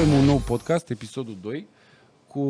[0.00, 1.66] Începem un nou podcast, episodul 2,
[2.26, 2.40] cu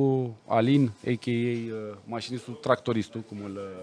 [0.47, 1.31] Alin, a.k.a.
[1.31, 3.83] Uh, mașinistul tractoristul, cum îl, uh,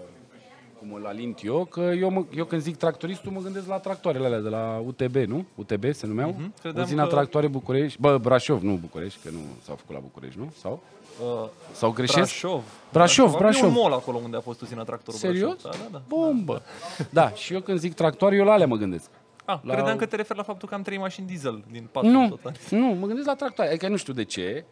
[0.78, 4.26] cum îl alint eu, că eu, mă, eu când zic tractoristul mă gândesc la tractoarele
[4.26, 5.44] alea de la UTB, nu?
[5.54, 6.28] UTB se numeau?
[6.28, 6.60] Mhm, Mm-hmm.
[6.60, 10.38] credeam Uzina că- Tractoare București, bă, Brașov, nu București, că nu s-au făcut la București,
[10.38, 10.52] nu?
[10.60, 10.80] Sau?
[11.42, 12.16] Uh, Sau greșesc?
[12.16, 12.62] Brașov.
[12.92, 13.68] Brașov, E Brașov.
[13.68, 15.62] un mall acolo unde a fost uzina tractorul Serios?
[15.62, 15.80] Brașov.
[15.80, 16.02] Da, da, da.
[16.08, 16.62] Bombă!
[17.10, 19.10] Da, și eu când zic tractoare, eu la alea mă gândesc.
[19.48, 22.10] Ah, La- credeam că te referi la faptul că am trei mașini diesel din patru
[22.10, 22.52] Nu, total.
[22.70, 23.70] nu, mă gândesc la tractoare.
[23.70, 24.64] Adică nu știu de ce.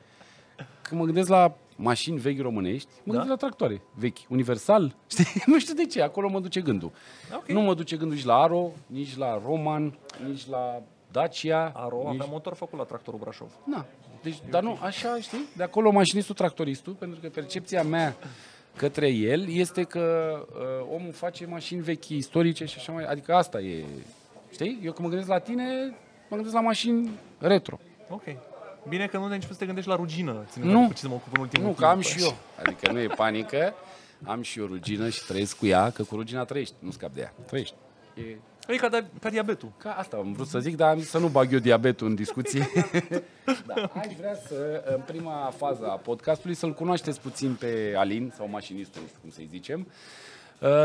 [0.83, 4.19] Când mă gândesc la mașini vechi românești, mă gândesc la tractoare vechi.
[4.29, 5.43] Universal, știi?
[5.47, 6.91] Nu știu de ce, acolo mă duce gândul.
[7.37, 7.49] Ok.
[7.49, 10.83] Nu mă duce gândul nici la Aro, nici la Roman, nici la
[11.13, 11.73] Dacia.
[11.75, 12.07] Aro nici...
[12.21, 13.51] avea motor făcut la tractorul Brașov.
[13.65, 13.85] Na.
[14.23, 15.45] Deci, dar nu, așa, știi?
[15.57, 18.17] De acolo mașinistul, tractoristul, pentru că percepția mea
[18.77, 23.05] către el este că uh, omul face mașini vechi, istorice și așa mai...
[23.05, 23.85] Adică asta e,
[24.57, 24.79] știi?
[24.83, 25.65] Eu când mă gândesc la tine,
[26.29, 27.79] mă gândesc la mașini retro.
[28.09, 28.23] Ok.
[28.89, 30.81] Bine că nu te-ai început să te gândești la rugină, ținând Nu.
[30.81, 30.87] nu.
[30.87, 31.85] cu ce să mă ocup în ultimul Nu, timp.
[31.85, 32.35] că am și eu.
[32.65, 33.75] Adică nu e panică.
[34.25, 37.21] Am și eu rugină și trăiesc cu ea, că cu rugina trăiești, nu scap de
[37.21, 37.33] ea.
[37.47, 37.75] Trăiești.
[38.15, 38.23] E...
[38.69, 39.69] E ca, da- ca diabetul.
[39.79, 42.15] Ca asta am vrut să zic, dar am zis să nu bag eu diabetul în
[42.15, 42.67] discuție.
[43.67, 48.49] da, aș vrea să, în prima fază a podcastului, să-l cunoașteți puțin pe Alin, sau
[48.49, 49.93] mașinistul, nu știu cum să-i zicem, Uh,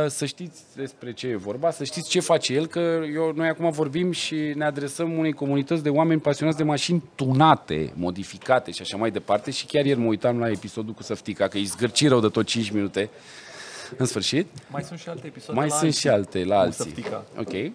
[0.07, 2.79] să știți despre ce e vorba, să știți ce face el, că
[3.13, 7.93] eu, noi acum vorbim și ne adresăm unei comunități de oameni pasionați de mașini tunate,
[7.95, 11.57] modificate și așa mai departe și chiar ieri mă uitam la episodul cu Săftica, că
[11.57, 13.09] îi zgârci rău de tot 5 minute,
[13.97, 14.47] în sfârșit.
[14.67, 16.83] Mai sunt și alte episoade Mai la sunt și alte la Cu alții.
[16.83, 17.23] Săftica.
[17.37, 17.71] Ok.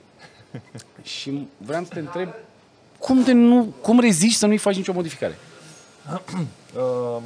[1.03, 2.28] și vreau să te întreb,
[2.98, 5.38] cum, de nu, cum reziști să nu-i faci nicio modificare?
[6.77, 6.83] Uh,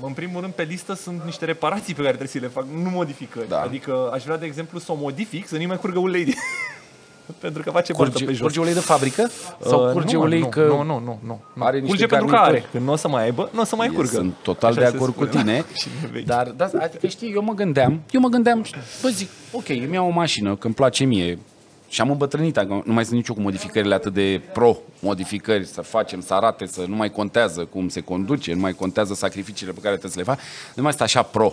[0.07, 2.91] în primul rând, pe listă sunt niște reparații pe care trebuie să le fac, nu
[2.91, 3.49] modificări.
[3.49, 3.61] Da.
[3.61, 6.25] Adică aș vrea, de exemplu, să o modific, să nu mai curgă ulei.
[6.25, 6.35] din-
[7.41, 8.41] Pentru că face burtă Curge, pe jos.
[8.41, 9.31] curge ulei de fabrică?
[9.67, 10.61] Sau Uh, curge nu, ulei nu, că...
[10.67, 11.41] Nu, nu, nu, nu.
[11.55, 11.65] nu.
[11.65, 12.61] are niște Curge pentru că garnituri.
[12.61, 12.69] are.
[12.73, 14.11] Când nu o să mai aibă, nu o să mai Eu curgă.
[14.11, 15.41] Sunt total Așa de se acord cu spune.
[15.43, 16.25] tine, Și ne vechi.
[16.25, 18.65] dar da, adică știi, eu mă gândeam, eu mă gândeam,
[19.03, 21.39] bă zic, ok, îmi iau o mașină, că îmi place mie,
[21.91, 26.21] și am îmbătrânit, că nu mai sunt nicio cu modificările atât de pro-modificări, să facem,
[26.21, 29.97] să arate, să nu mai contează cum se conduce, nu mai contează sacrificiile pe care
[29.97, 30.39] trebuie să le fac,
[30.75, 31.53] nu mai este așa pro.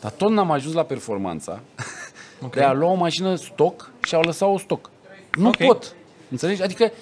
[0.00, 1.60] Dar tot n-am ajuns la performanța
[2.44, 2.54] Ok.
[2.54, 4.90] de a lua o mașină stoc și a o lăsa o stoc.
[5.34, 5.56] Nu Ok.
[5.56, 5.94] pot.
[6.30, 6.62] Înțelegi?
[6.62, 6.92] Adică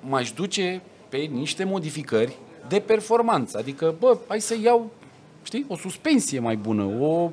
[0.00, 2.36] m-aș duce pe niște modificări
[2.68, 3.58] de performanță.
[3.58, 4.90] Adică, bă, hai să iau,
[5.42, 7.30] știi, o suspensie mai bună, o uh,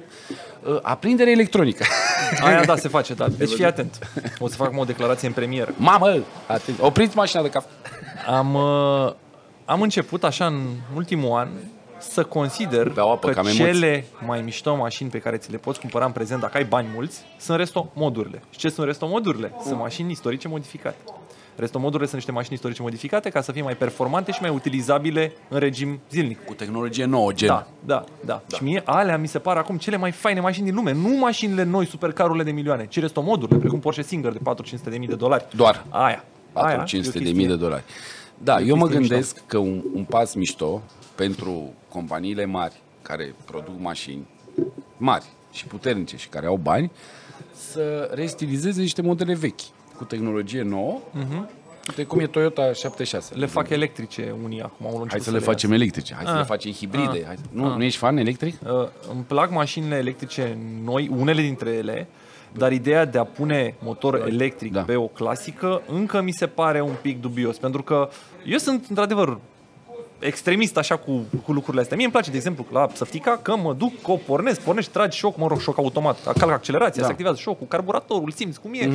[0.81, 1.85] aprindere electronică.
[2.45, 3.27] Aia da, se face, da.
[3.27, 4.09] Deci fii atent.
[4.39, 5.73] O să fac o declarație în premieră.
[5.77, 6.17] Mamă,
[6.47, 7.69] atent, opriți mașina de cafea.
[8.27, 9.13] Am, uh,
[9.65, 10.61] am început așa în
[10.95, 11.47] ultimul an
[11.97, 13.65] să consider Beau apă, că că am emoții.
[13.65, 16.87] cele mai mișto mașini pe care ți le poți cumpăra în prezent dacă ai bani
[16.93, 18.41] mulți sunt restomodurile.
[18.49, 19.51] Și ce sunt restomodurile?
[19.63, 20.95] Sunt mașini istorice modificate.
[21.55, 25.59] Restomodurile sunt niște mașini istorice modificate ca să fie mai performante și mai utilizabile în
[25.59, 26.45] regim zilnic.
[26.45, 27.47] Cu tehnologie nouă, gen.
[27.47, 28.57] Da, da, da, da.
[28.57, 30.91] Și mie alea mi se par acum cele mai faine mașini din lume.
[30.93, 35.07] Nu mașinile noi, supercarurile de milioane, ci restomodurile, precum Porsche Singer de 4-500 de mii
[35.07, 35.45] de dolari.
[35.55, 35.85] Doar.
[35.89, 36.23] Aia.
[36.53, 37.83] aia 500 e o de chestie- mii de dolari.
[38.37, 40.81] Da, eu mă chestie gândesc că un, un pas mișto
[41.15, 44.27] pentru companiile mari care produc mașini
[44.97, 46.91] mari și puternice și care au bani
[47.71, 49.59] să restilizeze niște modele vechi
[49.97, 50.99] cu tehnologie nouă,
[51.95, 53.33] de cum e Toyota 76.
[53.35, 54.85] Le fac electrice unii acum.
[54.85, 56.37] Au Hai început să le facem electrice, hai să Ah.
[56.37, 57.17] le facem hibride.
[57.19, 57.25] Ah.
[57.25, 58.55] Hai, nu, nu ești fan electric?
[58.63, 58.69] Uh,
[59.13, 62.07] îmi plac mașinile electrice noi, unele dintre ele,
[62.51, 64.81] dar ideea de a pune motor electric Da.
[64.81, 68.09] pe o clasică încă mi se pare un pic dubios, pentru că
[68.45, 69.39] eu sunt într-adevăr
[70.19, 71.95] extremist așa cu, cu lucrurile astea.
[71.95, 75.17] Mie îmi place, de exemplu, la Săftica, că mă duc, că o pornesc, pornești, tragi
[75.17, 76.99] șoc, mă rog, șoc automat, calc accelerația, Da.
[76.99, 77.05] Mhm.
[77.05, 78.89] se activează șocul, carburatorul, simți cum e.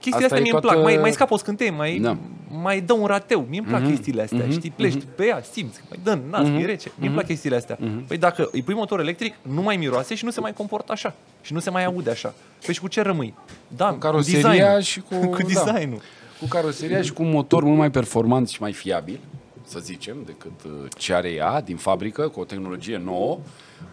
[0.00, 2.16] Chestiile Asta astea e mie îmi toată- plac, mai, mai scap o scânteie, mai, Da.
[2.62, 3.46] mai dă un rateu.
[3.48, 4.70] Mie îmi plac chestiile astea, știi?
[4.70, 6.92] Plești pe ea, simți, mai dă în nas, e rece.
[6.96, 7.78] Mie îmi plac chestiile astea.
[8.06, 11.14] Păi dacă îi pui motor electric, nu mai miroase și nu se mai comportă așa.
[11.40, 12.34] Și nu se mai aude așa.
[12.64, 13.34] Păi și cu ce rămâi?
[13.76, 14.80] Da, cu caroseria design-ul.
[14.80, 15.64] și cu- cu da.
[15.72, 16.00] designul.
[16.40, 19.18] Cu caroseria și cu un motor mult mai performant și mai fiabil,
[19.66, 23.38] să zicem, decât uh, ce are ea din fabrică, cu o tehnologie nouă,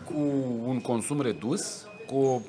[0.04, 0.14] cu
[0.68, 2.40] un consum redus, cu o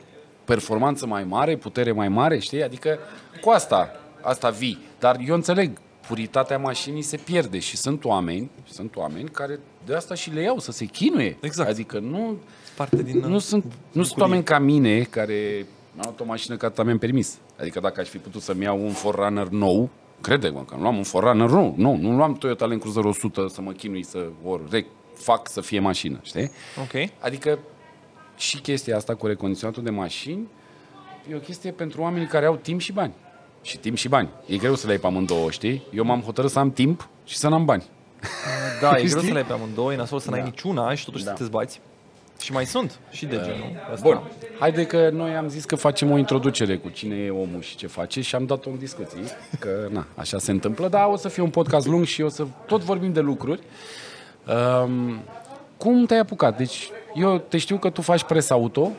[0.47, 2.63] performanță mai mare, putere mai mare, știi?
[2.63, 2.99] Adică
[3.41, 3.91] cu asta,
[4.21, 4.79] asta vii.
[4.99, 10.15] Dar eu înțeleg, puritatea mașinii se pierde și sunt oameni, sunt oameni care de asta
[10.15, 11.37] și le iau, să se chinuie.
[11.41, 11.69] Exact.
[11.69, 12.37] Adică nu,
[12.77, 13.19] Parte din...
[13.19, 15.67] nu sunt, nu sunt oameni ca mine care
[15.97, 17.39] au luat o mașină ca mi-am permis.
[17.61, 19.91] Adică dacă aș fi putut să-mi iau un Forerunner nou,
[20.21, 21.75] crede-mă că nu luam un Forerunner nou.
[21.77, 25.61] Nu, nu luam Toyota Land Cruiser 100 să mă chinui să o rec- fac să
[25.61, 26.51] fie mașină, știi?
[26.81, 27.11] Ok.
[27.19, 27.59] Adică
[28.37, 30.49] și chestia asta cu recondiționatul de mașini
[31.31, 33.13] e o chestie pentru oamenii care au timp și bani.
[33.63, 34.29] Și timp și bani.
[34.47, 35.83] E greu să le ai pe amândouă, știi?
[35.95, 37.85] Eu m-am hotărât să am timp și să n-am bani.
[38.81, 39.27] Da, e greu Știi?
[39.27, 40.45] să le ai pe amândouă, e nasol să n-ai Da.
[40.45, 41.31] niciuna și totuși Da.
[41.31, 41.81] să te zbați.
[42.41, 44.09] Și mai sunt și de genul ăsta.
[44.09, 44.23] Bun,
[44.59, 47.87] haide că noi am zis că facem o introducere cu cine e omul și ce
[47.87, 49.23] face și am dat-o în discuții,
[49.59, 52.47] că na, așa se întâmplă, dar o să fie un podcast lung și o să
[52.67, 53.61] tot vorbim de lucruri.
[54.85, 55.21] Um,
[55.77, 56.57] cum te-ai apucat?
[56.57, 58.91] Deci eu te știu că tu faci presă auto,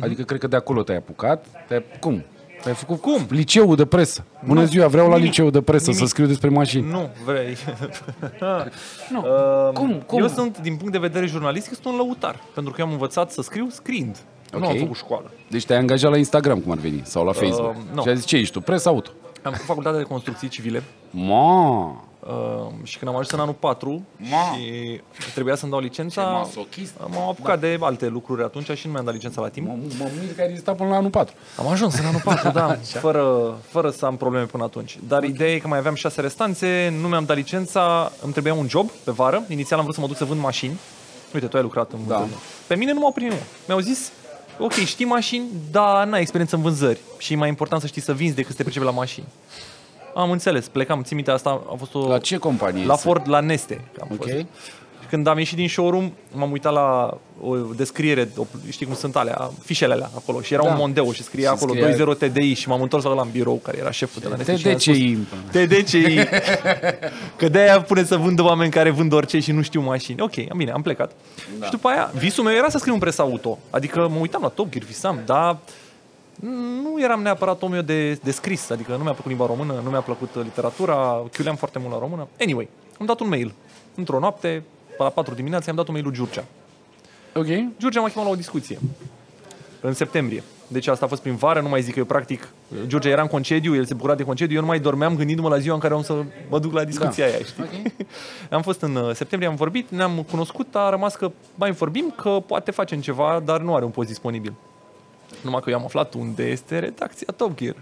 [0.00, 1.46] adică cred că de acolo te-ai apucat.
[1.68, 2.22] Te cum?
[2.66, 3.26] Ai făcut cum?
[3.28, 4.24] Liceul de presă.
[4.46, 5.30] Bună ziua, vreau la nimic.
[5.30, 6.08] liceul de presă să Nimic.
[6.08, 6.90] scriu despre mașini.
[6.90, 7.56] Nu, vrei.
[9.10, 9.18] Nu.
[9.20, 10.02] Uh, Cum?
[10.06, 10.20] Cum?
[10.20, 12.40] Eu sunt, din punct de vedere jurnalistic, sunt un lăutar.
[12.54, 14.16] Pentru că eu am învățat să scriu scriind.
[14.52, 14.64] Nu Ok.
[14.64, 15.30] am făcut școală.
[15.50, 17.74] Deci te-ai angajat la Instagram, cum ar veni, sau la Facebook.
[17.94, 18.02] nu.
[18.02, 18.60] Și ai zis, ce ești tu?
[18.60, 19.10] Presă auto.
[19.42, 24.02] Am făcut facultatea de construcții civile Ma, uh, și când am ajuns în anul 4
[24.16, 24.56] Ma.
[24.56, 25.00] și
[25.34, 26.92] trebuia să-mi dau licența, masochist.
[27.08, 29.66] m-am apucat de alte lucruri atunci și nu mi-am dat licența la timp.
[29.66, 31.34] Mă, mă mir că ai rezistat până la anul 4.
[31.58, 34.98] Am ajuns în anul 4, da, fără, fără să am probleme până atunci.
[35.08, 38.68] Dar ideea e că mai aveam șase restanțe, nu mi-am dat licența, îmi trebuia un
[38.68, 39.44] job pe vară.
[39.48, 40.78] Inițial am vrut să mă duc să vând mașini.
[41.34, 42.16] Uite, tu ai lucrat în Da.
[42.18, 42.40] vânzări.
[42.66, 43.32] Pe mine nu m-au primit.
[43.66, 44.10] Mi-au zis,
[44.58, 46.98] ok, știi mașini, dar n-ai experiență în vânzări.
[47.18, 49.26] Și e mai important să știi să vinzi decât să te pricepi la mașini.
[50.14, 52.08] Am înțeles, plecam, țin minte, asta a fost o...
[52.08, 52.84] La ce companie?
[52.86, 53.06] La este?
[53.06, 53.80] Ford, la Neste.
[54.00, 54.16] Am Ok.
[54.16, 54.30] fost.
[54.32, 59.16] Și Când am ieșit din showroom, m-am uitat la o descriere, o, știi cum sunt
[59.16, 60.40] alea, fișele alea acolo.
[60.40, 60.68] Și era Da.
[60.68, 63.54] un Mondeo și scria Și acolo scria- 20 TDI și m-am întors la în birou,
[63.64, 64.56] care era șeful de la Neste.
[64.56, 64.94] și i-am spus,
[65.50, 65.64] TDCI.
[65.66, 66.14] TDCI.
[67.36, 70.20] Că de-aia pune să vândă oameni care vând orice și nu știu mașini.
[70.20, 71.10] Ok, am bine, am plecat.
[71.58, 71.64] Da.
[71.64, 73.58] Și după aia, visul meu era să scriu un pres auto.
[73.70, 75.56] Adică mă uitam la Top Gear, visam, dar
[76.82, 78.70] nu eram neapărat omul eu de, de scris.
[78.70, 82.28] Adică nu mi-a plăcut limba română, nu mi-a plăcut literatura, chiuleam foarte mult la română.
[82.40, 82.68] Anyway,
[83.00, 83.54] am dat un mail.
[83.94, 84.62] Într-o noapte,
[84.98, 86.44] la 4 dimineața, am dat un mail lui Giurgea.
[87.34, 87.46] Ok.
[87.78, 88.78] Giurgea m-a chemat la o discuție.
[89.80, 90.42] În septembrie.
[90.66, 92.48] Deci asta a fost prin vară, nu mai zic că eu practic,
[92.86, 95.58] Giurgea era în concediu, el se bucura de concediu, eu nu mai dormeam gândindu-mă la
[95.58, 97.32] ziua în care am să mă duc la discuția Da.
[97.32, 97.62] aia, știi?
[97.62, 98.06] Ok.
[98.50, 102.42] Am fost în uh, septembrie, am vorbit, ne-am cunoscut, a rămas că mai vorbim că
[102.46, 104.52] poate facem ceva, dar nu are un post disponibil.
[105.44, 107.76] Numai că eu am aflat unde este redacția Top Gear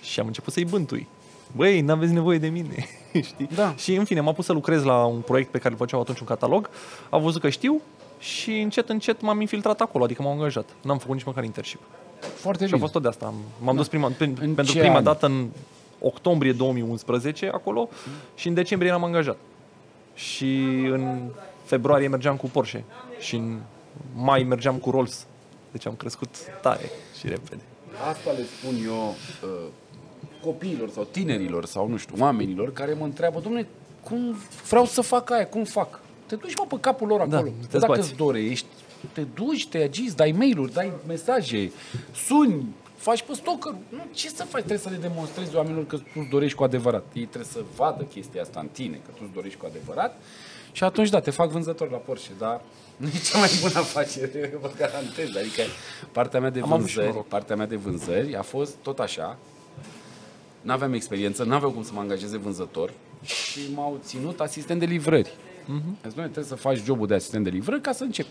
[0.00, 1.08] și am început să-i bântui.
[1.56, 2.86] Băi, n-aveți nevoie de mine,
[3.30, 3.48] știi?
[3.54, 3.74] Da.
[3.76, 6.18] Și în fine, m-a pus să lucrez la un proiect pe care îl făceau atunci
[6.20, 6.70] un catalog,
[7.10, 7.80] a văzut că știu
[8.18, 10.68] și încet, încet m-am infiltrat acolo, adică m-am angajat.
[10.82, 11.80] N-am făcut nici măcar internship.
[12.34, 12.78] Foarte Și a bine.
[12.80, 13.26] fost tot de asta.
[13.26, 15.04] Am- M-am dus prima, pen, În pentru ce prima an?
[15.04, 15.46] dată în
[16.00, 17.88] octombrie 2011 acolo
[18.34, 19.36] și în decembrie eram angajat.
[20.14, 20.46] Și
[20.90, 21.18] în
[21.64, 22.84] februarie mergeam cu Porsche
[23.18, 23.58] și în
[24.14, 25.26] mai mergeam cu Rolls.
[25.74, 26.28] Deci am crescut
[26.62, 27.62] tare și repede.
[28.10, 29.66] Asta le spun eu uh,
[30.42, 33.66] copiilor sau tinerilor sau nu știu, oamenilor care mă întreabă, domne,
[34.02, 34.36] cum
[34.68, 36.00] vreau să fac aia, cum fac?
[36.26, 37.52] Te duci mă pe capul lor Da, acolo.
[37.70, 38.08] te Dacă zbați.
[38.10, 38.66] îți dorești,
[39.12, 41.72] te duci, te agiți, dai mail-uri, dai mesaje,
[42.26, 42.66] suni,
[42.96, 43.74] faci pe stalker.
[43.88, 44.58] Nu, ce să faci?
[44.64, 47.04] Trebuie să le demonstrezi oamenilor că tu îți dorești cu adevărat.
[47.12, 50.20] Ei trebuie să vadă chestia asta în tine, că tu îți dorești cu adevărat.
[50.74, 52.60] Și atunci, da, te fac vânzător la Porsche, dar
[52.96, 55.36] nu e cea mai bună afacere, vă garantez.
[55.36, 55.62] Adică
[56.12, 57.28] partea mea de Am avut și vânzări, noroc.
[57.28, 59.38] partea mea de vânzări a fost tot așa.
[60.60, 62.92] N-aveam experiență, n-aveau cum să mă angajeze vânzător
[63.22, 65.28] și m-au ținut asistent de livrări.
[65.28, 66.02] Mm-hmm.
[66.02, 68.28] Zis, "Doamne, trebuie să faci jobul de asistent de livrări ca să începi.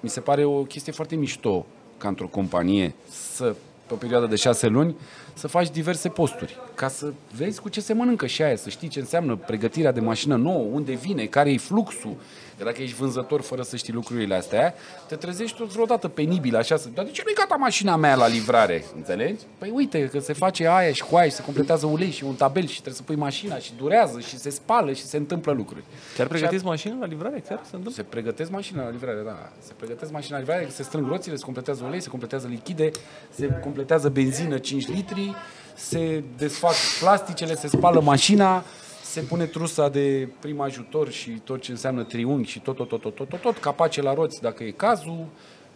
[0.00, 1.66] Mi se pare o chestie foarte mișto
[1.98, 3.54] ca într-o companie să,
[3.90, 4.96] pe o perioadă de șase luni,
[5.34, 8.88] să faci diverse posturi, ca să vezi cu ce se mănâncă și aia, să știi
[8.88, 12.16] ce înseamnă pregătirea de mașină nouă, unde vine, care e fluxul.
[12.60, 14.74] Că dacă ești vânzător fără să știi lucrurile astea,
[15.08, 18.26] te trezești tot vreodată penibil, așa, să, dar de ce nu-i gata mașina mea la
[18.26, 19.42] livrare, înțelegi?
[19.58, 22.34] Păi uite, că se face aia și cu aia și se completează ulei și un
[22.34, 25.84] tabel și trebuie să pui mașina și durează și se spală și se întâmplă lucruri.
[26.16, 27.42] Chiar Și pregătiți mașină la livrare?
[27.48, 27.90] Chiar se întâmplă?
[27.90, 29.52] se pregătesc mașina la livrare, da.
[29.58, 32.90] Se pregătesc mașina la livrare, se strâng roțile, se completează ulei, se completează lichide,
[33.34, 35.34] se completează benzină 5 litri,
[35.74, 38.64] se desfac plasticele, se spală mașina,
[39.10, 43.00] se pune trusa de prim ajutor și tot ce înseamnă triunghi și tot, tot, tot,
[43.00, 45.26] tot, tot, tot, tot capace la roți dacă e cazul.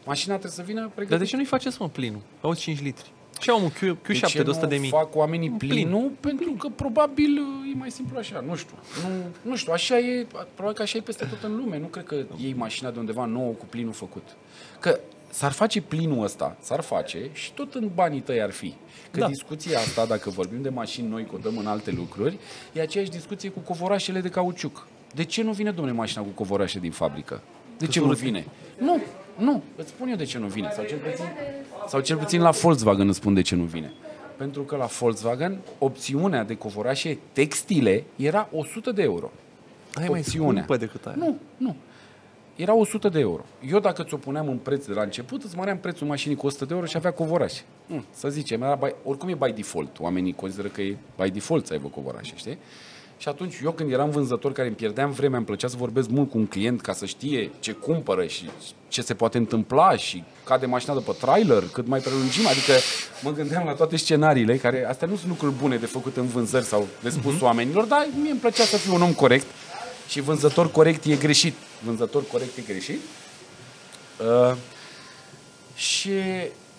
[0.06, 1.22] Mașina trebuie să vină Dar pregătită.
[1.22, 2.20] de ce nu-i faceți, mă, plinul?
[2.40, 3.10] Auzi 5 litri.
[3.38, 4.90] Ce au, mă, Q, Q7 De ce de 100 de nu mii?
[4.90, 5.70] fac oamenii plin.
[5.70, 6.10] plinul?
[6.20, 7.38] Pentru că probabil
[7.72, 8.76] e mai simplu așa, nu știu.
[9.02, 9.08] Nu,
[9.50, 11.78] nu știu, așa e, probabil că așa e peste tot în lume.
[11.78, 14.22] Nu cred că iei mașina de undeva nouă cu plinul făcut.
[14.80, 15.00] Că
[15.30, 18.74] s-ar face plinul ăsta, s-ar face și tot în banii tăi ar fi.
[19.14, 19.26] Că Da.
[19.28, 22.38] discuția asta, dacă vorbim de mașini noi, că o dăm în alte lucruri,
[22.72, 24.86] e aceeași discuție cu covorașele de cauciuc.
[25.14, 27.42] De ce nu vine, domnule, mașina cu covorașe din fabrică?
[27.78, 28.46] De ce nu vine?
[28.78, 29.00] Nu,
[29.38, 30.70] nu, îți spun eu de ce nu vine.
[30.74, 31.24] Sau cel puțin,
[31.88, 33.92] sau cel puțin la Volkswagen îți spun de ce nu vine.
[34.36, 39.30] Pentru că la Volkswagen opțiunea de covorașe textile era 100 de euro.
[39.94, 40.62] Ai mai opțiunea.
[40.62, 41.16] scumpă decât aia.
[41.18, 41.76] Nu, nu.
[42.56, 43.44] Era 100 de euro.
[43.70, 46.64] Eu dacă ți-o puneam în preț de la început, îți măream prețul mașinii cu 100
[46.64, 47.52] de euro și avea covoraș.
[47.86, 49.98] Mm, să zicem, era by, oricum e by default.
[49.98, 52.58] Oamenii consideră că e by default să aibă covorașe, știi?
[53.18, 56.30] Și atunci eu când eram vânzător care îmi pierdeam vremea, îmi plăcea să vorbesc mult
[56.30, 58.50] cu un client ca să știe ce cumpără și
[58.88, 62.46] ce se poate întâmpla și cade mașina de pe trailer, cât mai prelungim.
[62.46, 62.72] Adică
[63.22, 66.64] mă gândeam la toate scenariile, care astea nu sunt lucruri bune de făcut în vânzări
[66.64, 67.40] sau de spus uh-huh.
[67.40, 69.46] oamenilor, dar mie îmi plăcea să fiu un om corect
[70.08, 71.54] și vânzător corect e greșit.
[71.84, 73.00] Vânzător corect e greșit.
[74.20, 74.56] Uh,
[75.74, 76.08] și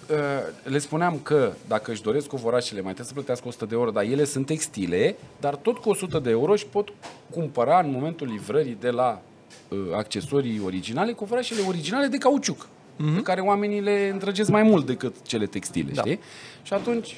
[0.09, 0.17] uh,
[0.63, 4.03] le spuneam că dacă își doresc covorașele, mai trebuie să plătească 100 de euro, dar
[4.03, 6.93] ele sunt textile, dar tot cu 100 de euro și pot
[7.29, 9.21] cumpăra în momentul livrării de la
[9.69, 13.15] uh, accesorii originale, covorașele originale de cauciuc, uh-huh.
[13.15, 16.01] pe care oamenii le îndrăgesc mai mult decât cele textile, da.
[16.01, 16.19] știi?
[16.63, 17.15] Și atunci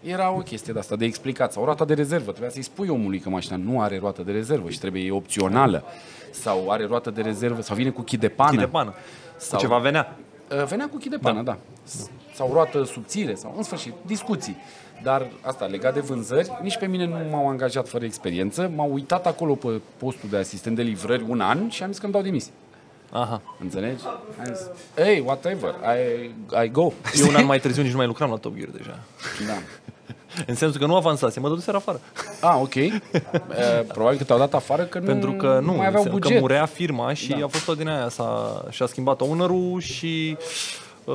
[0.00, 1.52] era o chestie de asta, de explicat.
[1.52, 2.30] Sau roata de rezervă.
[2.30, 5.84] Trebuia să-i spui omului că mașina nu are roată de rezervă și trebuie e opțională.
[6.30, 8.50] Sau are roată de rezervă, sau vine cu chid de pană.
[8.50, 8.94] Chid de pană.
[9.36, 9.58] Sau...
[9.58, 10.16] Cu ceva venea.
[10.52, 11.50] Uh, venea cu chid de pană, da.
[11.52, 11.58] da.
[12.34, 14.56] Sau roată subțire, sau în sfârșit, discuții.
[15.02, 18.70] Dar asta, legat de vânzări, nici pe mine nu m-au angajat fără experiență.
[18.74, 22.04] M-au uitat acolo pe postul de asistent de livrări un an și am zis că
[22.04, 22.52] îmi dau demisia.
[23.10, 23.42] Aha.
[23.60, 24.02] Înțelegi?
[24.38, 26.30] Am zis, hey, whatever, I,
[26.64, 26.92] I go.
[27.14, 28.98] Eu un an mai târziu nici nu mai lucram la Top Gear deja.
[29.46, 29.52] Da.
[30.46, 32.00] În sensul că nu avansase, mă dăduseră afară.
[32.40, 32.74] Ah, ok.
[32.80, 32.92] E,
[33.92, 36.40] probabil că te-au dat afară că nu, Pentru că nu, mai aveau că buget.
[36.40, 37.44] murea firma și Da.
[37.44, 38.08] a fost tot din aia.
[38.08, 40.36] S-a, și-a schimbat ownerul și
[41.04, 41.14] uh,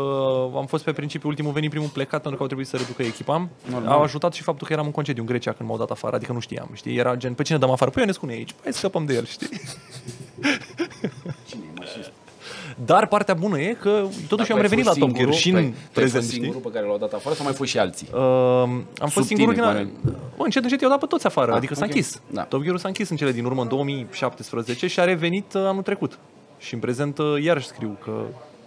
[0.56, 3.48] am fost pe principiu ultimul venit, primul plecat, pentru că au trebuit să reducă echipa.
[3.72, 3.92] Normal.
[3.94, 6.32] Au ajutat și faptul că eram în concediu în Grecia când m-au dat afară, adică
[6.32, 6.98] nu știam, știi?
[6.98, 7.92] Era gen, pe cine dăm afară?
[7.92, 9.50] Păi Ionescu nu e aici, hai să scăpăm de el, știi?
[12.76, 13.00] Cine e mașinist?
[13.00, 13.90] Dar partea bună e că
[14.28, 15.40] totuși Dar am tu ai revenit la fost Top Gear singurul?
[15.40, 16.34] și Tu ai- în tu ai fost prezent, știi?
[16.40, 18.08] singurul pe care l-au dat afară sau mai fost și alții?
[18.14, 19.74] Uh, am fost Sub singurul tine, din...
[19.76, 19.90] care-
[20.38, 21.90] Bă, încet, încet i-au dat pe toți afară, Ah, adică s-a ok.
[21.90, 22.22] închis.
[22.32, 22.42] Da.
[22.42, 25.82] Top Gear-ul s-a închis în cele din urmă, în 2017 și a revenit uh, anul
[25.82, 26.18] trecut.
[26.58, 28.12] Și în prezent uh, iarăși scriu că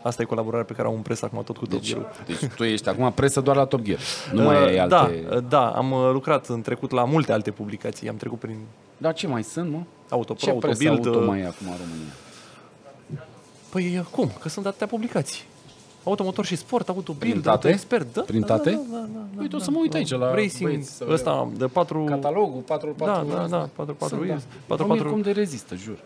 [0.02, 2.08] asta e colaborarea pe care am în presă acum tot cu Top Deci, Gear-ul.
[2.26, 3.98] deci tu ești acum presă doar la Top Gear.
[4.32, 4.94] Nu mai ai Uh, alte...
[4.94, 8.08] Da, uh, da, am uh, lucrat în trecut la multe alte publicații.
[8.08, 8.56] Am trecut prin
[8.96, 9.78] Dar ce mai sunt, mă?
[10.08, 11.06] Autopro, Ce presă Autobuild.
[11.06, 12.12] auto uh, mai e acum în România?
[13.68, 14.30] Păi uh, cum?
[14.40, 15.44] Că sunt atâtea publicații.
[16.04, 17.66] Automotor și sport, autobuild, Printate?
[17.66, 18.20] auto expert, da?
[18.20, 18.70] Printate?
[18.70, 19.98] Da, da, da, da, da, Uite, o da, să mă uit da.
[19.98, 24.06] aici la Racing, băieți să ăsta de 4 Catalogul, 4 Da, da, da, 4 4
[24.06, 24.48] Sunt, wheels, da.
[24.66, 25.98] 4 Mă mir 4 cum de rezistă, jur.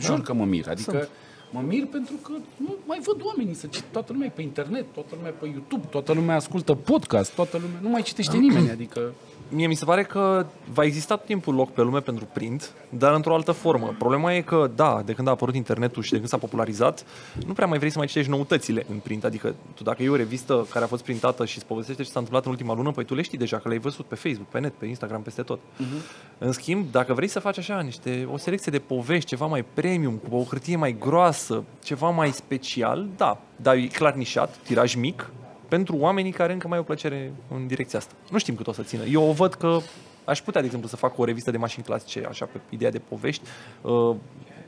[0.00, 0.68] Jur că mă mir.
[0.68, 1.08] Adică Sunt.
[1.50, 3.84] mă mir pentru că nu mai văd oamenii să cit.
[3.92, 7.58] Toată lumea e pe internet, toată lumea e pe YouTube, toată lumea ascultă podcast, toată
[7.60, 7.78] lumea...
[7.80, 9.12] Nu mai citește nimeni, adică...
[9.52, 13.14] Mie mi se pare că va exista tot timpul loc pe lume pentru print, dar
[13.14, 13.94] într-o altă formă.
[13.98, 17.04] Problema e că, da, de când a apărut internetul și de când s-a popularizat,
[17.46, 19.24] nu prea mai vrei să mai citești noutățile în print.
[19.24, 22.18] Adică, tu dacă e o revistă care a fost printată și îți povestește ce s-a
[22.18, 24.60] întâmplat în ultima lună, păi tu le știi deja, că le-ai văzut pe Facebook, pe
[24.60, 25.58] net, pe Instagram, peste tot.
[25.58, 26.38] Uh-huh.
[26.38, 30.14] În schimb, dacă vrei să faci așa niște, o selecție de povești, ceva mai premium,
[30.14, 35.30] cu o hârtie mai groasă, ceva mai special, da, dar e clar nișat, tiraj mic,
[35.70, 38.12] pentru oamenii care încă mai au plăcere în direcția asta.
[38.30, 39.04] Nu știm cât o să țină.
[39.04, 39.78] Eu o văd că
[40.24, 42.98] aș putea, de exemplu, să fac o revistă de mașini clasice, așa, pe ideea de
[42.98, 43.42] povești,
[43.80, 44.16] uh,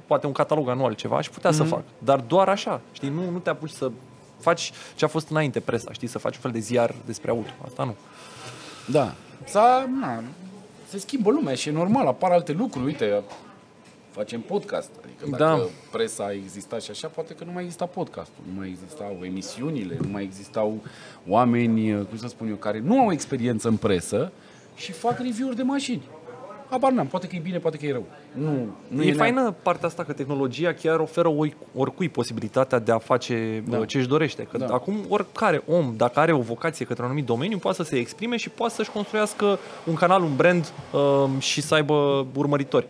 [0.07, 1.83] poate un catalog anual, ceva, aș putea să fac.
[1.99, 3.91] Dar doar așa, știi, nu, nu te apuci să
[4.41, 7.51] faci ce a fost înainte presa, știi, să faci un fel de ziar despre auto.
[7.65, 7.97] Asta nu.
[8.87, 9.15] Da.
[9.45, 10.23] S-a, na,
[10.89, 12.85] se schimbă lumea și e normal, apar alte lucruri.
[12.85, 13.23] Uite,
[14.13, 14.91] facem podcast.
[15.05, 15.69] Adică dacă Da.
[15.91, 19.97] presa a existat și așa, poate că nu mai exista podcastul, nu mai existau emisiunile,
[20.03, 20.81] nu mai existau
[21.29, 24.33] oameni, cum să spun eu, care nu au experiență în presă
[24.77, 26.03] și fac review-uri de mașini.
[26.71, 28.05] Habar n-am, poate că e bine, poate că e rău.
[28.33, 32.93] Nu, nu e, neap- faină partea asta că tehnologia chiar oferă oi- oricui posibilitatea de
[32.93, 33.79] a face Da.
[33.79, 33.85] da.
[33.85, 34.43] ce își dorește.
[34.43, 34.67] Că Da.
[34.67, 34.75] da.
[34.75, 38.37] acum oricare om, dacă are o vocație către un anumit domeniu, poate să se exprime
[38.37, 42.87] și poate să-și construiască un canal, un brand um, și să aibă urmăritori.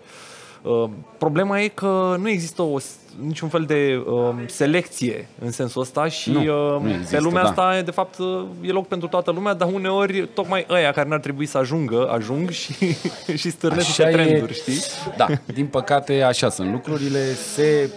[0.63, 0.85] Uh,
[1.19, 6.09] problema e că nu există o, s- niciun fel de um, selecție în sensul ăsta
[6.09, 7.49] și Nu, um, nu pe există, lumea da.
[7.49, 11.21] asta, de fapt, uh, e loc pentru toată lumea, dar uneori tocmai ăia care n-ar
[11.21, 12.73] trebui să ajungă, ajung și,
[13.41, 14.25] și stârnesc Așa niște e.
[14.27, 14.79] trenduri, știi?
[15.17, 17.91] Da, din păcate așa sunt lucrurile, se,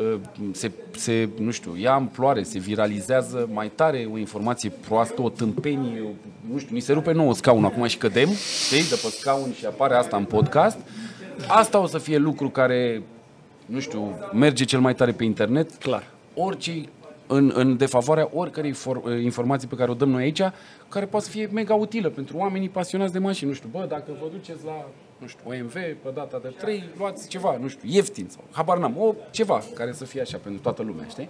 [0.00, 0.18] uh,
[0.52, 6.00] se, se, nu știu, ia amploare, se viralizează mai tare o informație proastă, o tâmpenie,
[6.04, 6.08] o,
[6.52, 8.28] nu știu, mi se rupe nouă scaun acum și cădem,
[8.64, 10.76] știi, de pe scaun și apare asta în podcast.
[11.46, 13.02] Asta o să fie lucru care,
[13.66, 15.74] nu știu, merge cel mai tare pe internet.
[15.74, 16.04] Clar.
[16.34, 16.88] Orice
[17.26, 20.42] în, în defavoarea oricărei for, informații pe care o dăm noi aici,
[20.88, 23.48] care poate să fie mega utilă pentru oamenii pasionați de mașini.
[23.48, 27.28] Nu știu, bă, dacă vă duceți la, nu știu, OMV pe data de 3, luați
[27.28, 30.82] ceva, nu știu, ieftin sau habar n-am, o, ceva care să fie așa pentru toată
[30.82, 31.28] lumea, știi?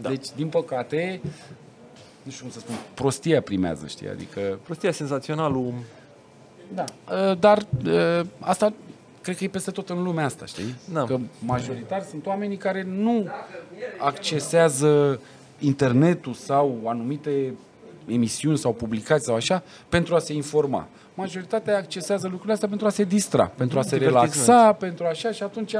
[0.00, 0.08] Da.
[0.08, 1.20] Deci, din păcate,
[2.22, 4.08] nu știu cum să spun, prostia primează, știi?
[4.08, 5.72] Adică, Prostia, senzaționalul,
[6.74, 6.84] da.
[7.10, 8.72] Uh, Dar uh, asta
[9.22, 10.74] cred că e peste tot în lumea asta, știi?
[10.92, 11.04] Da.
[11.04, 13.26] Că majoritar sunt oamenii care nu
[13.98, 15.20] accesează
[15.58, 17.54] internetul sau anumite
[18.06, 20.88] emisiuni sau publicații sau așa pentru a se informa.
[21.14, 24.46] Majoritatea accesează lucrurile astea pentru a se distra, pentru a se Divertisment.
[24.46, 25.74] relaxa, pentru așa și atunci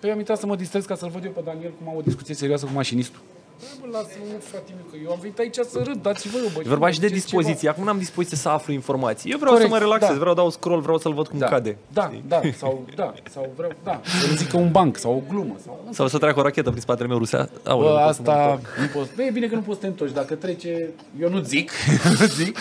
[0.00, 2.00] Păi am intrat să mă distrez ca să-l văd eu pe Daniel cum am o
[2.00, 3.20] discuție serioasă cu mașinistul.
[3.60, 6.60] Bă, bă, lasă-mă, frate miu, că eu am venit aici să râd, dați-vă eu, bă.
[6.64, 7.68] E vorba și de ziceți dispoziție.
[7.68, 9.30] Acum n-am dispoziție să aflu informații.
[9.30, 10.14] Eu vreau Corect, să mă relaxez, da.
[10.14, 11.50] vreau să dau scroll, vreau să-l văd cum Ceva.
[11.50, 11.76] Da, cade.
[11.92, 15.56] da, da, sau, da, sau vreau, da, să nu zică un banc sau o glumă.
[15.64, 17.48] Sau, Sau să treacă o rachetă prin spatele meu rusea.
[17.64, 18.76] Aoleu, Bă, nu pot să mă asta întorc.
[18.78, 19.10] nu poți.
[19.16, 20.12] Bă, e bine că nu poți să te întorci.
[20.12, 20.88] Dacă trece,
[21.20, 21.70] eu nu zic,
[22.20, 22.58] nu zic.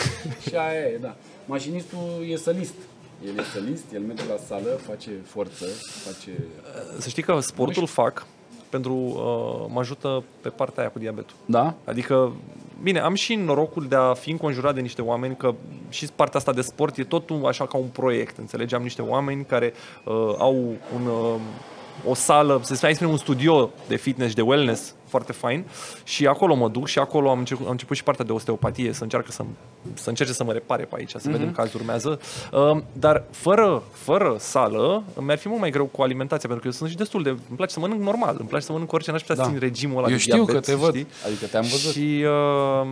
[0.47, 1.15] Și aia e, da.
[1.45, 2.73] Mașinistul e sălist.
[3.25, 5.65] El e sălist, el merge la sală, face forță,
[6.05, 6.31] face...
[6.99, 8.25] Să știi că sportul fac
[8.75, 11.35] pentru uh, mă ajută pe partea aia cu diabetul.
[11.45, 11.73] Da?
[11.85, 12.31] Adică,
[12.83, 15.53] bine, am și norocul de a fi înconjurat de niște oameni, că
[15.89, 18.75] și partea asta de sport e tot un, așa ca un proiect, înțelegi?
[18.75, 20.55] Am niște oameni care uh, au
[20.95, 21.39] un, uh,
[22.07, 25.63] o sală, să spunem, spune un studio de fitness și de wellness foarte fain
[26.03, 29.03] și acolo mă duc și acolo am început, am început și partea de osteopatie, să
[29.03, 29.43] încearcă să,
[29.93, 32.19] să încerce să mă repare pe aici, să vedem caz urmează.
[32.51, 36.71] Uh, dar fără, fără sală, mi-ar fi mult mai greu cu alimentația, pentru că eu
[36.71, 37.29] sunt și destul de...
[37.29, 39.43] Îmi place să mănânc normal, îmi place să mănânc orice, n-aș putea Da.
[39.43, 40.89] să țin regimul ăla Eu de știu diabet, că te văd.
[40.95, 41.07] știi?
[41.25, 41.91] Adică te-am văzut.
[41.91, 42.87] Și uh,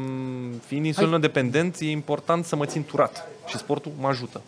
[0.66, 3.28] fiind insulină dependent, e important să mă țin turat.
[3.48, 4.42] Și sportul mă ajută.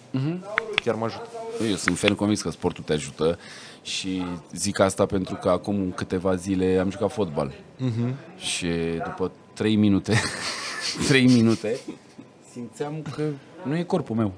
[0.83, 1.27] Chiar mă ajută.
[1.69, 3.39] Eu sunt ferm convins că sportul te ajută
[3.85, 4.23] și
[4.53, 7.53] zic asta pentru că acum câteva zile am jucat fotbal.
[8.37, 8.67] Și
[9.03, 10.13] după 3 minute,
[11.07, 11.79] 3 minute,
[12.51, 13.23] simțeam că
[13.63, 14.33] nu e corpul meu.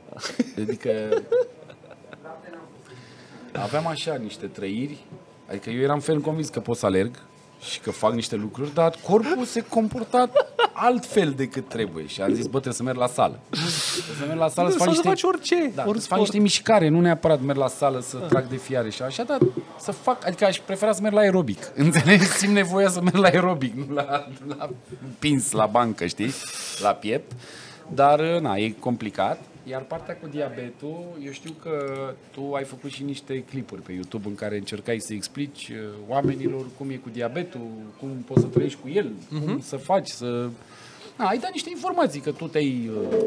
[0.57, 0.89] Adică
[3.53, 4.97] aveam așa niște trăiri,
[5.49, 7.19] adică eu eram ferm convins că pot să alerg
[7.61, 10.29] și că fac niște lucruri, dar corpul se comporta
[10.73, 13.39] altfel decât trebuie și am zis, bă, trebuie să merg la sală.
[13.49, 13.71] Trebuie
[14.19, 15.07] să merg la sală să fac Sau să niște...
[15.07, 16.19] faci orice, Da, ori să fac sport.
[16.19, 19.37] niște mișcare, nu neapărat merg la sală să trag de fiare și așa, dar
[19.79, 21.71] să fac, adică aș prefera să merg la aerobic.
[21.75, 22.23] Înțelegi?
[22.23, 24.69] Simt nevoia să merg la aerobic, nu la, la
[25.19, 26.31] pins la bancă, știi?
[26.81, 27.31] La piept.
[27.93, 29.39] Dar, na, e complicat.
[29.69, 31.75] Iar partea cu diabetul, eu știu că
[32.31, 36.65] tu ai făcut și niște clipuri pe YouTube în care încercai să explici uh, oamenilor
[36.77, 37.67] cum e cu diabetul,
[37.99, 39.11] cum poți să trăiești cu el,
[39.45, 40.49] cum să faci, să...
[41.17, 42.89] Na, ai dat niște informații, că tu te-ai...
[43.11, 43.17] uh,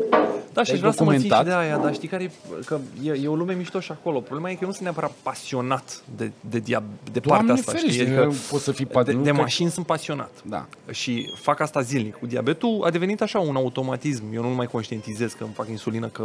[0.52, 1.44] Da, și te-ai vreau să mă țin și documentat.
[1.44, 2.30] de aia, dar știi care e,
[2.64, 4.20] că e, e o lume mișto și acolo.
[4.20, 7.72] Problema e că eu nu sunt neapărat pasionat de, de, dia, de partea Doamne asta,
[7.72, 8.16] ferește, știi?
[8.16, 10.30] Adică poți să fii de, pat- nu de că- mașini sunt pasionat.
[10.44, 10.66] Da.
[10.90, 12.14] Și fac asta zilnic.
[12.18, 14.24] Cu diabetul a devenit așa un automatism.
[14.34, 16.22] Eu nu mai conștientizez că îmi fac insulină, că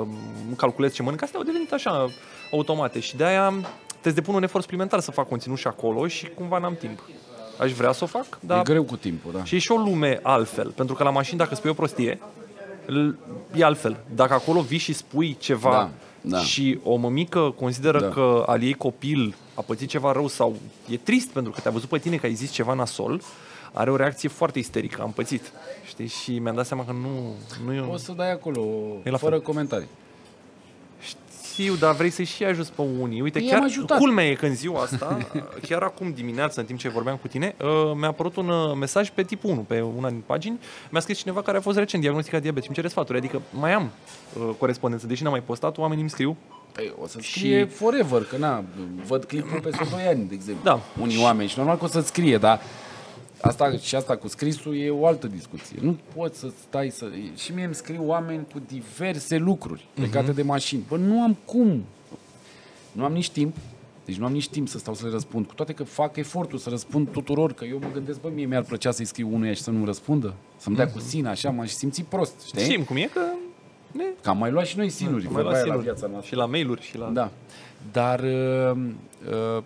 [0.47, 1.21] îmi calculez ce mănânc.
[1.23, 2.10] Astea au devenit așa
[2.51, 6.28] automate și de-aia trebuie să depun un efort suplimentar să fac conținut și acolo și
[6.30, 6.99] cumva n-am timp.
[7.59, 9.43] Aș vrea să o fac, E dar greu cu timpul, da.
[9.43, 10.67] și e și o lume altfel.
[10.69, 12.19] Pentru că la mașini, dacă spui o prostie,
[12.85, 13.09] l-
[13.55, 13.97] e altfel.
[14.15, 15.89] Dacă acolo vii și spui ceva Da,
[16.21, 16.39] da.
[16.39, 18.07] și o mămică consideră Da.
[18.09, 20.55] că al ei copil a pățit ceva rău sau
[20.89, 23.21] e trist pentru că te-a văzut pe tine că ai zis ceva nasol,
[23.73, 25.01] are o reacție foarte isterică.
[25.01, 25.51] Am pățit.
[25.87, 26.07] Știi?
[26.07, 27.33] Și mi-am dat seama că nu,
[27.65, 27.79] nu e...
[27.91, 28.61] O să dai acolo,
[29.03, 29.41] E la fără fel.
[29.41, 29.87] comentarii.
[31.59, 33.21] Știu, dar vrei să-i și ajuți pe unii.
[33.21, 33.97] Uite, I-am chiar ajutat.
[33.97, 35.17] culmea e că în ziua asta,
[35.67, 39.09] chiar acum dimineață, în timp ce vorbeam cu tine, uh, mi-a apărut un uh, mesaj
[39.09, 40.59] pe tipul 1, pe una din pagini.
[40.89, 43.17] Mi-a scris cineva care a fost recent diagnosticat diabet și îmi cere sfaturi.
[43.17, 43.89] Adică mai am
[44.39, 46.37] uh, corespondență, deși n-am mai postat, oamenii îmi scriu.
[46.71, 48.63] Păi, o să Și- scrie forever, că na,
[49.07, 50.63] văd clipul peste 2 ani, de exemplu.
[50.63, 50.79] Da.
[51.01, 52.61] Unii oameni și normal că o să scrie, dar
[53.41, 55.77] asta și asta cu scrisul e o altă discuție.
[55.81, 57.05] Nu poți să stai să...
[57.35, 60.35] Și mie îmi scriu oameni cu diverse lucruri legate Mhm.
[60.35, 60.83] de mașini.
[60.87, 61.83] Bă, nu am cum.
[62.91, 63.55] Nu am nici timp.
[64.05, 65.45] Deci nu am nici timp să stau să le răspund.
[65.47, 68.63] Cu toate că fac efortul să răspund tuturor, că eu mă gândesc, bă, mie mi-ar
[68.63, 70.33] plăcea să-i scriu unuia și să nu răspundă.
[70.57, 72.63] Să-mi dea cu sine, așa, m-aș simți prost, știi?
[72.63, 73.21] Știm cum e că...
[73.91, 75.83] Ne, Că am mai luat și noi sinuri, mai vorba la aia la sinuri.
[75.83, 76.27] viața noastră.
[76.29, 77.09] Și la mail-uri și la...
[77.09, 77.31] Da.
[77.91, 78.29] Dar uh,
[79.29, 79.63] uh,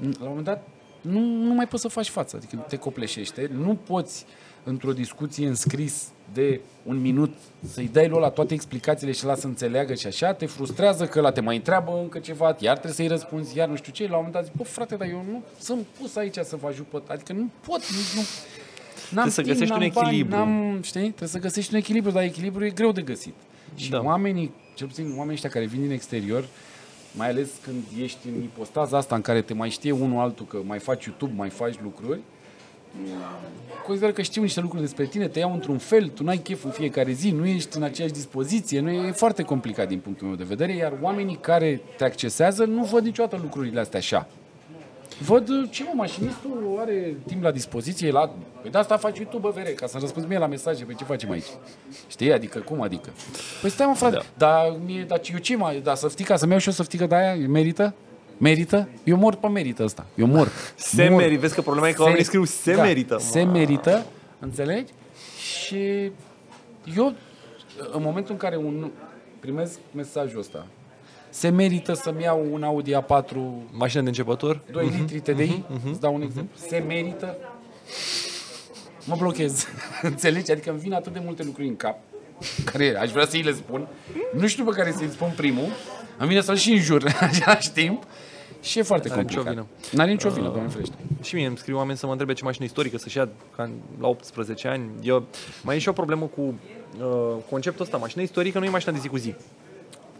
[0.00, 0.68] un moment dat
[1.02, 4.26] nu, nu mai poți să faci față, adică te copleșește, nu poți
[4.64, 7.34] într-o discuție în scris de un minut
[7.72, 11.20] să-i dai lui ăla toate explicațiile și la să înțeleagă și așa, te frustrează că
[11.20, 14.08] la te mai întreabă încă ceva, iar trebuie să-i răspunzi, iar nu știu ce, la
[14.08, 16.86] un moment dat zic, bă frate, dar eu nu sunt pus aici să vă ajut
[16.86, 17.02] pe...
[17.06, 18.22] Adică nu pot, nici nu...
[19.10, 20.36] N-am să timp, găsești n-am un bani, echilibru.
[20.36, 21.00] N-am, știi?
[21.00, 23.34] Trebuie să găsești un echilibru, dar echilibru e greu de găsit.
[23.74, 24.00] Și Da.
[24.02, 26.44] oamenii, cel puțin oamenii ăștia care vin din exterior,
[27.16, 30.58] mai ales când ești în ipostaza asta în care te mai știe unul altul că
[30.64, 32.20] mai faci YouTube, mai faci lucruri,
[33.86, 36.70] consider că știu niște lucruri despre tine, te iau într-un fel, tu n-ai chef în
[36.70, 40.36] fiecare zi, nu ești în aceeași dispoziție, nu e, e foarte complicat din punctul meu
[40.36, 44.28] de vedere, iar oamenii care te accesează nu văd niciodată lucrurile astea așa.
[45.24, 48.30] Văd uh, ce mă, mașinistul are timp la dispoziție, la...
[48.62, 51.04] Păi de asta faci YouTube, bă, vere, ca să răspunzi mie la mesaje, pe ce
[51.04, 51.46] facem aici?
[52.08, 52.32] Știi?
[52.32, 53.10] Adică, cum adică?
[53.60, 54.22] Păi stai mă, frate, da.
[54.36, 57.48] dar, mie, dar eu ce mai, dar săftica, să-mi iau și eu săftică de aia,
[57.48, 57.94] merită?
[58.38, 58.88] Merită?
[59.04, 60.06] Eu mor pe merită ăsta.
[60.14, 60.48] Eu mor.
[60.74, 61.20] Se Mor.
[61.20, 61.40] merită.
[61.40, 63.18] Vezi că problema e că oamenii scriu se da, merită.
[63.18, 64.06] Se merită,
[64.38, 64.92] înțelegi?
[65.38, 66.10] Și
[66.96, 67.14] Eu,
[67.92, 68.90] în momentul în care un,
[69.40, 70.66] primesc mesajul ăsta,
[71.32, 73.34] se merită să-mi iau un Audi A4
[73.70, 74.60] Mașină de începător?
[74.70, 77.36] 2 litri TDI, îți dau un exemplu, se merită,
[79.04, 79.66] mă blochez.
[80.02, 80.50] Înțelegi?
[80.50, 81.98] Adică îmi vin atât de multe lucruri în cap,
[82.64, 83.88] care aș vrea să-i le spun,
[84.38, 85.68] nu știu pe care să-i spun primul,
[86.18, 88.02] îmi vine să-l și înjur în același timp
[88.60, 89.64] și e foarte N-are nicio complicat.
[89.64, 89.90] vină.
[89.92, 90.94] N-are nicio vină, doamne ferește.
[91.22, 94.08] Și mie îmi scriu oameni să mă întrebe ce mașină istorică să-și ia ca la
[94.08, 94.90] 18 ani.
[95.02, 95.24] Eu,
[95.62, 97.96] mai e și o problemă cu uh, conceptul ăsta.
[97.96, 99.34] Mașina istorică nu e mașina de zi cu zi.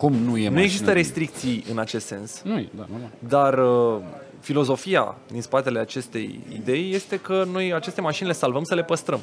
[0.02, 2.40] Cum nu e Nu mașină există de- restricții în acest sens.
[2.44, 3.10] Nu e, da, normal.
[3.18, 4.00] Dar uh,
[4.40, 9.20] filozofia din spatele acestei idei este că noi aceste mașini le salvăm să le păstrăm.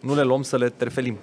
[0.00, 1.16] Nu le luăm să le terfelim.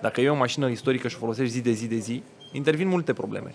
[0.00, 3.12] Dacă e o mașină istorică și o folosești zi de zi de zi, intervin multe
[3.12, 3.54] probleme.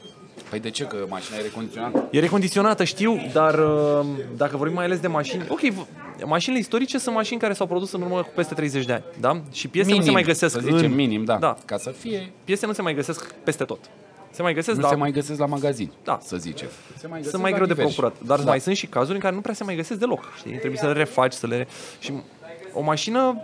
[0.49, 0.83] Păi de ce?
[0.83, 2.07] Că mașina e recondiționată?
[2.11, 5.45] E recondiționată, știu, dar uh, dacă vorbim mai ales de mașini...
[5.49, 5.85] Ok, v-
[6.25, 9.41] mașinile istorice sunt mașini care s-au produs în urmă cu peste 30 de ani, da?
[9.51, 10.95] Și piese nu se mai găsesc să zicem în...
[10.95, 11.37] minim, da.
[11.37, 11.57] Da.
[11.65, 13.79] Ca să fie, Piese nu se mai găsesc peste tot.
[14.37, 16.19] Se mai găsesc, nu dar se mai găsesc la magazin, Da.
[16.23, 16.67] să zicem.
[16.97, 17.95] Se mai sunt mai greu de diversi.
[17.95, 18.21] procurat.
[18.27, 18.43] Dar da.
[18.43, 20.33] mai sunt și cazuri în care nu prea se mai găsesc deloc.
[20.37, 20.57] Știi?
[20.57, 21.67] Trebuie să le refaci, să le...
[21.99, 22.13] Și
[22.73, 23.41] o mașină,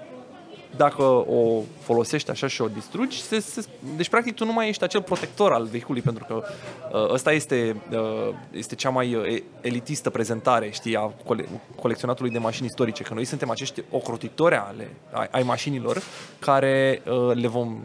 [0.76, 4.84] dacă o folosești așa și o distrugi, se, se, deci practic tu nu mai ești
[4.84, 6.44] acel protector al vehiculului, pentru că
[6.94, 11.48] uh, ăsta este, uh, este cea mai uh, e- elitistă prezentare, știi, a cole-
[11.82, 16.02] colecționatului de mașini istorice, că noi suntem acești ocrotitori ale, ai, ai mașinilor
[16.40, 17.78] care uh, le vom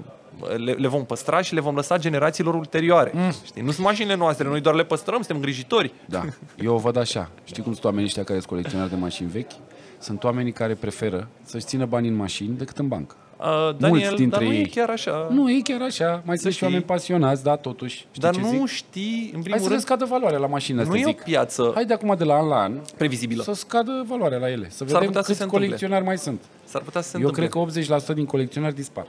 [0.57, 3.11] le, le vom păstra și le vom lăsa generațiilor ulterioare.
[3.14, 3.33] Mm.
[3.44, 3.62] Știi?
[3.62, 5.92] Nu sunt mașinile noastre, noi doar le păstrăm, suntem îngrijitori.
[6.07, 6.24] Da,
[6.64, 7.31] eu o văd așa.
[7.44, 9.51] Știi cum sunt oamenii ăștia care sunt colecționari de mașini vechi?
[9.98, 13.16] Sunt oamenii care preferă să-și țină banii în mașini decât în bancă.
[13.40, 14.66] Uh, Daniel, dintre dar nu e ei.
[14.66, 15.29] chiar așa.
[15.31, 16.22] Nu, e chiar așa.
[16.24, 16.66] Mai sunt și știi.
[16.66, 17.96] oameni pasionați, da, totuși.
[17.96, 18.66] Știi dar ce nu zic?
[18.66, 21.09] știi, în Hai primul să le rând, scadă valoarea la mașină, nu asta e o
[21.09, 21.20] zic.
[21.22, 23.42] piață Hai de acum de la an la an previzibilă.
[23.42, 24.68] să scadă valoarea la ele.
[24.70, 25.66] Să S-ar vedem putea să câți se întâmple.
[25.66, 26.40] colecționari mai sunt.
[26.64, 27.48] S-ar putea să se Eu întâmple.
[27.74, 29.07] cred că 80% din colecționari dispar.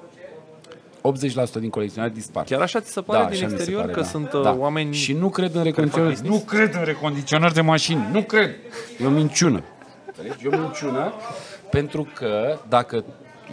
[1.01, 2.43] 80% din colecționari dispar.
[2.43, 4.05] Chiar așa ți se pare din așa mi se exterior pare, că da.
[4.05, 4.55] sunt uh, da.
[4.57, 4.93] oameni...
[4.93, 6.15] Și nu cred în recondiționări.
[6.15, 8.07] fac Nu cred în recondiționări de mașini.
[8.11, 8.55] Nu cred.
[9.01, 9.63] E o minciună.
[10.05, 10.45] Înțelegi?
[10.45, 11.13] E o minciună
[11.69, 13.03] pentru că dacă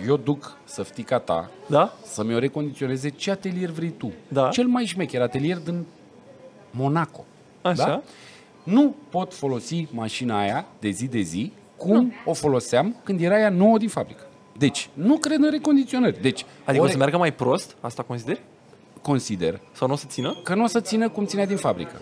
[0.06, 1.92] eu duc săftica ta Da?
[2.04, 4.12] să-mi o recondiționeze ce atelier vrei tu.
[4.28, 4.48] Da.
[4.48, 5.84] Cel mai șmecher atelier din
[6.70, 7.24] Monaco.
[7.62, 7.86] Așa.
[7.86, 8.02] Da?
[8.62, 13.48] Nu pot folosi mașina aia de zi de zi cum o foloseam când era ea
[13.48, 14.25] nouă din fabrică.
[14.58, 16.20] Deci, nu cred în recondiționări.
[16.22, 17.76] Deci, Adică o ori să meargă mai prost?
[17.80, 18.40] Asta consideri?
[19.02, 20.36] consider Sau nu o să țină?
[20.42, 22.00] că nu o să țină cum ținea din fabrică.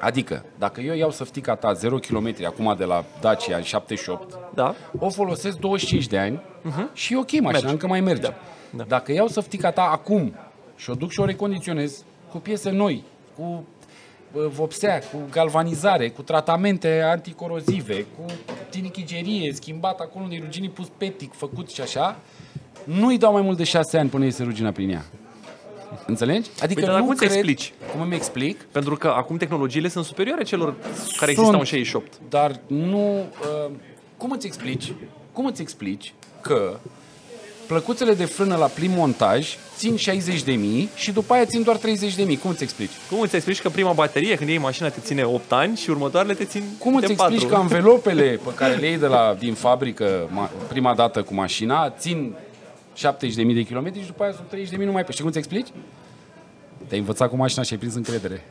[0.00, 4.74] Adică, dacă eu iau săftica ta 0 km acum de la Dacia în 78, Da.
[4.98, 6.40] o folosesc 25 de ani
[6.92, 7.68] și e ok, mașina Merge.
[7.68, 8.20] încă mai merge.
[8.20, 8.34] Da.
[8.70, 8.84] Da.
[8.84, 10.34] Dacă iau săftica ta acum
[10.76, 13.02] și o duc și o recondiționez cu piese noi,
[13.36, 13.58] cu bă,
[14.48, 18.24] vopsea, cu galvanizare, cu tratamente anticorozive, cu
[18.70, 22.18] tinichigerie, schimbat acolo unde e ruginii pus petic, făcut și așa,
[22.84, 25.04] nu-i dau mai mult de 6 ani până iese rugina prin ea.
[26.06, 26.50] Înțelegi?
[26.62, 27.32] Adică Păi, dar nu cum ți cred...
[27.32, 27.72] explici?
[27.92, 28.62] Cum îmi explic?
[28.62, 31.28] Pentru că acum tehnologiile sunt superioare celor care Sunt.
[31.28, 32.12] existau în 68.
[32.28, 33.18] Dar nu...
[33.18, 33.70] Uh,
[34.16, 34.92] cum îți explici?
[35.32, 36.78] Cum îți explici că
[37.66, 41.76] plăcuțele de frână la plin montaj țin 60 de mii și după aia țin doar
[41.76, 42.36] 30 de mii?
[42.36, 42.90] Cum îți explici?
[43.10, 46.34] Cum îți explici că prima baterie, când iei mașina, te ține 8 ani și următoarele
[46.34, 47.48] te țin Cum îți de explici 4?
[47.48, 51.90] că anvelopele pe care le iei de la, din fabrică ma, prima dată cu mașina
[51.90, 52.34] țin
[52.96, 53.00] 70.000
[53.54, 55.10] de kilometri și după aia sub 30.000 nu mai pe.
[55.10, 55.68] Știi cum îți explici?
[56.86, 58.42] Te-ai învățat cu mașina și ai prins încredere.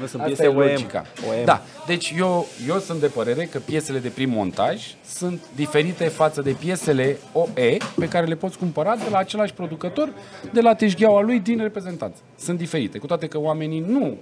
[0.00, 0.68] Nu sunt Asta piese e OEM.
[0.70, 1.04] logica.
[1.28, 1.44] OEM.
[1.44, 6.42] Da, deci eu, eu sunt de părere că piesele de prim montaj sunt diferite față
[6.42, 10.12] de piesele OE pe care le poți cumpăra de la același producător,
[10.52, 12.18] de la teșgheaua lui din reprezentanță.
[12.38, 14.16] Sunt diferite, cu toate că oamenii nu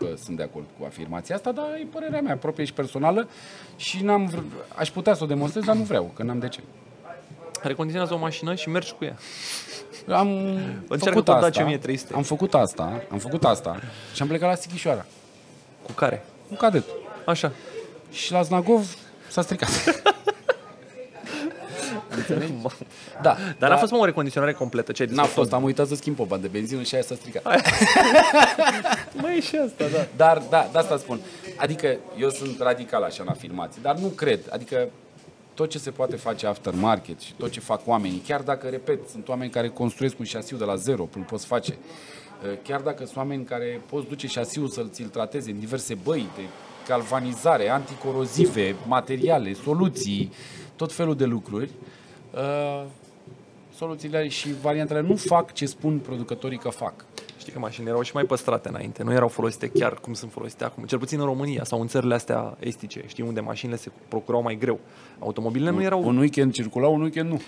[0.00, 3.28] uh, sunt de acord cu afirmația asta, dar e părerea mea proprie și personală
[3.76, 6.60] și n-am vr- aș putea să o demonstrez, dar nu vreau, că n-am de ce.
[7.66, 9.16] Recondiționează o mașină și mergi cu ea.
[10.16, 10.28] Am
[10.88, 12.14] Încearcă făcut cu Dacia asta, 1300.
[12.14, 13.80] am făcut asta, am făcut asta
[14.14, 15.06] și am plecat la Sighișoara,
[15.82, 16.24] Cu care?
[16.48, 16.84] cu cadet.
[17.26, 17.52] Așa.
[18.12, 18.96] Și la Znagov
[19.28, 19.68] s-a stricat.
[23.22, 24.92] Da, Dar n-a fost mă, o recondiționare completă.
[24.92, 25.34] Ce ai N-a desfăcut?
[25.42, 27.42] fost, am uitat să schimb popa de benzină și aia s-a stricat.
[29.12, 30.06] Mai e și asta, da.
[30.16, 31.20] Dar, da, de asta spun.
[31.56, 34.40] Adică, eu sunt radical așa în afirmații, dar nu cred.
[34.50, 34.88] Adică,
[35.54, 39.28] tot ce se poate face aftermarket și tot ce fac oamenii, chiar dacă, repet, sunt
[39.28, 41.76] oameni care construiesc un șasiu de la zero, îl poți face.
[42.62, 46.42] Chiar dacă sunt oameni care poți duce șasiul să-l ți-l trateze în diverse băi de
[46.86, 50.32] galvanizare, anticorozive, materiale, soluții,
[50.76, 51.70] tot felul de lucruri,
[52.34, 52.84] uh,
[53.76, 57.04] soluțiile și variantele nu fac ce spun producătorii că fac.
[57.44, 60.64] Știi că mașinile erau și mai păstrate înainte, nu erau folosite chiar cum sunt folosite
[60.64, 64.42] acum, cel puțin în România sau în țările astea estice, știi, unde mașinile se procurau
[64.42, 64.78] mai greu.
[65.18, 67.40] Automobilele nu erau, Un weekend circula, un weekend nu.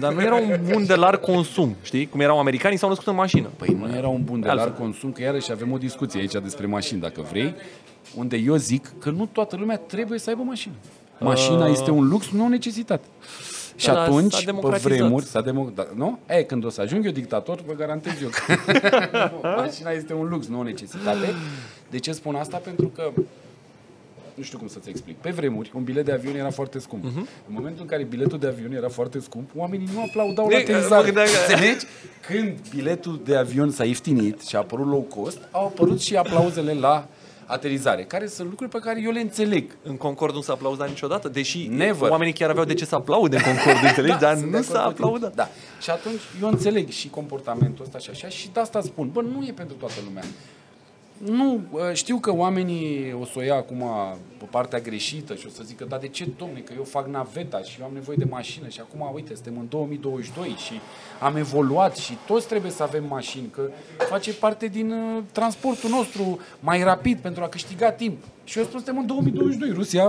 [0.00, 3.14] dar nu erau un bun de larg consum, știi, cum erau americanii s-au născut în
[3.14, 3.48] mașină.
[3.56, 4.66] Păi nu era un bun de Altfel.
[4.68, 7.54] larg consum, că iarăși avem o discuție aici despre mașini, dacă vrei,
[8.14, 10.74] unde eu zic că nu toată lumea trebuie să aibă mașină.
[11.20, 13.04] Mașina este un lux, nu o necesitate.
[13.76, 14.92] Și Da, dar atunci, s-a pe democratizat.
[14.92, 16.18] vremuri, s-a demo- da, nu?
[16.26, 18.54] E, când o să ajung eu dictator, vă garantez eu că
[19.42, 21.34] nu, mașina este un lux, nu o necesitate.
[21.90, 22.56] De ce spun asta?
[22.56, 23.10] Pentru că
[24.34, 25.16] nu știu cum să-ți explic.
[25.16, 27.04] Pe vremuri, un bilet de avion era foarte scump.
[27.04, 27.18] Mhm.
[27.18, 30.56] În momentul în care biletul de avion era foarte scump, oamenii nu aplaudau la E,
[30.56, 31.04] mă aterizare.
[31.04, 31.84] gândeam că- Înțelegi?
[32.26, 36.72] Când biletul de avion s-a ieftinit și a apărut low cost, au apărut și aplauzele
[36.72, 37.06] la
[37.52, 39.76] aterizare, care sunt lucruri pe care eu le înțeleg.
[39.82, 42.10] În Concord nu s-a aplaudat niciodată, deși Never.
[42.10, 44.18] oamenii chiar aveau de ce să aplaude în Concord, înțelegi?
[44.18, 45.06] dar sunt de nu acord s-a cu tine.
[45.06, 45.34] aplaudat.
[45.34, 45.48] Da.
[45.80, 49.44] Și atunci eu înțeleg și comportamentul ăsta și așa și de asta spun, bă, nu
[49.46, 50.22] e pentru toată lumea.
[51.24, 53.84] Nu, ă, știu că oamenii o să o ia acum
[54.38, 57.62] pe partea greșită și o să zică, dar de ce, domne, că eu fac naveta
[57.62, 60.72] și eu am nevoie de mașină și acum, uite, suntem în 2022 și
[61.20, 63.62] am evoluat și toți trebuie să avem mașini, că
[64.08, 68.24] face parte din uh, transportul nostru mai rapid pentru a câștiga timp.
[68.44, 70.04] Și eu spun, suntem în 2022, Rusia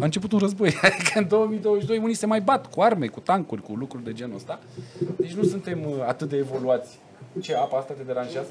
[0.00, 0.68] a început un război.
[0.82, 4.36] Adică în 2022 unii se mai bat cu arme, cu tancuri, cu lucruri de genul
[4.36, 4.60] ăsta.
[5.16, 6.98] Deci nu suntem uh, atât de evoluați.
[7.40, 8.48] Ce, apa asta te deranjează?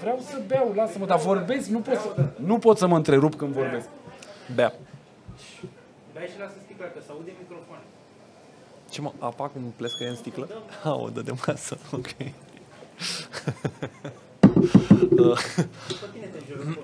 [0.00, 3.52] Vreau să beau, lasă-mă, dar vorbesc, nu pot să, nu pot să mă întrerup când
[3.52, 3.88] vorbesc.
[4.54, 4.74] Bea.
[6.14, 7.78] Dai și lasă sticla, că se aude microfon.
[8.90, 10.48] Ce mă, apa cum plescă în sticlă?
[10.84, 12.08] A, o dă de masă, ok.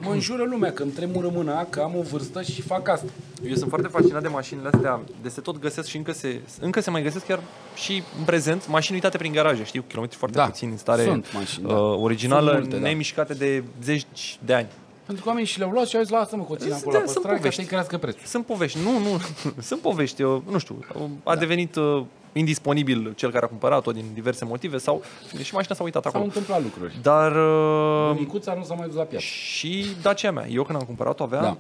[0.07, 3.07] Mă înjură lumea că îmi tremură mâna, că am o vârstă și fac asta.
[3.49, 6.81] Eu sunt foarte fascinat de mașinile astea, de se tot găsesc și încă se, încă
[6.81, 7.41] se mai găsesc chiar
[7.75, 11.33] și în prezent mașini uitate prin garaje, știu, kilometri foarte Da, puțini în stare sunt
[11.35, 11.75] mașini, da.
[11.75, 12.89] uh, originală, Sunt multe, da.
[12.89, 14.67] nemișcate de zeci de ani.
[15.07, 16.93] Pentru că oamenii și le-au luat și au zis, lasă-mă că o țin Sunt- acolo
[16.97, 17.61] la sunt păstrare ca povești.
[17.61, 18.21] să-i crească prețul.
[18.25, 19.21] Sunt povești, nu, nu,
[19.69, 20.79] sunt povești, eu, nu știu,
[21.25, 22.03] a devenit uh,
[22.39, 25.03] indisponibil cel care a cumpărat-o din diverse motive sau
[25.43, 26.25] și mașina s-a uitat S-au acolo.
[26.25, 26.99] întâmplat lucruri.
[27.03, 29.25] Dar uh, Micuța nu s-a mai dus la piață.
[29.25, 31.57] și Dacia mea, eu când am cumpărat-o avea Da.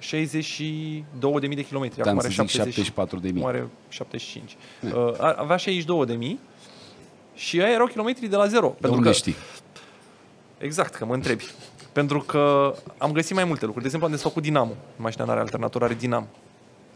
[0.00, 3.30] 62.000 de kilometri, Te-am acum să are zic 70, 74.000.
[3.36, 4.56] acum are 75.
[4.82, 6.38] Uh, a- avea 62.000
[7.34, 8.66] și aia erau kilometri de la zero.
[8.66, 9.34] De Pentru unde că, știi?
[10.58, 11.44] Exact, că mă întrebi.
[11.92, 13.80] Pentru că am găsit mai multe lucruri.
[13.80, 14.72] De exemplu, am desfăcut dinamo.
[14.96, 16.26] Mașina nu are alternator, are dinamo.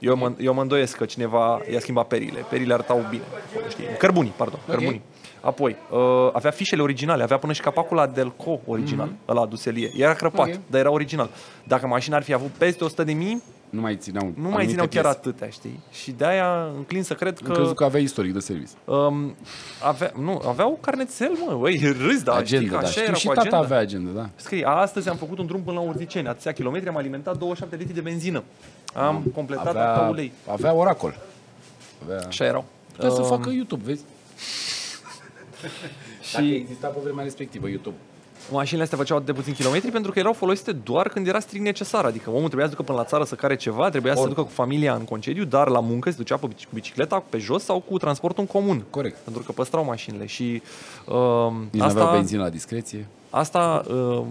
[0.01, 2.45] Eu mă, eu mă îndoiesc că cineva i-a schimbat perile.
[2.51, 3.23] Perile arătau bine.
[3.69, 3.85] Știi?
[3.99, 4.59] Cărbunii, pardon.
[4.63, 4.75] Ok.
[4.75, 5.03] Cărbunii.
[5.41, 5.99] Apoi, uh,
[6.33, 9.29] avea fișele originale, avea până și capacul la Delco original, mm-hmm.
[9.29, 9.91] ăla duselie.
[9.97, 10.55] Era crăpat, Ok.
[10.67, 11.31] dar era original.
[11.65, 14.71] Dacă mașina ar fi avut peste 100 de mii, Nu mai țineau nu mai anumite
[14.71, 15.19] țineau chiar piese.
[15.19, 15.81] atâtea, știi?
[15.91, 17.53] Și de-aia înclin să cred Am că...
[17.53, 18.73] crezut că avea istoric de serviciu.
[18.85, 19.35] Um,
[19.83, 22.87] avea, nu, aveau carnețel, mă, băi, râs, da, știi agenda, că da.
[22.87, 23.65] așa Știu, era și cu tata agenda.
[23.65, 24.29] avea agenda, da.
[24.37, 27.95] Scrie, astăzi am făcut un drum până la Urziceni, atâția kilometri, am alimentat 27 litri
[27.95, 28.43] de benzină.
[28.95, 30.09] Am completat Avea, avea...
[30.09, 30.33] ulei.
[30.51, 31.19] avea oracol.
[32.05, 32.27] Avea...
[32.27, 32.65] Așa erau.
[32.93, 34.03] Putea să Um, facă YouTube, vezi?
[36.33, 37.97] Dacă Și exista pe vremea respectivă YouTube.
[38.53, 42.05] mașinile astea făceau de puțin kilometri pentru că erau folosite doar când era strict necesar.
[42.05, 44.43] Adică omul trebuia să ducă până la țară să care ceva, trebuia să se ducă
[44.43, 47.65] cu familia în concediu, dar la muncă se ducea pe bici- cu bicicleta pe jos
[47.65, 48.85] sau cu transportul în comun.
[48.91, 49.17] Corect.
[49.25, 50.63] Pentru că păstrau mașinile și
[51.07, 51.85] um, Nici asta...
[51.93, 53.07] aveau asta, benzină la discreție.
[53.31, 54.27] asta um,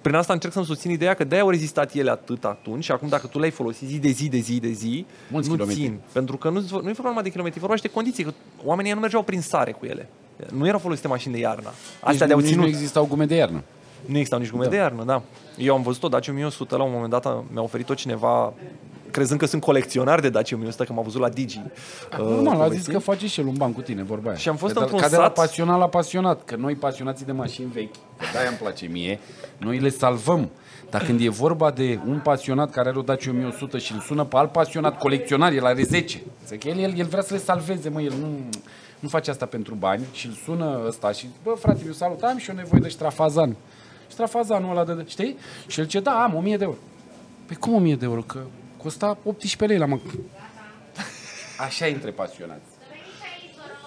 [0.00, 3.08] prin asta încerc să-mi susțin ideea că de-aia au rezistat ele atât atunci și acum
[3.08, 5.82] dacă tu le-ai folosit zi de zi, de zi, de zi, Mulți nu kilometri.
[5.82, 5.98] țin.
[6.12, 8.32] Pentru că nu, nu e vorba numai de kilometri, e vorba și de condiții, că
[8.64, 10.08] oamenii nu mergeau prin sare cu ele.
[10.52, 11.68] Nu erau folosite mașini de iarnă.
[12.00, 12.62] Astea nici, de-au nici ținut.
[12.64, 13.62] nu existau gume de iarnă.
[14.06, 14.70] Nu existau nici gume Da.
[14.70, 15.22] de iarnă, da.
[15.56, 18.52] Eu am văzut o Dacia 1100, la un moment dat mi-a oferit-o cineva
[19.12, 21.60] crezând că sunt colecționar de Dacia 1100, că m-a văzut la Digi.
[22.12, 22.96] uh, Normal, a zis povestind.
[22.96, 24.38] că face și el un ban cu tine, vorba aia.
[24.38, 26.74] Și am fost Că de- într-un ca de la sat- pasionat la pasionat, că noi
[26.74, 29.18] pasionații de mașini vechi, că de-aia îmi place mie,
[29.58, 30.50] noi le salvăm.
[30.90, 34.24] Dar când e vorba de un pasionat care are o Dacia 1100 și îl sună
[34.24, 36.22] pe alt pasionat colecționar, el are 10.
[36.46, 38.26] Zic că el, el, el vrea să le salveze, mă, el nu,
[39.00, 42.36] nu face asta pentru bani și îl sună ăsta și, bă, frate, eu salut, am
[42.38, 43.56] și eu nevoie de ștrafazan.
[44.10, 45.36] Ștrafazanul ăla de, știi?
[45.66, 46.76] Și el ce, da, am 1000 de euro.
[47.46, 48.20] Păi cum 1000 de euro?
[48.20, 48.38] Că
[48.82, 49.98] costa 18 lei la mă.
[51.58, 52.60] Așa e între pasionați.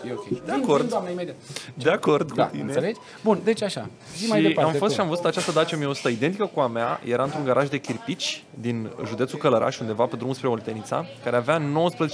[0.08, 0.28] E ok.
[0.46, 0.90] De acord.
[0.90, 1.36] doamne, imediat.
[1.74, 2.62] De acord cu Da, tine.
[2.64, 3.00] înțelegi?
[3.24, 3.90] Bun, deci așa.
[4.18, 4.72] Zi mai și departe.
[4.72, 4.94] am fost tu.
[4.94, 8.44] și am văzut această Dacia 1100 identică cu a mea, era într-un garaj de chirpici
[8.60, 11.62] din județul Călăraș, undeva pe drumul spre Oltenița, care avea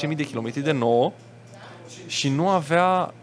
[0.09, 1.11] 19.000 de kilometri de nouă
[2.07, 3.13] și nu avea,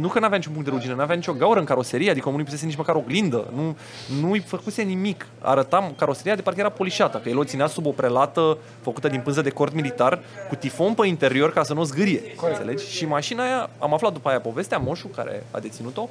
[0.00, 2.26] nu că nu avea niciun punct de rugină, nu avea nicio gaură în caroserie, adică
[2.26, 3.76] omul nu pusese nici măcar o glindă, nu,
[4.20, 5.26] nu îi făcuse nimic.
[5.40, 9.20] Arătam caroseria de parcă era polișată, că el o ținea sub o prelată făcută din
[9.20, 10.18] pânză de cord militar,
[10.48, 12.90] cu tifon pe interior ca să nu o zgârie, înțelegi?
[12.90, 16.08] Și mașina aia, am aflat după aia povestea, moșul care a deținut-o,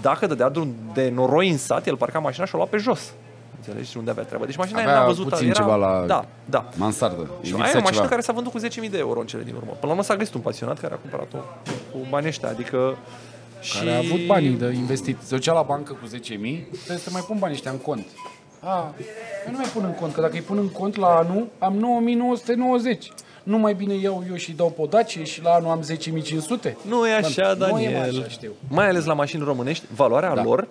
[0.00, 3.12] dacă dădea drum de noroi în sat, el parca mașina și o lua pe jos.
[3.66, 3.90] Înțelegi?
[3.90, 4.44] Și unde avea treabă.
[4.46, 5.54] Deci mașina aia Avea n-a văzut puțin era...
[5.54, 6.68] ceva la Da, da.
[6.76, 7.30] mansardă.
[7.42, 8.08] Îi Și aia e lipsea o mașină ceva.
[8.08, 9.66] care s-a vândut cu 10.000 de euro în cele din urmă.
[9.70, 11.36] Până la urmă s-a găsit un pasionat care a cumpărat-o
[11.92, 12.96] cu banii ăștia, adică...
[13.60, 13.78] Și...
[13.78, 15.16] Care a avut banii de investit.
[15.22, 18.06] Se ducea la bancă cu 10.000, trebuie să mai pun banii ăștia în cont.
[18.60, 18.94] A,
[19.46, 22.02] eu nu mai pun în cont, că dacă îi pun în cont la anul, am
[22.94, 22.98] 9.990.
[23.42, 25.82] Nu mai bine iau eu și dau podace și la anul am
[26.62, 26.72] 10.500?
[26.88, 28.18] Nu e așa, Bă, nu e Daniel.
[28.18, 28.50] așa, știu.
[28.68, 30.42] Mai ales la mașini românești, valoarea Da.
[30.42, 30.68] lor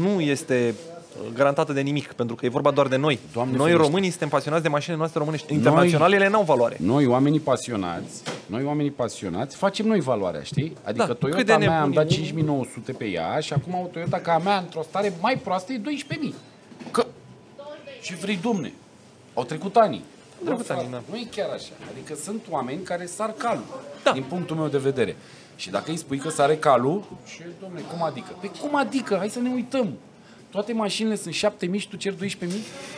[0.00, 0.91] nu este uh,
[1.34, 3.18] garantată de nimic, pentru că e vorba doar de noi.
[3.32, 3.86] Doamne noi ferește.
[3.86, 5.52] românii suntem pasionați de mașinile noastre românești.
[5.52, 6.76] Internaționalele n-au valoare.
[6.80, 10.76] Noi, oamenii pasionați, noi, oamenii pasionați, facem noi valoarea, știi?
[10.84, 12.14] Adică Da, cât Toyota de mea am nebuni dat e.
[12.14, 15.80] 5900 pe ea și acum o Toyota ca a mea într-o stare mai proastă e
[16.30, 16.34] 12.000.
[16.90, 17.06] Că...
[18.00, 18.72] Și vrei, domne,
[19.34, 20.02] au trecut ani.
[20.38, 21.02] Bă, trecut frate, ani, da.
[21.10, 21.72] Nu e chiar așa.
[21.92, 23.64] Adică sunt oameni care sar calul,
[24.04, 24.12] Da.
[24.12, 25.16] din punctul meu de vedere.
[25.56, 28.36] Și dacă îi spui că sare calul, și domne, cum adică?
[28.40, 29.16] Păi cum adică?
[29.18, 29.92] Hai să ne uităm.
[30.52, 32.48] Toate mașinile sunt 7.000 și tu ceri 12.000?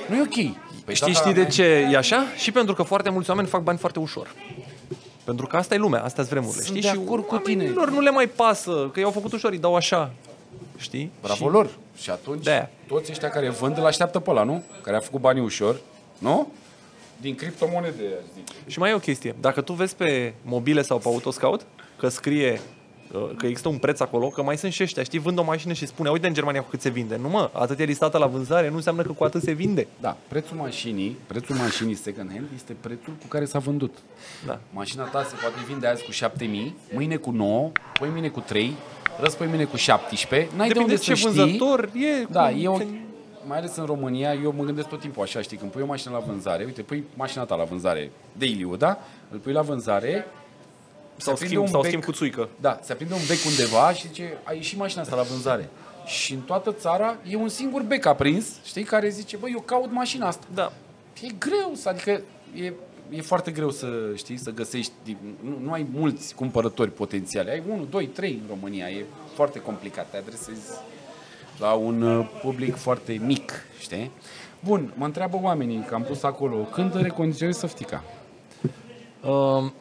[0.08, 0.54] Nu e ok.
[0.84, 2.24] Păi Știi, tata știi de mea- ce e așa?
[2.36, 4.34] Și pentru că foarte mulți oameni fac bani foarte ușor.
[5.24, 6.62] Pentru că asta e lumea, astea sunt vremurile.
[6.64, 6.90] Sunt știi?
[6.90, 7.56] de și acord cu tine.
[7.62, 10.12] oamenilor nu le mai pasă, că i-au făcut ușor, îi dau așa.
[10.76, 11.10] Știi?
[11.22, 11.52] Bravo și...
[11.52, 11.70] lor.
[11.96, 12.70] Și atunci, De-aia.
[12.88, 14.62] toți ăștia care vând îl așteaptă pe ăla, nu?
[14.82, 15.80] Care a făcut banii ușor,
[16.18, 16.52] nu?
[17.20, 18.52] Din criptomonede, aș zice.
[18.66, 19.34] Și mai e o chestie.
[19.40, 21.60] Dacă tu vezi pe mobile sau pe autoscout
[21.98, 22.58] că scrie uh,
[23.36, 25.86] că există un preț acolo, că mai sunt și ăștia, știi, vând o mașină și
[25.86, 27.16] spune, uite în Germania cu cât se vinde.
[27.16, 29.86] Nu mă, atât e listată la vânzare, nu înseamnă că cu atât se vinde.
[30.00, 33.98] Da, prețul mașinii, prețul mașinii second hand este prețul cu care s-a vândut.
[34.46, 34.58] Da.
[34.72, 38.72] Mașina ta se poate vinde azi cu 7000, mâine cu 9, poi mâine cu 3,
[39.20, 40.48] răspoi mâine cu 17.
[40.56, 41.40] N-ai de Depinde unde de ce să știi.
[41.42, 42.26] vânzător e.
[42.30, 42.98] Da, cum- e o, când-
[43.46, 46.12] mai ales în România, eu mă gândesc tot timpul așa, știi, când pui o mașină
[46.14, 48.98] la vânzare, uite, pui mașina ta la vânzare, daily da?
[49.30, 50.26] Îl pui la vânzare,
[51.24, 52.48] Sau se aprinde schimb, un sau bec- schimb cu țuică.
[52.60, 55.68] Da, se aprinde un bec undeva și zice, a ieșit mașina asta la vânzare.
[56.06, 59.90] Și în toată țara e un singur bec aprins, știi, care zice, băi, eu caut
[59.92, 60.46] mașina asta.
[60.54, 60.72] Da.
[61.22, 62.20] E greu, să, adică
[62.54, 62.72] e,
[63.10, 64.92] e foarte greu să știi, să găsești,
[65.40, 70.10] nu, nu ai mulți cumpărători potențiali, ai 1, 2, 3 în România, e foarte complicat,
[70.10, 70.60] te adresezi
[71.58, 74.10] la un uh, public foarte mic, știi?
[74.64, 78.02] Bun, mă întreabă oamenii, că am pus acolo, când recondiționezi săftica?
[79.26, 79.74] Um,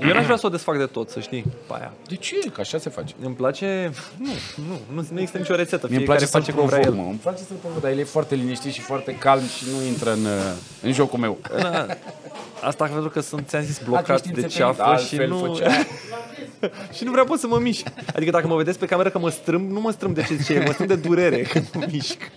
[0.00, 1.92] eu n-aș vrea să o desfac de tot, să știi, pe aia.
[2.08, 2.36] De ce?
[2.52, 3.14] Că așa se face.
[3.22, 3.90] Îmi place...
[4.18, 4.30] Nu,
[4.68, 5.86] nu, nu, nu există nicio rețetă.
[5.88, 7.04] Mie îmi Fiecare place să-l face cum vrea provoc, el.
[7.04, 7.10] mă.
[7.10, 10.12] Îmi place să-l provoc, dar el e foarte liniștit și foarte calm și nu intră
[10.12, 11.38] în, uh, în jocul meu.
[11.60, 11.86] Da.
[12.62, 15.38] Asta pentru că sunt, ți-am zis, Atunci blocat știm de țepenit, ceafă și altfel nu...
[15.38, 15.70] făcea.
[16.96, 17.86] și nu vreau pot să mă mișc.
[18.14, 20.62] Adică dacă mă vedeți pe cameră că mă strâmb, nu mă strâmb de ce zice,
[20.66, 22.30] mă strâmb de durere când mă mișc.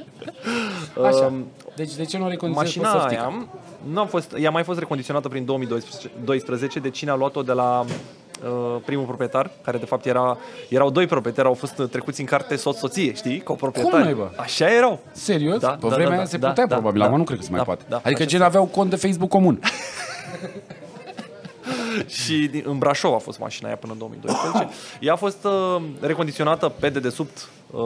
[1.06, 1.26] Așa.
[1.26, 3.22] Um, Deci de ce nu recondiționezi pe Mașina săftica?
[3.22, 3.48] aia
[3.94, 7.52] nu a fost, ea a mai fost recondiționată prin 2012 de cine a luat-o de
[7.52, 7.86] la
[8.44, 10.38] uh, primul proprietar, care de fapt era,
[10.70, 13.96] erau doi proprietari, au fost trecuți în carte soț-soție, știi, coproprietari.
[13.96, 14.32] Cum naiba?
[14.36, 15.00] Așa erau.
[15.12, 15.60] Serios?
[15.60, 17.24] Da, pe da, vremea da, aia da, se da, putea da, probabil, da, acum nu
[17.24, 17.84] cred că se mai da, poate.
[17.90, 19.60] da, adică așa gen aveau cont de Facebook comun.
[22.08, 24.76] Și din, în Brașov a fost mașina aia până în 2012.
[25.00, 27.82] Ea a fost uh, recondiționată pe dedesubt, uh,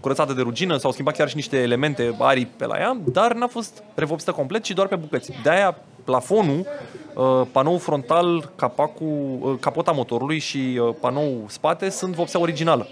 [0.00, 3.46] curățată de rugină, s-au schimbat chiar și niște elemente aripi pe la ea, dar n-a
[3.46, 5.32] fost revopsită complet, ci doar pe bucăți.
[5.42, 6.66] De-aia plafonul,
[7.14, 12.88] uh, panou frontal, capacul, uh, capota motorului și uh, panou spate sunt vopsea originală.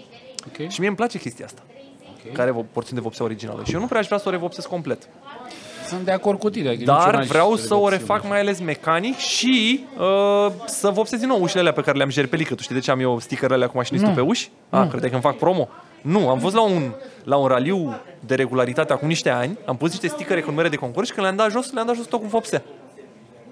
[0.47, 0.69] Ok.
[0.69, 1.63] Și mie îmi place chestia asta.
[2.33, 3.63] Care vo- porțiune de vopsea originală.
[3.65, 5.09] Și eu nu prea aș vrea să o revopsesc complet.
[5.87, 6.69] Sunt de acord cu tine.
[6.69, 10.53] adică nici eu Dar n-aș vreau să o revopsi refac mai ales mecanic și uh,
[10.67, 12.47] să vopsesc din nou ușile alea pe care le-am jerpelit.
[12.47, 14.17] Că tu știi de ce am eu stickerele alea cu mașinistul Nu.
[14.17, 14.51] pe uși?
[14.71, 15.69] Ah, credeai că îmi fac promo?
[16.03, 16.93] Nu, am fost la un,
[17.25, 20.77] la un raliu de regularitate acum niște ani, am pus niște stickere cu numere de
[20.77, 22.63] concurs și când le-am dat jos, le-am dat jos tot cu vopsea.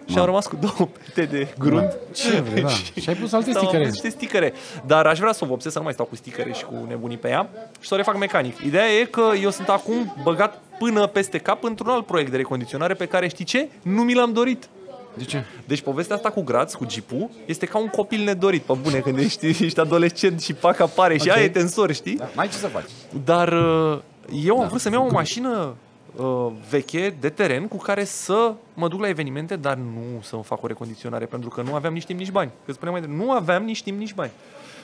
[0.08, 1.96] Și am rămas cu două pete de grunt.
[2.14, 2.68] Ce vrei, da.
[3.02, 3.84] Și ai pus alte Da, am sticăre.
[3.84, 4.52] pus niște sticăre.
[4.86, 7.16] Dar aș vrea să o vopsesc, să nu mai stau cu sticăre și cu nebunii
[7.16, 7.48] pe ea
[7.80, 8.58] și să o refac mecanic.
[8.64, 12.94] Ideea e că eu sunt acum băgat până peste cap într-un alt proiect de recondiționare
[12.94, 13.68] pe care știi ce?
[13.82, 14.68] Nu mi l-am dorit.
[15.16, 15.44] De ce?
[15.64, 19.18] Deci povestea asta cu Graț, cu Jeep-ul, este ca un copil nedorit, pe bune, când
[19.18, 21.36] ești, ești adolescent și pac apare și Ok.
[21.36, 22.16] ai e tensor, știi?
[22.16, 22.90] Da, n-ai ce să faci.
[23.24, 23.98] Dar uh,
[24.44, 25.74] eu am vrut să-mi iau o mașină
[26.16, 30.62] uh, veche de teren cu care să mă duc la evenimente, dar nu să-mi fac
[30.62, 32.50] o recondiționare, pentru că nu aveam nici timp, nici bani.
[32.66, 34.30] Că spuneam mai de, nu aveam nici timp, nici bani.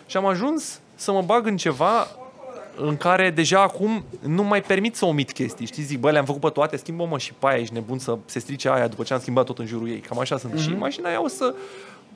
[0.07, 2.07] Și am ajuns să mă bag în ceva
[2.85, 5.67] în care deja acum nu mai permit să omit chestii.
[5.67, 8.39] Știi, zic, bă, le-am făcut pe toate, schimbă-mă și pe aia, ești nebun să se
[8.39, 9.99] strice aia după ce am schimbat tot în jurul ei.
[9.99, 10.59] Cam așa sunt.
[10.59, 11.55] Și mașina aia o să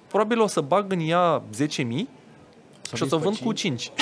[0.08, 3.82] probabil o să bag în ea 10.000 și o vezi să pe vând cu cinci?
[3.82, 3.92] 5.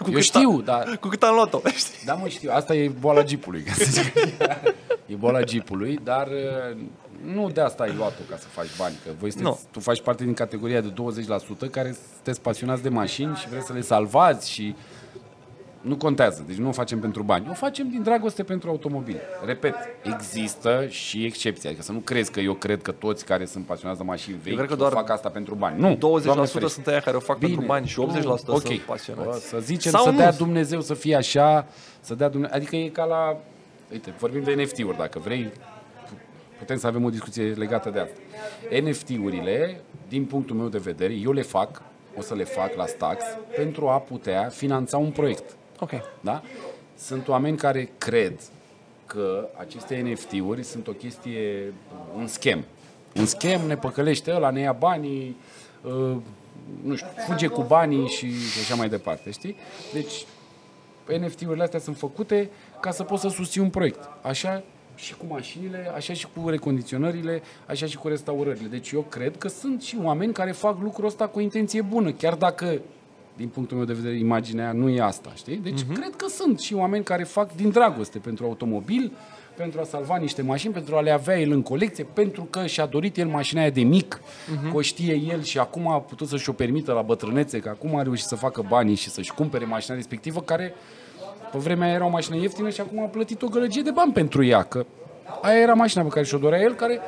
[0.06, 2.04] Eu cât știu, a- dar Cu cât am luat-o, știi?
[2.04, 2.50] Da, mă, știu.
[2.52, 4.12] Asta e boala jeepului, ca să zic.
[5.06, 6.76] E boala jeepului, dar uh,
[7.34, 8.94] nu de asta ai luat-o ca să faci bani.
[9.04, 9.68] Că voi sunteți, Nu.
[9.70, 10.92] tu faci parte din categoria de
[11.66, 14.74] 20% care sunteți pasionați de mașini și vreți să le salvați și
[15.84, 16.44] nu contează.
[16.46, 17.46] Deci nu o facem pentru bani.
[17.50, 19.20] O facem din dragoste pentru automobil.
[19.44, 21.68] Repet, există și excepții.
[21.68, 24.56] Adică să nu crezi că eu cred că toți care sunt pasionați de mașini vechi
[24.56, 25.80] cred că doar fac asta pentru bani.
[25.80, 26.68] Nu, 20% Doamne ferește.
[26.68, 28.60] sunt aia care o fac pentru bani și 80% ok.
[28.66, 29.28] sunt pasionați.
[29.28, 30.16] Bă, Să zicem Sau să nu.
[30.16, 31.66] dea Dumnezeu să fie așa,
[32.00, 32.56] să dea Dumnezeu.
[32.56, 33.36] Adică e ca la...
[33.92, 35.50] Uite, vorbim de NFT-uri dacă vrei.
[36.58, 38.16] Putem să avem o discuție legată de asta.
[38.82, 41.82] NFT-urile, din punctul meu de vedere, eu le fac,
[42.16, 43.24] o să le fac la Stax,
[43.56, 45.56] pentru a putea finanța un proiect.
[45.78, 45.90] Ok.
[46.20, 46.42] Da?
[46.96, 48.40] Sunt oameni care cred
[49.06, 51.72] că aceste NFT-uri sunt o chestie,
[52.16, 52.64] un schem.
[53.16, 55.36] Un schem, ne păcălește ăla, ne ia banii,
[55.82, 56.16] uh,
[56.82, 59.56] nu știu, fuge cu banii și, și așa mai departe, știi?
[59.92, 60.24] Deci,
[61.20, 62.50] NFT-urile astea sunt făcute
[62.80, 64.08] ca să poți să susții un proiect.
[64.22, 64.62] Așa
[64.94, 68.68] și cu mașinile, așa și cu recondiționările, așa și cu restaurările.
[68.68, 72.12] Deci eu cred că sunt și oameni care fac lucrul ăsta cu o intenție bună,
[72.12, 72.80] chiar dacă
[73.36, 75.56] din punctul meu de vedere, imaginea nu e asta, știi?
[75.56, 75.94] Deci uh-huh.
[75.94, 79.12] cred că sunt și oameni care fac din dragoste pentru automobil,
[79.56, 82.86] pentru a salva niște mașini, pentru a le avea el în colecție, pentru că și-a
[82.86, 84.70] dorit el mașina aia de mic, uh-huh.
[84.70, 87.96] că o știe el și acum a putut să-și o permită la bătrânețe, că acum
[87.96, 90.74] a reușit să facă banii și să-și cumpere mașina respectivă, care
[91.52, 94.12] pe vremea aia era o mașină ieftină și acum a plătit o gălăgie de bani
[94.12, 94.86] pentru ea, că
[95.42, 97.00] aia era mașina pe care și-o dorea el, care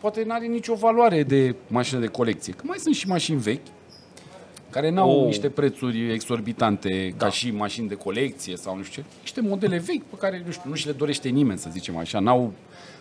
[0.00, 2.52] poate nu are nicio valoare de mașină de colecție.
[2.52, 3.66] Că mai sunt și mașini vechi,
[4.76, 5.20] care n-au Oh.
[5.20, 5.24] oh.
[5.26, 7.24] niște prețuri exorbitante da.
[7.24, 9.08] ca și mașini de colecție sau nu știu ce.
[9.20, 12.18] Niște modele vechi pe care nu, știu, nu și le dorește nimeni, să zicem așa.
[12.18, 12.52] N-au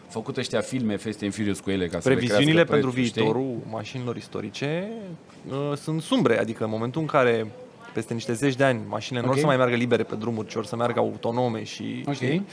[0.08, 3.14] făcut ăștia filme Fast and Furious cu ele ca să Previziunile le crească pentru prețul,
[3.14, 4.88] viitorul mașinilor istorice
[5.50, 7.48] uh, sunt sumbre, adică în momentul în care
[7.94, 9.40] peste niște zeci de ani mașinile nu o Ok.
[9.40, 12.14] să mai meargă libere pe drumuri, ci or să meargă autonome și, Ok.
[12.14, 12.46] știi?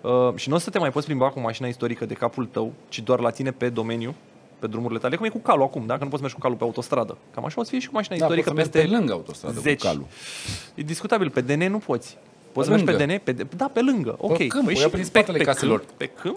[0.00, 2.72] Uh, și nu o să te mai poți plimba cu mașina istorică de capul tău,
[2.88, 4.14] ci doar la tine pe domeniu,
[4.64, 5.98] pe drumurile tale, cum e cu calul acum, da?
[5.98, 7.16] Că nu poți merge cu calul pe autostradă.
[7.34, 8.98] Cam așa o să fie și cu mașina Da, istorică poți să peste mergi pe
[8.98, 9.80] lângă autostradă zeci.
[9.80, 10.06] cu calul.
[10.74, 12.16] E discutabil, pe DN nu poți.
[12.52, 13.14] Poți Pe să mergi pe lângă.
[13.14, 13.20] DN?
[13.24, 14.14] Pe, D- da, pe lângă.
[14.18, 14.46] Ok.
[14.46, 15.78] câmp, o ia și prin spatele caselor.
[15.78, 16.36] Câmp, pe câmp,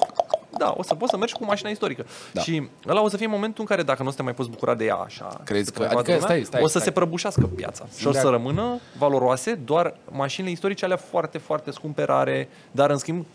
[0.57, 2.05] da, o să poți să mergi cu mașina istorică.
[2.32, 2.41] Da.
[2.41, 4.49] Și ăla o să fie momentul în care, dacă nu o să te mai poți
[4.49, 6.63] bucura de ea așa, Crezi să te că- mai vadă adică lumea, stai, stai, o
[6.63, 6.82] să stai.
[6.82, 7.86] se prăbușească piața.
[7.97, 12.49] Și o de să ac- rămână valoroase doar mașinile istorice alea foarte, foarte scumpe, rare,
[12.71, 13.25] dar în schimb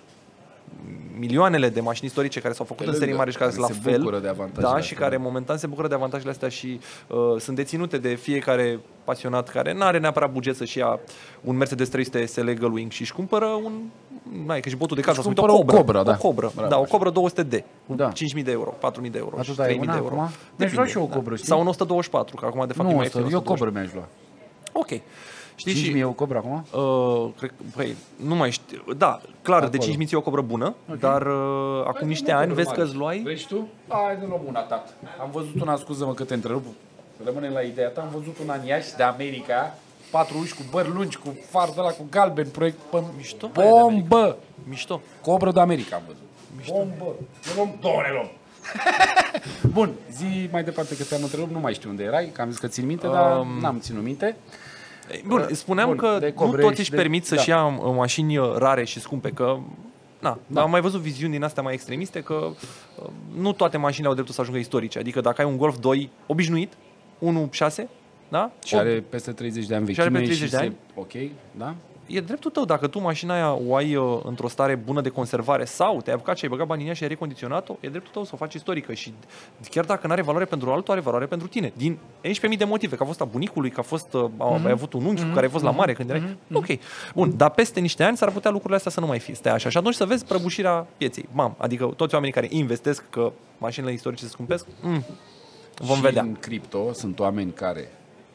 [1.18, 3.62] milioanele de mașini istorice care s-au făcut Pe în serii lângă, mari și care sunt
[3.62, 3.98] care la se fel.
[4.00, 5.22] bucură de avantajele da, astea, și care da.
[5.22, 9.82] momentan se bucură de avantajele astea și uh, sunt deținute de fiecare pasionat care nu
[9.82, 11.00] are neapărat buget să-și ia
[11.40, 13.72] un Mercedes 300 SL Gullwing și își cumpără un
[14.46, 15.98] N-ai, că și botul de casă, Își să uite, o cumpără o Cobra.
[15.98, 16.18] Cobra, da.
[16.18, 16.96] O Cobra, Bravo, da, o așa.
[16.98, 17.62] Cobra 200D.
[17.86, 18.12] Cu Da.
[18.36, 20.14] 5.000 de euro, 4.000 de euro, Atâta și e 3.000 una de euro.
[20.14, 20.16] acum?
[20.18, 21.48] Mi-aș Depinde, lua și eu o Cobra, știi?
[21.48, 23.34] Sau un 124, că acum de fapt e Nu, mai asta, ieftin.
[23.34, 23.64] eu 124.
[23.64, 24.08] Cobra mi-aș lua.
[24.72, 25.00] Ok.
[25.55, 25.98] Știi 5.000 și...
[25.98, 26.66] e o Cobra acum?
[26.72, 28.84] Uh, cred, că- păi, nu mai știu.
[28.96, 29.92] Da, clar, de Acolo.
[30.03, 33.20] 5.000 ți o cobră bună, dar uh, acum niște ani vezi că îți luai...
[33.24, 33.68] Vrei și tu?
[33.88, 34.94] Hai de luăm una, tat.
[35.20, 36.64] Am văzut una, scuză-mă că te întrerup,
[37.24, 39.74] rămânem la ideea ta, am văzut una în Iași de America,
[40.11, 43.64] patru uși cu bări lungi, cu far de la cu galben, proiect pe Mișto, aia
[43.66, 44.36] de bombă!
[44.68, 45.00] Mișto.
[45.22, 46.22] Cobră de America am văzut.
[46.57, 46.72] Mișto.
[46.74, 47.14] Bombă!
[47.46, 48.30] Ne luăm, două ne luăm.
[49.76, 52.59] Bun, zi mai departe că te-am întrerupt, nu mai știu unde erai, că am zis
[52.59, 54.36] că țin minte, dar Um, n-am ținut minte.
[55.26, 57.54] Bun, spuneam bun, că de nu cobre toți și își de- permit să-și da.
[57.54, 59.58] ia uh, mașini uh, rare și scumpe, că
[60.20, 63.06] Na, dar am mai văzut viziuni din astea mai extremiste că uh,
[63.36, 64.98] nu toate mașinile au dreptul să ajungă istorice.
[64.98, 66.72] Adică dacă ai un Golf 2 obișnuit,
[67.58, 67.84] 1.6,
[68.28, 68.50] da?
[68.64, 70.76] Și are peste 30 de ani Și are vechime peste 30 de se- ani.
[70.94, 71.74] Ok, da?
[72.07, 75.64] E dreptul tău dacă tu mașina aia o ai uh, într-o stare bună de conservare
[75.64, 78.24] sau te-ai apucat și ai băgat banii în ea și ai recondiționat-o, e dreptul tău
[78.24, 79.14] să o faci istorică și
[79.70, 81.72] chiar dacă nu are valoare pentru altul, are valoare pentru tine.
[81.76, 81.98] Din
[82.53, 84.66] 11.000 de motive, că a fost a bunicului, că a fost, uh, Mhm.
[84.66, 86.36] ai avut un unchi cu care ai fost la mare când erai...
[86.53, 86.66] Ok,
[87.14, 89.68] bun, dar peste niște ani s-ar putea lucrurile astea să nu mai fie, stai așa.
[89.68, 91.28] Și atunci să vezi prăbușirea pieței.
[91.32, 95.05] Mam, adică toți oamenii care investesc că mașinile istorice se scumpesc, mm,
[95.78, 96.22] vom și vedea.
[96.22, 97.88] în cripto sunt oameni care,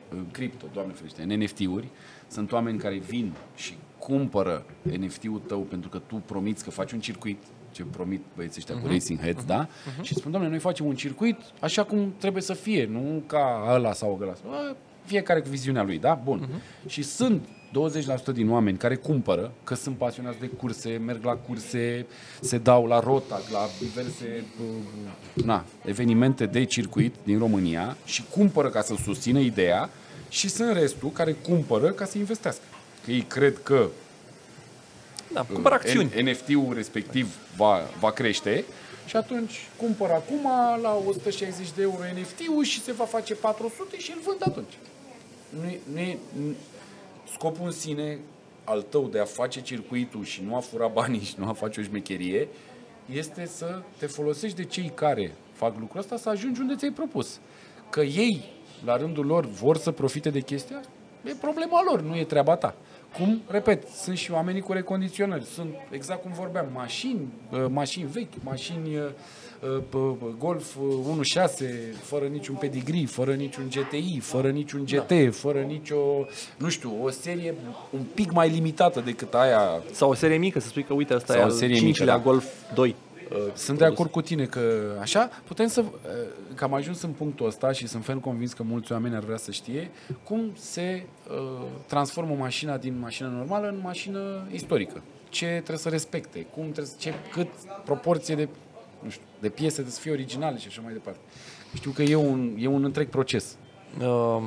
[0.09, 1.87] în cripto, doamne ferește, în NFT-uri,
[2.27, 4.65] sunt oameni care vin și cumpără
[4.99, 8.83] NFT-ul tău pentru că tu promiți că faci un circuit, ce promit băieții ăștia Mhm.
[8.83, 9.67] cu Racing Heads, da?
[10.01, 13.93] Și spun, doamne, noi facem un circuit așa cum trebuie să fie, nu ca ăla
[13.93, 14.33] sau ăla.
[14.47, 14.75] Bă,
[15.05, 16.19] Fiecare cu viziunea lui, da?
[16.23, 16.39] Bun.
[16.49, 16.61] Mhm.
[16.89, 22.05] Și sunt 20% din oameni care cumpără, că sunt pasionați de curse, merg la curse,
[22.41, 28.69] se dau la rota, la diverse uh, na, evenimente de circuit din România și cumpără
[28.69, 29.89] ca să susțină ideea
[30.29, 32.63] și sunt restul care cumpără ca să investească.
[33.05, 33.87] Că ei cred că
[35.33, 36.09] Da, cumpăr acțiuni.
[36.11, 38.65] N- NFT-ul respectiv va, va crește
[39.05, 40.47] și atunci cumpăr acum
[40.81, 44.73] la 160 de euro NFT-ul și se va face 400 și îl vând atunci.
[45.49, 46.55] Nu e, nu e, nu-
[47.33, 48.19] scopul în sine
[48.63, 51.79] al tău de a face circuitul și nu a fura banii și nu a face
[51.79, 52.47] o șmecherie
[53.13, 57.39] este să te folosești de cei care fac lucrul ăsta să ajungi unde ți-ai propus.
[57.89, 58.43] Că ei,
[58.85, 60.91] la rândul lor, vor să profite de chestia asta,
[61.25, 62.75] e problema lor, nu e treaba ta.
[63.17, 65.43] Cum, repet, sunt și oamenii cu recondiționări.
[65.45, 69.03] Sunt, exact cum vorbeam, mașini, uh, mașini vechi, mașini uh,
[69.61, 70.83] uh, p- p- Golf uh,
[71.59, 71.65] 1.6,
[72.01, 75.29] fără niciun pedigree, fără niciun GTI, fără niciun GT, Da.
[75.31, 75.95] fără nicio,
[76.57, 77.53] nu știu, o serie
[77.89, 81.33] un pic mai limitată decât aia Sau o serie mică, să spui că uite, asta
[81.33, 82.23] Sau e o al serie mică, cincilea da.
[82.23, 82.95] Golf 2.
[83.53, 85.83] Sunt de acord cu tine că așa putem să...
[86.55, 89.37] Că am ajuns în punctul ăsta și sunt fel convins că mulți oameni ar vrea
[89.37, 89.91] să știe
[90.23, 95.01] cum se uh, transformă mașina din mașină normală în mașină istorică.
[95.29, 97.47] Ce trebuie să respecte, cum trebuie să, ce, cât
[97.85, 98.49] proporție de,
[99.03, 101.19] nu știu, de piese trebuie să fie originale și așa mai departe.
[101.73, 103.57] Știu că e un, e un întreg proces.
[104.01, 104.43] Um,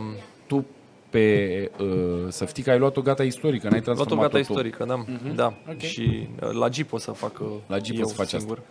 [0.46, 0.66] Tu
[1.10, 1.88] pe uh,
[2.28, 4.50] să știi că ai luat o gata istorică, n-ai luat o transformat gata tu.
[4.50, 5.04] istorică, da.
[5.34, 5.54] da.
[5.68, 5.78] Ok.
[5.78, 8.62] Și uh, la Jeep o să fac uh, La Jeep o eu să faci singur.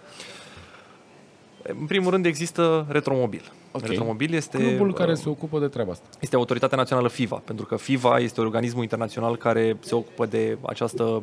[1.63, 3.51] În primul rând există Retromobil.
[3.71, 3.85] Ok.
[3.85, 6.07] Retromobil este, Clubul care uh, se ocupă de treaba asta.
[6.19, 11.03] este autoritatea națională FIVA, pentru că FIVA este organismul internațional care se ocupă de această
[11.03, 11.21] uh,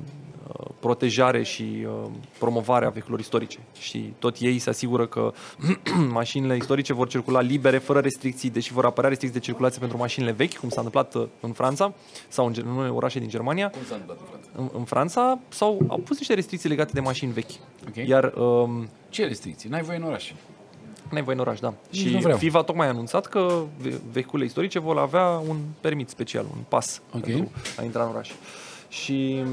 [0.81, 3.59] protejare și uh, promovare a vehiculelor istorice.
[3.79, 5.33] Și tot ei se asigură că
[6.21, 10.33] mașinile istorice vor circula libere, fără restricții, deși vor apărea restricții de circulație pentru mașinile
[10.33, 11.95] vechi, cum s-a întâmplat uh, în Franța
[12.29, 13.71] sau în, gen- în unele orașe din Germania.
[13.71, 14.49] Cum s-a întâmplat în Franța?
[14.63, 17.51] În, în Franța sau au pus niște restricții legate de mașini vechi.
[17.89, 18.07] Ok.
[18.09, 19.69] Iar um, Ce restricții?
[19.69, 20.33] N-ai voie în oraș.
[21.11, 21.75] N-ai voie în oraș, da.
[21.91, 22.39] Nici și nu vreau.
[22.39, 27.03] FIVA tocmai a anunțat că ve- vehiculele istorice vor avea un permit special, un pas
[27.15, 27.21] Ok.
[27.23, 28.31] pentru a intra în oraș.
[28.89, 29.45] Și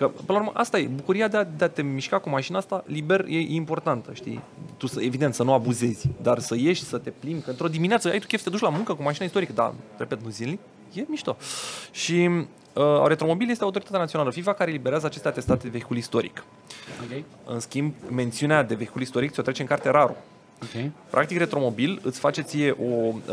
[0.00, 2.58] că, până la urmă, asta e, bucuria de a, de a te mișca cu mașina
[2.58, 4.40] asta liber e importantă, știi?
[4.76, 8.08] Tu, să, evident, să nu abuzezi, dar să ieși, să te plimbi, că într-o dimineață
[8.08, 10.58] ai tu chef să te duci la muncă cu mașina istorică, dar, repet, nu zilnic,
[10.92, 11.36] e mișto.
[11.90, 12.28] Și
[12.74, 16.44] uh, Retromobil este autoritatea națională FIVA care eliberează aceste atestate de vehicul istoric.
[17.02, 17.22] Ok?
[17.44, 20.16] În schimb, mențiunea de vehicul istoric ți-o trece în carte rarul.
[20.62, 20.90] Ok.
[21.10, 22.84] Practic, Retromobil îți face ție o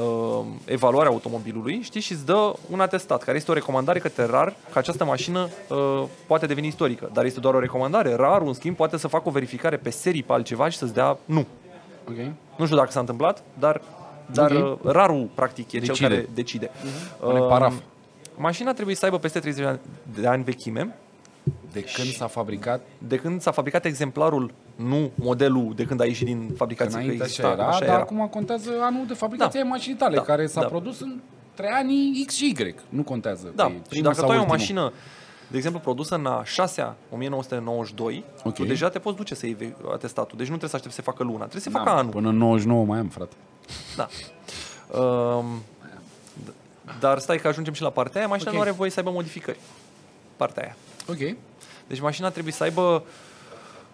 [0.02, 4.26] uh, evaluare a automobilului, știi, și îți dă un atestat, care este o recomandare către
[4.26, 7.10] RAR că această mașină uh, poate deveni istorică.
[7.14, 8.16] Dar este doar o recomandare.
[8.16, 11.18] RAR, în schimb, poate să facă o verificare pe serii, pe altceva și să-ți dea
[11.26, 11.46] nu.
[12.10, 12.16] Ok.
[12.58, 13.82] Nu știu dacă s-a întâmplat, dar,
[14.32, 14.80] dar Ok.
[14.84, 15.94] uh, RAR-ul, practic, e Decide.
[15.98, 16.70] cel care decide.
[17.20, 17.74] Pune paraf.
[18.36, 19.80] Mașina trebuie să aibă peste 30 de ani-
[20.22, 20.96] de ani vechime,
[21.72, 26.26] De când s-a fabricat, de când s-a fabricat exemplarul, nu modelul de când a ieșit
[26.26, 26.94] din că fabricație.
[26.98, 27.98] că înainte exista, așa era, așa dar era.
[27.98, 29.66] acum contează anul de fabricație Da.
[29.66, 30.22] a mașinii tale, Da.
[30.22, 30.68] care s-a Da.
[30.68, 31.20] produs în
[31.60, 32.76] între anii X și Y.
[32.90, 33.52] Nu contează.
[33.56, 34.60] Da, că e și primul dacă sau tu ai o ultimul.
[34.60, 34.92] mașină,
[35.48, 38.54] de exemplu, produsă în a 6 1992, Ok.
[38.54, 40.38] tu deja te poți duce să iei ve- atestatul.
[40.38, 42.12] Deci nu trebuie să aștepți să facă luna, trebuie să Da, facă anul.
[42.12, 43.36] Până în 99 mai am, frate.
[43.96, 44.08] Da.
[45.00, 45.46] Um,
[46.46, 46.54] d-
[47.00, 48.56] dar stai că ajungem și la partea aia, mașina Ok.
[48.56, 49.60] nu are voie să aibă modificări.
[50.36, 50.76] Partea aia.
[51.10, 51.36] Ok.
[51.88, 53.04] Deci mașina trebuie să aibă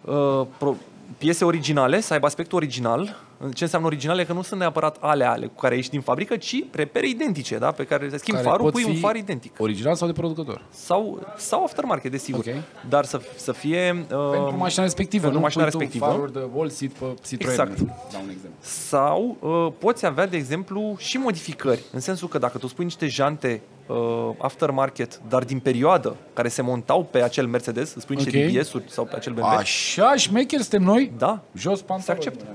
[0.01, 0.75] uh, pro-
[1.17, 3.15] piese originale, să aibă aspectul original.
[3.53, 4.25] Ce înseamnă originale?
[4.25, 7.71] Că nu sunt neapărat ale ale cu care ești din fabrică, ci repere identice, da?
[7.71, 9.55] pe care schimbi Care farul, pot pui un fi far identic.
[9.59, 10.65] Original sau de producător?
[10.69, 12.45] Sau, sau aftermarket, desigur.
[12.47, 12.53] Ok.
[12.89, 14.05] Dar să, să fie...
[14.11, 16.11] Uh, Pentru mașina respectivă, pentru nu mașina pui tu respectivă.
[16.11, 17.51] faruri de wall seat pe Citroen.
[17.51, 17.77] Exact.
[18.11, 18.57] Dau un exemplu.
[18.59, 21.83] Sau uh, poți avea, de exemplu, și modificări.
[21.91, 23.95] În sensul că dacă tu spui niște jante uh,
[24.37, 28.51] aftermarket, dar din perioadă, care se montau pe acel Mercedes, îți spui niște Ok.
[28.51, 31.11] DBS-uri sau pe acel BMW, Așa, șmecher suntem noi?
[31.17, 32.23] da, Jos pantaloni.
[32.23, 32.45] Se acceptă.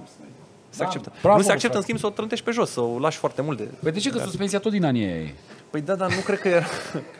[0.79, 1.13] Se Da, acceptă.
[1.23, 1.77] bravo, nu se acceptă, frate.
[1.77, 3.69] în schimb, să o trântești pe jos, să o lași foarte mult de...
[3.83, 4.11] Păi de ce?
[4.11, 5.35] Că suspensia tot din anii aia e.
[5.71, 6.65] Păi da, dar nu cred că era...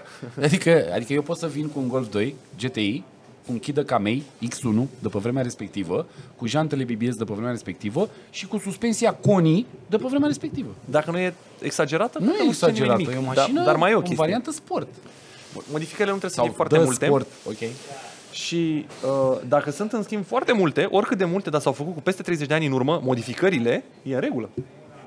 [0.47, 3.03] Adică, adică eu pot să vin cu un Golf 2 GTI,
[3.47, 6.07] cu un Kida Kamei X1 de pe vremea respectivă,
[6.37, 10.69] cu jantele BBS de pe vremea respectivă și cu suspensia Koni de pe vremea respectivă.
[10.85, 13.15] Dacă nu e exagerată, Nu cred că e se ține exagerată, nimic.
[13.15, 14.23] e o Da, mașină dar mai e o în chestie.
[14.25, 14.89] variantă sport.
[15.71, 17.05] Modificările nu trebuie să Sau fie foarte de multe.
[17.07, 17.27] sport.
[17.47, 17.69] Ok.
[18.33, 22.01] Și uh, dacă sunt în schimb foarte multe, oricât de multe, dar s-au făcut cu
[22.01, 24.51] peste 30 de ani în urmă, modificările, e în regulă.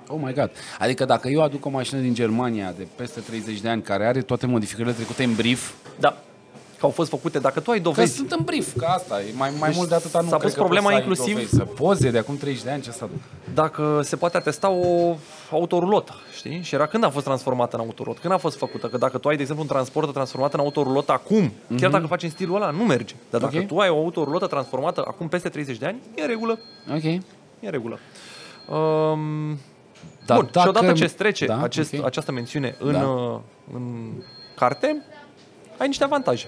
[0.08, 0.52] Oh my god.
[0.80, 4.22] Adică dacă eu aduc o mașină din Germania de peste 30 de ani care are
[4.22, 6.18] toate modificările trecute în brief, Da.
[6.82, 9.26] Că au fost făcute, dacă tu ai că dovezi, sunt în brief, că asta e
[9.36, 11.08] mai, mai Deci mult de atâta nu s-a cred pus că problema poți să ai
[11.08, 11.56] inclusiv- dovezi.
[11.56, 13.18] Să poze de acum 30 de ani, ce să aduc?
[13.54, 15.16] dacă se poate atesta o
[15.52, 16.62] autorulotă, știi?
[16.62, 18.88] Și era când a fost transformată în autorulot, când a fost făcută.
[18.88, 22.24] Că dacă tu ai, de exemplu, un transport transformat în autorulotă acum, chiar dacă faci
[22.24, 23.16] în stilul ăla, nu merge.
[23.30, 23.66] Dar dacă Ok.
[23.68, 26.60] tu ai o autorulotă transformată acum peste 30 de ani, e în regulă.
[26.94, 27.04] Ok.
[27.04, 27.20] E
[27.62, 28.00] în regulă.
[28.70, 29.58] Um,
[30.26, 32.06] Dar Bun, și odată ce îți trece Da, acest, ok.
[32.06, 33.04] această mențiune în, Da.
[33.08, 33.40] uh,
[33.74, 34.12] în
[34.56, 35.02] carte,
[35.78, 36.48] ai niște avantaje.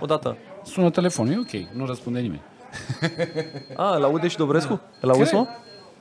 [0.00, 2.42] Odată, Sună telefonul, e ok, nu răspunde nimeni.
[3.76, 4.80] A, laude și Dobrescu?
[5.00, 5.46] Îl auzi, mă?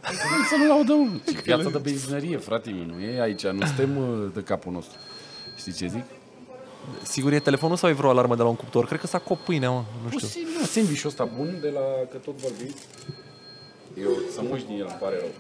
[0.04, 1.20] Cum să nu laudă, mă?
[1.32, 4.98] Ce piața de benzinărie, frate meu, nu e aici, nu suntem uh, de capul nostru.
[5.56, 6.04] Știi ce zic?
[7.02, 8.86] Sigur e telefonul sau e vreo alarmă de la un cuptor?
[8.86, 9.84] Cred că s-a cop pâinea, mă.
[10.04, 10.20] Nu știu.
[10.20, 12.74] Posibil, nu, sandwich ăsta bun de la, că tot vorbim.
[14.02, 15.32] Eu să muși din el, îmi pare rău.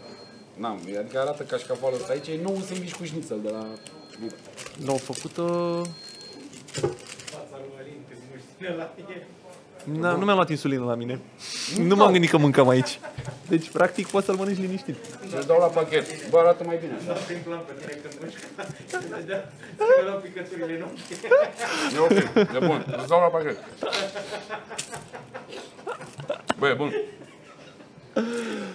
[0.55, 3.65] N-am, adică arată cașcavalul ăsta aici, e nou un sandwich cu șnițel de la...
[4.85, 5.37] L-au făcut...
[5.37, 5.81] Uh...
[9.83, 11.19] Na, nu mi-am luat insulină la mine.
[11.77, 12.99] Nu m-am gândit că mâncăm aici.
[13.47, 14.95] Deci, practic, poți să-l mănânci liniștit.
[15.29, 16.29] Să dau la pachet.
[16.29, 16.93] Bă, arată mai bine.
[16.99, 17.19] așa.
[17.19, 18.37] Prin plan pe tine când muști.
[18.87, 21.11] Să dau picăturile în ochi.
[21.95, 22.85] E ok, e bun.
[22.97, 23.57] Îți dau la pachet.
[26.59, 26.93] Bă, e bun.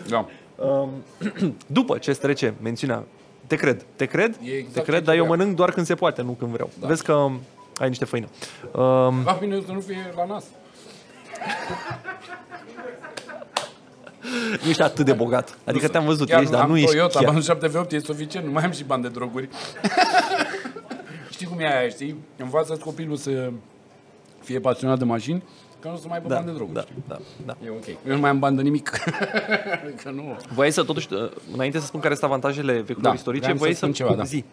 [0.09, 0.29] Da.
[0.57, 0.91] Um,
[1.67, 3.05] după ce îți trece mențiunea,
[3.47, 5.37] te cred, te cred, E exact te cred, ce dar eu vreau.
[5.37, 6.71] mănânc doar când se poate, nu când vreau.
[6.81, 6.87] Da.
[6.87, 7.31] Vezi că
[7.79, 8.27] ai niște făină.
[8.73, 10.45] Um, La bine să nu fie la nas.
[14.63, 15.59] nu ești atât de bogat.
[15.65, 17.35] Adică te-am văzut, Chiar ești, dar am nu ești Toyota, chiar.
[17.35, 19.49] am 78, e suficient, nu mai am și bani de droguri.
[21.31, 22.17] știi cum e aia, știi?
[22.37, 23.51] Învață copilul să
[24.43, 25.43] fie pasionat de mașini,
[25.81, 26.75] că nu o să mai aibă Da, bani de droguri.
[26.75, 26.95] da, știi?
[27.09, 27.17] da,
[27.47, 27.57] da.
[27.65, 27.87] E ok.
[27.87, 28.89] Eu nu mai am bani de nimic.
[30.03, 30.37] că nu.
[30.53, 33.61] Voiai să, totuși, uh, înainte să spun care sunt avantajele vehiculelor Da, istorice, vreau să
[33.63, 34.23] voiai spun ceva, da.
[34.23, 34.45] zi.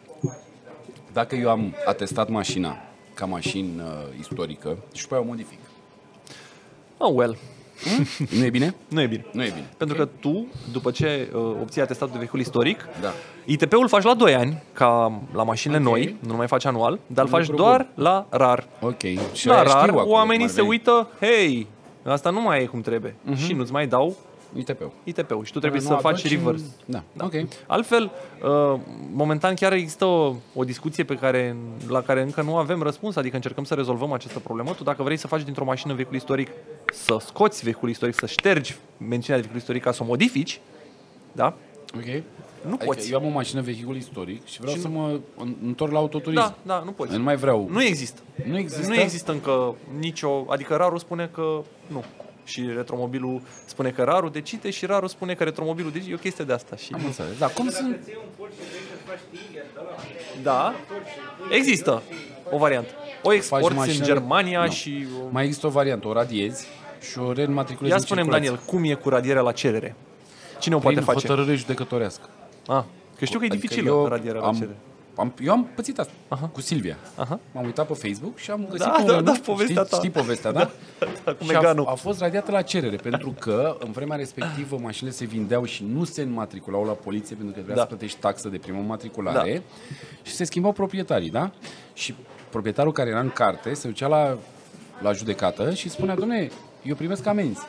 [1.14, 2.78] Dacă eu am atestat mașina
[3.16, 5.60] ca mașină uh, istorică și după aia o modific.
[6.98, 7.38] Oh, well,
[8.38, 8.76] Nu e bine?
[8.88, 9.26] nu e bine.
[9.32, 9.70] Nu e bine.
[9.78, 13.12] Pentru că tu, după ce uh, obții atestatul de vehicul istoric, Da.
[13.46, 15.86] ITP-ul faci la 2 ani, ca la mașinile Ok.
[15.86, 18.68] noi, nu mai faci anual, dar îl faci lucru doar la rar.
[18.82, 19.02] Ok.
[19.34, 20.68] Și la aia rar, știu acum oamenii cum ar se veni.
[20.70, 21.68] uită, hei,
[22.04, 23.16] asta nu mai e cum trebuie.
[23.36, 24.16] Și nu-ți mai dau
[24.58, 24.92] ITP-ul.
[25.04, 26.64] ITP-ul și tu trebuie Nu să faci aduci reverse.
[26.86, 27.26] în- Da.
[27.26, 27.34] Ok.
[27.68, 28.12] Altfel,
[28.44, 28.80] uh,
[29.14, 31.56] momentan chiar există o, o discuție pe care,
[31.88, 34.72] la care încă nu avem răspuns, adică încercăm să rezolvăm această problemă.
[34.74, 36.50] Tu dacă vrei să faci dintr-o mașină vehicul istoric,
[36.94, 40.60] să scoți vehicul istoric, să ștergi mențiunea de vehicul istoric ca să o modifici,
[41.32, 41.46] da?
[41.96, 42.24] Ok.
[42.68, 43.12] Nu Adică poți.
[43.12, 46.42] eu am o mașină vehicul istoric și vreau să mă în- întorc la autoturism.
[46.42, 47.12] Da, da, nu poți.
[47.12, 47.68] Eu nu mai vreau.
[47.72, 48.22] Nu există.
[48.48, 48.88] Nu există?
[48.88, 50.46] Nu există încă nicio...
[50.48, 52.04] Adică rarul spune că nu.
[52.46, 56.12] Și retromobilul spune că rarul decide și rarul spune că retromobilul decide.
[56.12, 56.76] E o chestie de asta.
[56.76, 56.90] Și...
[56.94, 57.38] Am înțeles.
[57.38, 58.00] Da, cum sunt?
[58.04, 59.96] Ții un Porsche și vrei să faci Tiger, da la
[60.44, 60.74] Da,
[61.56, 62.02] există
[62.52, 62.90] o variantă.
[63.24, 64.72] O exporți în mașină- Germania Nu.
[64.72, 65.06] și...
[65.26, 66.68] o- Mai există o variantă, o radiezi
[67.12, 68.50] și o reînmatriculezi Ia în spunem, circulație.
[68.56, 69.96] Daniel, cum e cu radierea la cerere?
[70.60, 71.28] Cine o Prin poate face?
[71.28, 72.30] hotărâre judecătorească.
[72.68, 72.84] Ah,
[73.18, 74.76] că știu că e Adică dificilă eu radierea la am, cerere.
[75.16, 76.46] Am, eu am pățit asta Aha.
[76.48, 76.98] cu Silvia.
[77.16, 77.40] Aha.
[77.52, 79.26] M-am uitat pe Facebook și am găsit Da, un da, renunț.
[79.38, 79.98] da, povestea știi, ta.
[79.98, 80.60] Știi povestea, da?
[81.26, 81.86] da, cu și a, Meganu.
[81.88, 86.04] a fost radiată la cerere, pentru că în vremea respectivă mașinile se vindeau și nu
[86.04, 87.82] se înmatriculau la poliție pentru că trebuia Da.
[87.82, 89.62] să plătești taxă de primă matriculare
[90.22, 91.52] și se schimbau proprietarii, da?
[91.94, 92.16] Și
[92.50, 94.38] proprietarul care era în carte se ducea la,
[95.02, 96.50] la judecată și spunea, domne,
[96.84, 97.60] eu primesc amenzi.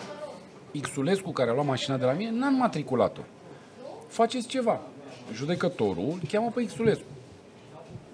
[0.82, 3.20] Xulescu care a luat mașina de la mine n-a înmatriculat-o.
[4.08, 4.80] Faceți ceva.
[5.34, 7.02] Judecătorul îl cheamă pe Xulescu.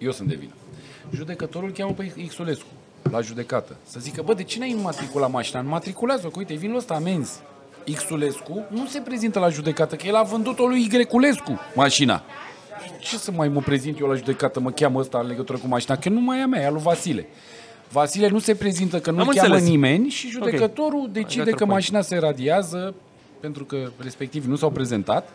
[0.02, 0.52] Eu sunt de vină.
[1.14, 2.66] Judecătorul îl cheamă pe Xulescu
[3.10, 3.76] la judecată.
[3.86, 5.60] Să zică, bă, de ce n-ai înmatriculat mașina?
[5.60, 7.40] Înmatriculează-o, că uite, vin ăsta amenzi.
[7.96, 12.22] Xulescu nu se prezintă la judecată, că el a vândut-o lui Yculescu mașina.
[13.00, 15.96] Ce să mai mă prezint eu la judecată, mă cheamă ăsta în legătură cu mașina,
[15.96, 17.26] că nu mai e a mea, e a lui Vasile.
[17.90, 19.68] Vasile nu se prezintă că nu Am cheamă înțeles.
[19.70, 21.70] nimeni și judecătorul decide got your că point.
[21.70, 22.94] mașina se radiază
[23.40, 25.28] pentru că respectiv nu s-au prezentat.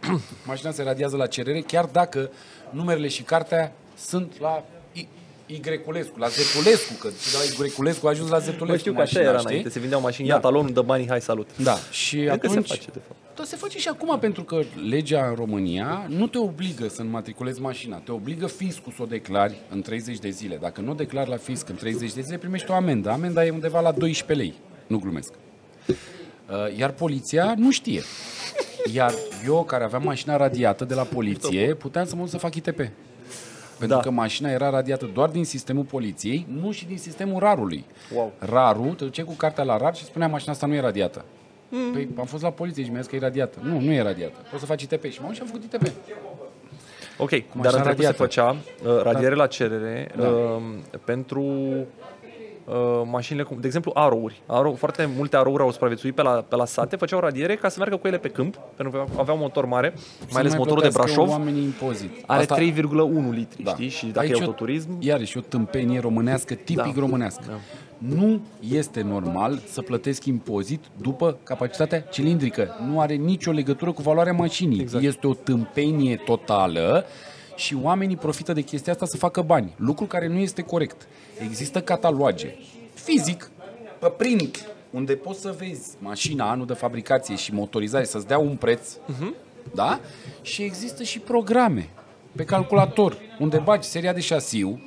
[0.46, 2.30] mașina se radiază la cerere, chiar dacă
[2.70, 3.72] numerele și cartea
[4.06, 5.08] sunt la I-
[5.46, 7.14] Yculescu, la Zetulescu, că de
[7.58, 9.48] la Yculescu a ajuns la Zetulescu Bă, știu că așa mașina, era știi?
[9.50, 10.34] înainte, se vindeau mașini, Da.
[10.34, 11.48] ia talonul, dă banii, hai, salut.
[11.56, 12.66] Da, și Cred că atunci...
[12.68, 13.18] se face, de fapt.
[13.36, 17.60] Da, se face și acum pentru că legea în România nu te obligă să înmatriculezi
[17.60, 20.56] mașina, te obligă fiscul să o declari în 30 de zile.
[20.60, 23.10] Dacă nu o declari la fisc în 30 de zile, primești o amendă.
[23.10, 24.54] Amenda e undeva la 12 lei.
[24.86, 25.32] Nu glumesc.
[25.88, 28.02] Uh, Iar poliția nu știe.
[28.92, 29.14] Iar
[29.46, 32.80] eu, care aveam mașina radiată de la poliție, puteam să mă duc să fac ITP.
[33.80, 34.02] Pentru Da.
[34.02, 37.84] că mașina era radiată doar din sistemul poliției, nu și din sistemul rarului.
[38.14, 38.32] Wow.
[38.38, 41.24] Rarul, te duceai cu cartea la rar și spunea mașina asta nu e radiată.
[41.68, 41.92] Mm.
[41.92, 43.58] Păi am fost la poliție și mi-a zis că e radiată.
[43.62, 44.34] Nu, nu e radiată.
[44.50, 45.04] Poți să faci ITP.
[45.04, 45.92] Și m-am dus și am făcut ITP.
[47.18, 48.16] Ok, dar mașina în trecut se radiată.
[48.16, 50.28] făcea uh, radiere la cerere Da.
[50.28, 50.60] uh,
[51.04, 51.44] pentru
[52.70, 54.42] uh, mașinile, cum, de exemplu, arouri.
[54.46, 57.74] Aro, foarte multe arouri au supraviețuit pe la, pe la sate, făceau radiere ca să
[57.78, 59.92] meargă cu ele pe câmp, pentru că aveau motor mare,
[60.30, 61.38] mai ales Să nu motorul de plătească Brașov.
[61.38, 62.10] oamenii impozit.
[62.26, 63.70] Are Asta- 3,1 litri, Da.
[63.70, 63.88] știi?
[63.88, 67.00] Și dacă Aici e o- autoturism, Iarăși, o tâmpenie românească, tipic Da.
[67.00, 67.42] românească.
[67.48, 67.54] Da.
[67.98, 68.40] Nu
[68.70, 72.76] este normal să plătesc impozit după capacitatea cilindrică.
[72.86, 74.80] Nu are nicio legătură cu valoarea mașinii.
[74.80, 75.04] Exact.
[75.04, 77.04] Este o tâmpenie totală
[77.56, 79.74] și oamenii profită de chestia asta să facă bani.
[79.76, 81.06] Lucru care nu este corect.
[81.42, 82.54] Există cataloage.
[82.94, 83.50] Fizic,
[83.98, 88.56] pe print, unde poți să vezi mașina, anul de fabricație și motorizare, să-ți dea un
[88.56, 89.34] preț, uh-huh.
[89.74, 90.00] da?
[90.42, 91.88] Și există și programe
[92.36, 94.80] pe calculator, unde bagi seria de șasiu,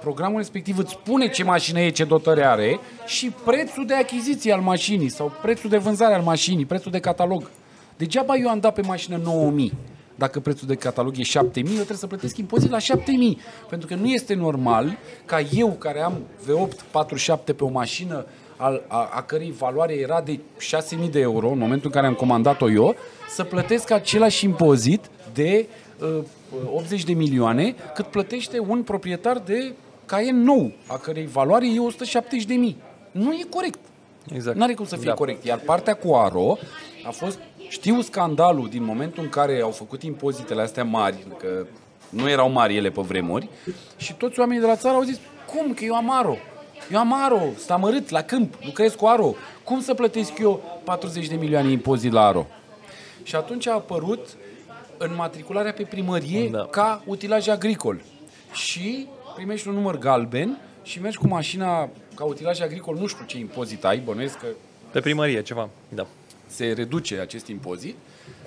[0.00, 4.60] programul respectiv îți spune ce mașină e, ce dotări are și prețul de achiziție al
[4.60, 7.50] mașinii sau prețul de vânzare al mașinii, prețul de catalog.
[7.96, 9.72] Degeaba eu am dat pe mașină 9000.
[10.18, 13.38] Dacă prețul de catalog e 7000, eu trebuie să plătesc impozit la 7000.
[13.68, 18.82] Pentru că nu este normal ca eu, care am V8 47 pe o mașină al,
[18.86, 20.40] a, a cărei valoare era de
[21.04, 22.94] 6.000 de euro în momentul în care am comandat-o eu,
[23.28, 25.66] să plătesc același impozit de
[26.00, 26.24] uh,
[26.72, 29.72] 80 de milioane cât plătește un proprietar de
[30.06, 32.76] Cayenne nou, a cărei valoare e 170 de mii.
[33.10, 33.78] Nu e corect.
[34.34, 34.56] Exact.
[34.56, 35.14] Nu are cum să fie Da.
[35.14, 35.44] corect.
[35.44, 36.58] Iar partea cu Aro
[37.06, 37.38] a fost,
[37.68, 41.66] știu scandalul din momentul în care au făcut impozitele astea mari, că
[42.08, 43.48] nu erau mari ele pe vremuri,
[43.96, 46.36] și toți oamenii de la țară au zis, cum că eu am Aro?
[46.92, 49.34] Eu am Aro, sunt amărât la câmp, lucrez cu Aro.
[49.64, 52.46] Cum să plătesc eu 40 de milioane impozit la Aro?
[53.22, 54.26] Și atunci a apărut
[54.98, 56.66] înmatricularea pe primărie Da.
[56.70, 58.00] ca utilaj agricol.
[58.52, 63.38] Și primești un număr galben și mergi cu mașina ca utilaj agricol, nu știu ce
[63.38, 64.46] impozit ai, bănuiesc că
[64.90, 65.68] Pe primărie, ceva.
[65.88, 66.06] Da.
[66.46, 67.96] Se reduce acest impozit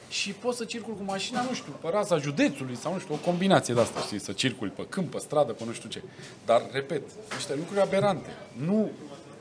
[0.10, 3.18] și poți să circul cu mașina, nu știu, pe raza județului sau nu știu, o
[3.18, 6.02] combinație de asta, știi, să circuli pe câmp, pe stradă, pe nu știu ce.
[6.46, 7.02] Dar, repet,
[7.34, 8.30] niște lucruri aberante.
[8.66, 8.90] Nu,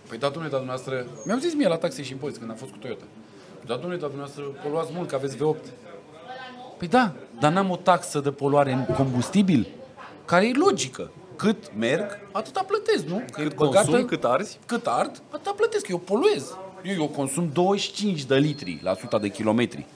[0.08, 2.70] păi da, domnule, dar dumneavoastră, mi-au zis mie la taxe și impozit când am fost
[2.70, 3.04] cu Toyota.
[3.66, 5.68] Da, domnule, dar dumneavoastră poluați mult, că aveți V8.
[6.78, 9.68] Păi da, dar n-am o taxă de poluare în combustibil,
[10.24, 11.10] care e logică.
[11.36, 13.22] Cât merg, atâta plătesc, nu?
[13.32, 14.58] Că e Cât băgată- consum, cât arzi.
[14.66, 16.56] cât ard, atâta plătesc, eu poluez.
[16.82, 19.86] Eu, eu consum 25 de litri la 100 de kilometri.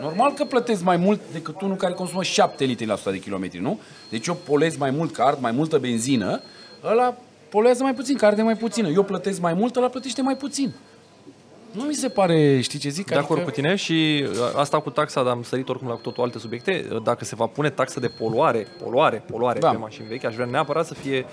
[0.00, 3.58] Normal că plătesc mai mult decât unul care consumă 7 litri la 100 de kilometri,
[3.60, 3.80] nu?
[4.08, 6.40] Deci eu poluez mai mult că ard mai multă benzină,
[6.84, 7.16] ăla
[7.48, 8.88] poluează mai puțin, că arde mai puțină.
[8.88, 10.72] Eu plătesc mai mult, ăla plătește mai puțin.
[11.72, 13.06] Nu mi se pare, știi ce zic?
[13.06, 16.00] De acord cu tine și uh, asta cu taxa, dar am sărit oricum la cu
[16.00, 16.86] totul alte subiecte.
[16.92, 19.70] Uh, Dacă se va pune taxa de poluare, poluare, poluare Da.
[19.70, 21.24] pe mașini vechi, aș vrea neapărat să fie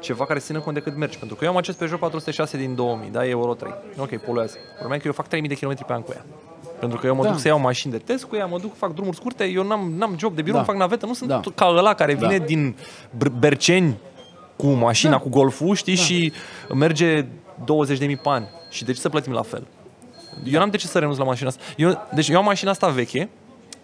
[0.00, 1.18] ceva care să țină cont de cât mergi.
[1.18, 3.74] Pentru că eu am acest Peugeot 406 din 2000, da, e Euro 3.
[3.98, 4.56] Ok, poluează.
[4.72, 6.24] Problema e că eu fac 3000 de km pe an cu ea.
[6.80, 7.30] Pentru că eu mă Da.
[7.30, 9.92] duc să iau mașini de test cu ea, mă duc, fac drumuri scurte, eu n-am,
[9.96, 10.60] n-am job de birou, Da.
[10.66, 11.40] nu fac navetă, nu sunt Da.
[11.54, 12.26] ca ăla care Da.
[12.26, 12.76] vine din
[13.16, 13.98] Br- Berceni
[14.56, 15.18] cu mașina, Da.
[15.18, 16.32] cu golful, știi, și
[16.74, 17.24] merge
[17.64, 18.44] 20.000 pe an.
[18.70, 19.66] Și de ce să plătim la fel?
[20.44, 21.62] Eu n-am de ce să renunț la mașina asta.
[21.76, 23.28] Eu, deci eu am mașina asta veche,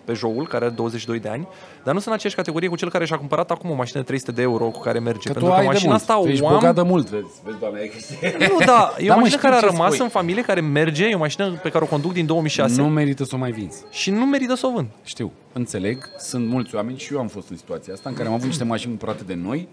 [0.05, 1.49] pe joul, care are 22 de ani,
[1.85, 4.07] dar nu sunt în aceeași categorie cu cel care și-a cumpărat acum o mașină de
[4.07, 5.27] 300 de euro cu care merge.
[5.27, 6.01] Că pentru tu că ai de mașina mult.
[6.01, 6.55] asta tu ești o am...
[6.55, 8.37] bogat de mult, vezi, vezi doamne, e chestie.
[8.39, 10.05] Nu, da, e Da, o mă, mașină știu care a ce rămas spui.
[10.05, 13.25] în familie, care merge, e o mașină pe care o conduc din 2006 Nu merită
[13.25, 13.83] să o mai vinzi.
[13.91, 14.89] și nu merită să o vând.
[15.05, 18.35] Știu, înțeleg, sunt mulți oameni și eu am fost în situația asta în care am
[18.35, 19.69] avut niște mașini cumpărate de noi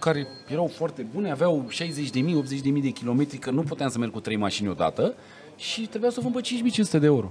[0.00, 4.20] care erau foarte bune, aveau 60.000, 80.000 de kilometri, că nu puteam să merg cu
[4.20, 5.14] trei mașini odată
[5.56, 6.40] și trebuia să o vând pe
[6.82, 7.30] 5.500 de euro.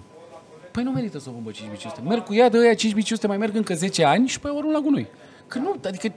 [0.75, 2.03] Păi nu merită să o vând pe 5.500.
[2.03, 4.57] Merg cu ea de ăia 5.500, mai merg încă 10 ani și pe aia o
[4.57, 5.07] arunc la gunoi.
[5.47, 6.13] Că nu, adică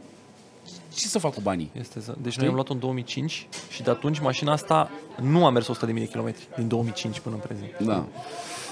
[0.95, 1.71] ce să fac cu banii?
[1.79, 2.15] Este să...
[2.23, 4.91] Deci noi am luat-o în 2005 și de atunci mașina asta
[5.21, 7.79] nu a mers 100.000 de kilometri din 2005 până în prezent.
[7.79, 8.05] Da.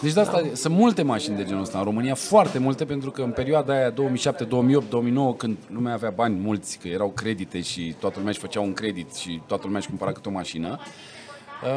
[0.02, 3.22] Deci de asta sunt multe mașini de genul ăsta în România, foarte multe, pentru că
[3.22, 7.94] în perioada aia 2007, 2008, 2009, când lumea avea bani mulți, că erau credite și
[7.98, 10.86] toată lumea își făcea un credit și toată lumea își cumpăra câte o mașină, uh,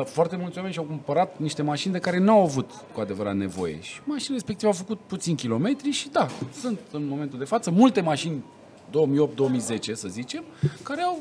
[0.05, 3.81] foarte mulți oameni și-au cumpărat niște mașini de care n-au avut cu adevărat nevoie.
[3.81, 6.27] Și mașinile respective au făcut puțin kilometri și da,
[6.61, 8.43] sunt în momentul de față multe mașini
[8.89, 10.43] 2008-2010, să zicem,
[10.83, 11.19] care au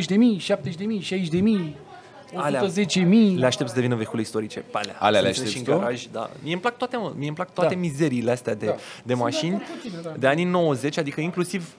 [0.00, 0.56] 90.000, 70.000,
[1.70, 1.74] 60.000,
[2.36, 3.34] Alea 110.000.
[3.36, 4.60] Le aștept să devină vehicule istorice.
[4.60, 4.96] Pe alea.
[4.98, 5.80] Alea le Să intre și aștepți în tu?
[5.80, 6.30] garaj, da.
[6.42, 7.12] Mie îmi plac toate, mă.
[7.16, 7.80] Mie îmi plac toate Da.
[7.80, 8.72] mizeriile astea de, Da.
[8.72, 10.10] de Sunt mașini de acord cu tine, da.
[10.18, 11.74] de anii 90, adică inclusiv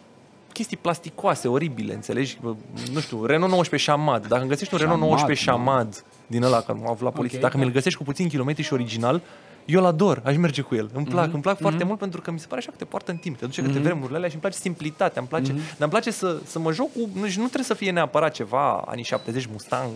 [0.55, 2.37] chestii plasticoase, oribile, înțelegi?
[2.41, 2.53] Bă,
[2.93, 4.27] Nu știu, Renault 19 Chamad.
[4.27, 5.57] Dacă îmi găsești un Renault Chamad, 19 mă.
[5.57, 7.63] Chamad din ăla care m-a avut la poliție, Ok, dacă da.
[7.63, 9.21] mi-l găsești cu puțin kilometri și original,
[9.65, 10.89] eu îl ador, aș merge cu el.
[10.93, 13.11] Îmi plac, îmi plac foarte mult pentru că mi se pare așa că te poartă
[13.11, 15.89] în timp, te duce către vremurile alea și îmi place simplitatea, îmi place, dar îmi
[15.89, 19.03] place să, să mă joc cu, nu, și nu trebuie să fie neapărat ceva anii
[19.03, 19.89] 70 Mustang,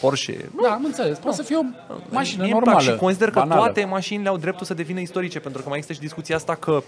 [0.00, 1.18] Porsche, Da, am înțeles.
[1.18, 1.62] Poate să fie o
[2.10, 2.82] mașină Mie îmi normală.
[2.84, 3.60] plac și consider că banală.
[3.60, 6.82] toate mașinile au dreptul să devină istorice, pentru că mai există și discuția asta că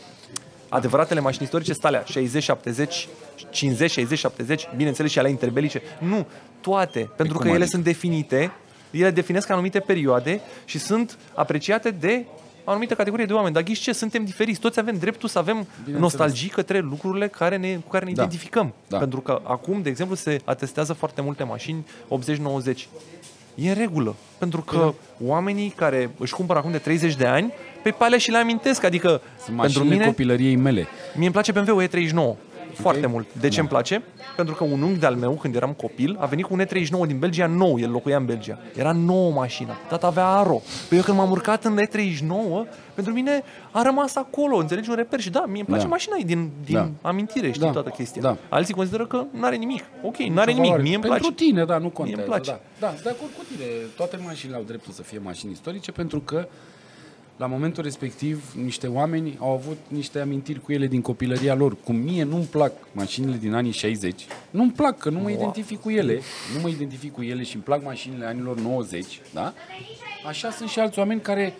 [0.68, 3.08] adevăratele mașini istorice sunt alea 60, 70,
[3.50, 5.82] 50, 60, 70, bineînțeles și alea interbelice.
[5.98, 6.26] Nu,
[6.60, 7.70] toate, pentru cum că ele adică?
[7.70, 8.52] sunt definite,
[8.90, 12.24] ele definesc anumite perioade și sunt apreciate de
[12.64, 13.54] o anumită categorie de oameni.
[13.54, 13.92] Dar ghiși ce?
[13.92, 14.60] Suntem diferiți.
[14.60, 18.22] Toți avem dreptul să avem nostalgii către lucrurile care ne, cu care ne Da.
[18.22, 18.74] identificăm.
[18.88, 18.98] Da.
[18.98, 22.88] Pentru că acum, de exemplu, se atestează foarte multe mașini 80-90.
[23.60, 24.14] E în regulă.
[24.38, 24.94] Pentru că Da.
[25.26, 27.52] oamenii care își cumpără acum de 30 de ani,
[27.82, 28.84] pe pe alea și le amintesc.
[28.84, 30.86] Adică, Sunt pentru mașinile mine, copilăriei mele.
[31.14, 32.36] mie îmi place BMW E39.
[32.72, 33.26] Foarte mult.
[33.40, 33.60] De ce Da.
[33.60, 34.02] îmi place?
[34.36, 37.18] Pentru că un unghi de-al meu, când eram copil, a venit cu un E39 din
[37.18, 38.58] Belgia nou, el locuia în Belgia.
[38.76, 39.76] Era nouă mașina.
[39.88, 40.60] Tata avea Aro.
[40.88, 45.20] Păi eu când m-am urcat în E39, pentru mine a rămas acolo, înțelegi, un reper.
[45.20, 45.88] Și da, mie îmi place Da.
[45.88, 46.88] mașina, e din, din Da.
[47.08, 47.70] amintire, știi, Da.
[47.70, 48.22] toată chestia.
[48.22, 48.36] Da.
[48.48, 49.84] Alții consideră că nu are nimic.
[50.02, 50.82] Ok, nu are nimic, valoare.
[50.82, 51.44] mie îmi pentru place.
[51.44, 52.04] tine, da, nu contează.
[52.04, 52.50] Mie îmi place.
[52.50, 53.64] Da, da, sunt de acord cu tine.
[53.96, 56.48] Toate mașinile au dreptul să fie mașini istorice pentru că
[57.38, 61.76] la momentul respectiv niște oameni au avut niște amintiri cu ele din copilăria lor.
[61.84, 65.90] Cum mie nu-mi plac mașinile din anii 60, nu-mi plac că nu mă identific cu
[65.90, 66.20] ele,
[66.54, 69.52] nu mă identific cu ele și îmi plac mașinile anilor 90, da?
[70.26, 71.54] Așa sunt și alți oameni care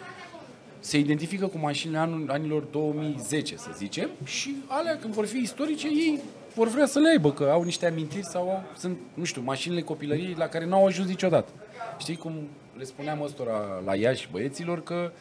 [0.81, 5.87] se identifică cu mașinile anul, anilor 2010, să zicem, și alea, când vor fi istorice,
[5.87, 6.21] ei
[6.55, 9.81] vor vrea să le aibă, că au niște amintiri sau au, sunt, nu știu, mașinile
[9.81, 11.53] copilăriei la care n-au ajuns niciodată.
[11.99, 12.33] Știi cum
[12.79, 15.13] le spuneam ăstora la Iași băieților că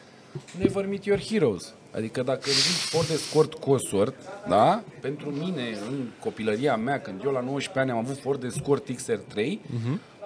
[0.58, 1.72] never meet your heroes.
[1.94, 4.18] Adică dacă zici Ford Escort Cosworth,
[4.48, 4.82] da?
[5.00, 9.58] Pentru mine, în copilăria mea, când eu la 19 ani am avut Ford Escort XR3,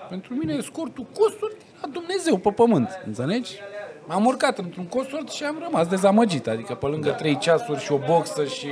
[0.08, 3.52] pentru mine Escortul Cosworth era Dumnezeu pe pământ, înțelegi?
[4.06, 7.98] Am urcat într-un Cosworth și am rămas dezamăgit, adică pe lângă 3 ceasuri și o
[8.06, 8.68] boxă și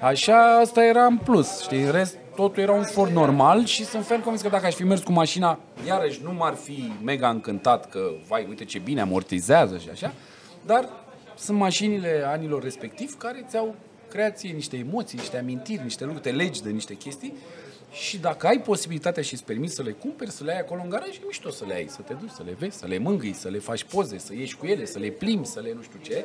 [0.00, 4.06] așa, asta era în plus, știi, în rest totul era un Ford normal și sunt
[4.06, 7.90] ferm convins că dacă aș fi mers cu mașina, iarăși nu m-ar fi mega încântat
[7.90, 10.12] că, vai, uite ce bine amortizează și așa,
[10.66, 10.88] dar
[11.36, 13.74] sunt mașinile anilor respectiv care ți-au
[14.08, 17.34] creație niște emoții, niște amintiri, niște lucruri, te legi de niște chestii
[17.92, 20.88] și dacă ai posibilitatea și îți permiți să le cumperi, să le ai acolo în
[20.88, 23.32] garaj, e mișto să le ai, să te duci, să le vezi, să le mângâi,
[23.32, 25.98] să le faci poze, să ieși cu ele, să le plimbi, să le nu știu
[26.02, 26.24] ce,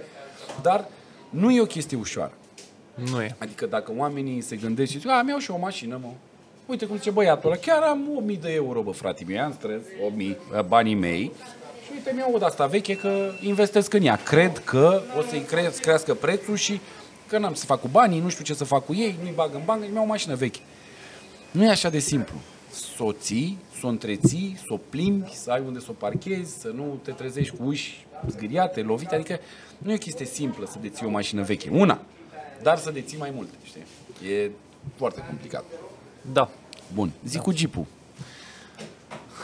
[0.62, 0.88] dar
[1.30, 2.34] nu e o chestie ușoară.
[3.12, 3.36] Nu e.
[3.38, 6.10] Adică dacă oamenii se gândesc și zic, a, mi-au și eu o mașină, mă.
[6.66, 9.84] Uite cum zice băiatul ăla, chiar am 1000 de euro, bă, frate, mi am strâns
[10.06, 10.38] 1000,
[10.68, 11.32] banii mei.
[11.92, 14.16] Și uite, mi-au o de asta veche că investesc în ea.
[14.16, 16.80] Cred că o să-i cre- crească prețul și
[17.28, 19.54] că n-am să fac cu banii, nu știu ce să fac cu ei, nu-i bag
[19.54, 20.60] în bancă, mi-au o mașină veche.
[21.52, 22.36] Nu e așa de simplu.
[22.96, 26.60] Să o ții, să o întreții, să o plimbi, să ai unde să o parchezi,
[26.60, 29.16] să nu te trezești cu uși zgâriate, lovite.
[29.16, 29.40] Adică
[29.78, 31.70] nu e o chestie simplă să deții o mașină veche.
[31.70, 32.02] Una,
[32.62, 33.84] dar să deții mai multe, știi?
[34.32, 34.50] E
[34.96, 35.64] foarte complicat.
[36.34, 36.50] Da.
[36.94, 37.86] Bun, zic cu jeepul.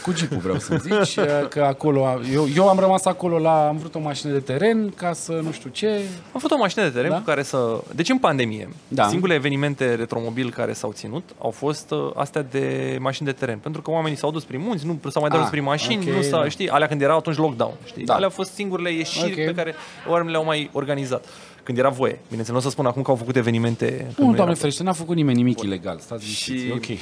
[0.03, 1.19] Cu jeepul vreau să zici,
[1.53, 5.13] că acolo, eu, eu am rămas acolo la, am vrut o mașină de teren ca
[5.13, 5.87] să nu știu ce,
[6.33, 7.17] Am făcut o mașină de teren Da?
[7.17, 7.81] cu care să...
[7.95, 9.07] Deci în pandemie, Da.
[9.07, 13.57] singurele evenimente retromobil care s-au ținut au fost uh, astea de mașini de teren.
[13.57, 16.15] Pentru că oamenii s-au dus prin munți, nu s-au mai dus Ah, prin mașini, ok,
[16.15, 16.49] nu s-a, da.
[16.49, 18.05] știi, alea când erau atunci lockdown, știi?
[18.05, 18.13] Da.
[18.13, 19.35] Alea au fost singurele ieșiri Ok.
[19.45, 19.75] pe care
[20.07, 21.25] oamenii le-au mai organizat.
[21.63, 22.19] Când era voie.
[22.29, 24.59] Bineînțeles, nu o să spun acum că au făcut evenimente când nu, nu doamne era
[24.59, 26.97] ferește, n-a făcut nimeni nimic ilegal, stați Și- liniștiți, ok.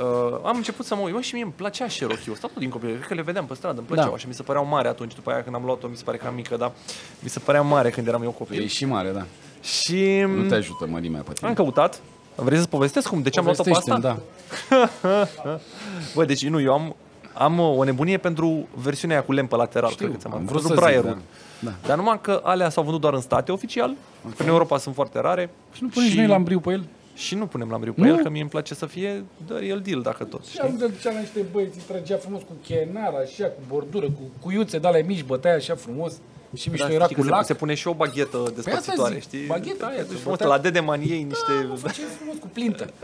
[0.00, 2.68] Uh, am început să mă uit, mă, și mie îmi plăcea Cherokee-ul ăsta, tot din
[2.70, 4.14] copilărie, cred că le vedeam pe stradă, îmi plăceau, Da.
[4.14, 6.24] așa, mi se păreau mari atunci, după aia când am luat-o, mi se pare că
[6.26, 6.72] era mică, dar
[7.18, 8.62] mi se părea mare când eram eu copil.
[8.62, 9.24] E și mare, da.
[9.62, 11.48] Și Nu te ajută mărimea pe tine.
[11.48, 12.00] am căutat,
[12.34, 13.94] vrei să-ți povestesc cum, de ce am luat-o pe asta?
[13.94, 14.22] Povestește-mi,
[14.68, 15.58] da.
[16.14, 16.96] Bă, deci nu, eu am,
[17.32, 20.44] am o nebunie pentru versiunea aia cu lempă lateral, Știu, cred că ți-am am am
[20.46, 21.22] vrut pentru să zic, Briarwood.
[21.60, 21.70] da.
[21.70, 21.86] Da.
[21.86, 23.94] Dar numai că alea s-au vândut doar în state oficial,
[24.24, 24.34] okay.
[24.38, 25.50] în Europa sunt foarte rare.
[25.72, 26.84] Și nu punem și noi lambriu pe el?
[27.20, 28.06] Și nu punem lambriu pe Nu?
[28.06, 30.44] el, că mie îmi place să fie the real deal, dacă tot.
[30.46, 34.06] Și am de ducea la niște băieți, îi trăgea frumos cu chenar, așa, cu bordură,
[34.06, 36.12] cu cuiuțe de alea mici, bătea așa frumos.
[36.56, 37.44] Și mișto Da, era știi cu că se, lac.
[37.44, 39.46] se pune și o baghetă despărțitoare, zic, știi?
[39.46, 41.52] bagheta aia, Te se duci frumos, bătea- la Dedeman iei niște...
[41.62, 42.90] Da, mă, ce frumos cu plintă.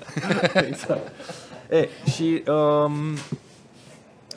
[1.70, 2.92] E, și um,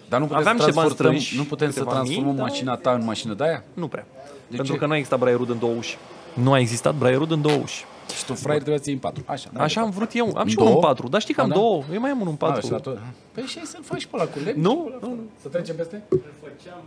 [0.09, 2.35] Dar nu putem Aveam să niște bani transportăm, strânși, nu putem să câteva transformăm mii,
[2.35, 3.63] dar- mașina ta în mașină de aia?
[3.73, 4.05] nu prea.
[4.47, 4.79] De Pentru ce?
[4.79, 5.97] că nu a existat Braierud în două uși.
[6.41, 7.85] Nu a existat Braierud în două uși.
[8.17, 9.23] Și tu, fraier, trebuie să iei în patru.
[9.27, 10.25] Așa, da, Așa am vrut eu.
[10.25, 10.85] Am În și unul în două?
[10.85, 11.07] patru.
[11.07, 11.59] Dar știi că am A, da?
[11.59, 11.83] două.
[11.93, 12.65] Eu mai am unul în A, patru.
[12.65, 12.97] și la tot.
[13.31, 14.61] Păi și ai să-l faci pe ăla cu lemn?
[14.61, 15.21] Nu, și pe ăla nu, fără.
[15.41, 16.03] Să trecem peste?
[16.09, 16.81] Îl făceam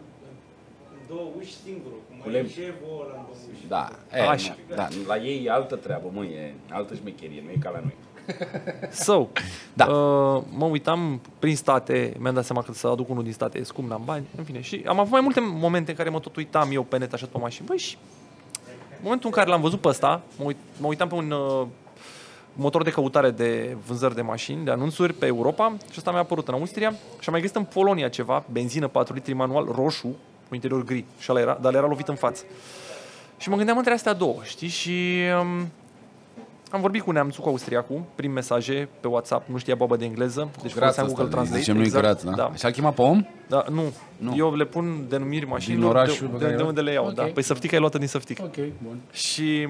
[0.94, 2.46] în două uși singurul, cum Cu lemn.
[2.46, 3.66] e șeful ăla în două uși.
[3.68, 4.56] Da, e, Așa.
[4.68, 7.80] nu, Da, la ei e altă treabă, mă, e altă șmecherie, nu e ca la
[7.86, 7.94] noi.
[9.06, 9.28] So,
[9.72, 9.84] Da.
[9.86, 13.62] uh, mă uitam prin state, mi-am dat seama că să aduc unul din state e
[13.62, 14.60] scump, n-am bani, în fine.
[14.60, 17.26] Și am avut mai multe momente în care mă tot uitam eu pe net așa
[17.32, 17.66] pe mașini.
[17.66, 18.31] Băi, și în
[19.02, 21.66] momentul în care l-am văzut pe ăsta, mă, uit, mă uitam pe un uh,
[22.52, 26.48] motor de căutare de vânzări de mașini, de anunțuri pe Europa și ăsta mi-a apărut
[26.48, 30.16] în Austria și am mai găsit în Polonia ceva, benzină 4 litri manual, roșu,
[30.48, 32.44] cu interior gri, și ăla era, dar era lovit în față.
[33.38, 34.68] Și mă gândeam între astea două, știi?
[34.68, 35.68] Și um,
[36.72, 40.48] am vorbit cu neamțul, cu austriacul, prin mesaje pe WhatsApp, nu știa babă de engleză,
[40.62, 41.58] deci foloseam Google Translate.
[41.58, 42.30] Zicem noi graț, da?
[42.30, 42.44] da.
[42.52, 43.26] Așa îl chema pe om?
[43.48, 43.82] Da, nu.
[43.82, 43.92] Nu.
[44.30, 44.36] nu.
[44.36, 47.06] Eu le pun denumiri mașinilor orașul pe de, de, care de le- unde le iau,
[47.06, 47.14] Ok.
[47.14, 47.22] da.
[47.24, 48.42] Păi Săftica e luată din Săftica.
[48.44, 49.00] Ok, bun.
[49.12, 49.68] Și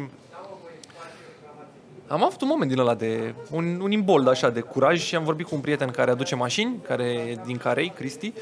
[2.07, 5.24] am avut un moment din ăla de un, un imbold așa de curaj și am
[5.24, 8.32] vorbit cu un prieten care aduce mașini, care e din Carei, Cristi,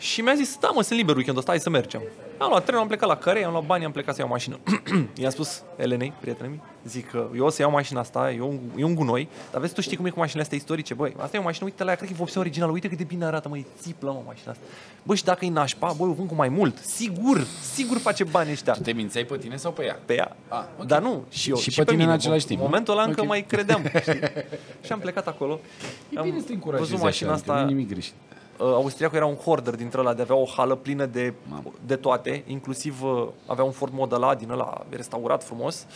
[0.00, 2.02] Și mi-a zis, da mă, sunt liber weekendul ăsta, hai să mergem.
[2.38, 4.58] Am luat trenul, am plecat la care, am luat bani, am plecat să iau mașină.
[5.20, 8.58] I-am spus Elenei, prietenii mei, zic că eu o să iau mașina asta, e un,
[8.76, 11.36] e un gunoi, dar vezi, tu știi cum e cu mașinile astea istorice, băi, asta
[11.36, 13.24] e o mașină, uite la ea, cred că e vopsea originală, uite cât de bine
[13.24, 14.64] arată, măi, țiplă, mă, mașina asta.
[15.02, 18.50] Băi, și dacă e nașpa, băi, o vând cu mai mult, sigur, sigur face bani
[18.50, 18.72] ăștia.
[18.72, 19.98] Te mințeai pe tine sau pe ea?
[20.04, 20.36] Pe ea.
[20.48, 20.86] Ah, ok.
[20.86, 21.56] Dar nu, și eu.
[21.56, 22.04] Și pe tine mine.
[22.04, 23.26] în același timp, În momentul ăla încă Ok.
[23.26, 23.82] mai credeam.
[24.00, 24.20] Știi?
[24.84, 25.60] și am plecat acolo.
[26.08, 27.64] E am bine să te încurajezi văzut mașina așa, adică asta.
[27.64, 28.14] nu e nimic greșit.
[28.60, 31.72] Uh, austriacul era un hoarder dintre ăla de avea o hală plină de, Mamă.
[31.86, 35.86] de toate, inclusiv uh, avea un Ford Model A din ăla restaurat frumos,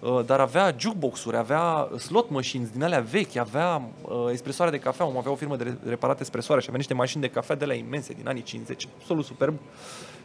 [0.00, 5.06] uh, dar avea jukebox-uri, avea slot machines din alea vechi, avea uh, espresoare de cafea,
[5.06, 7.64] om avea o firmă de re- reparat espresoare și avea niște mașini de cafea de
[7.64, 9.54] la imense din anii 50, absolut superb.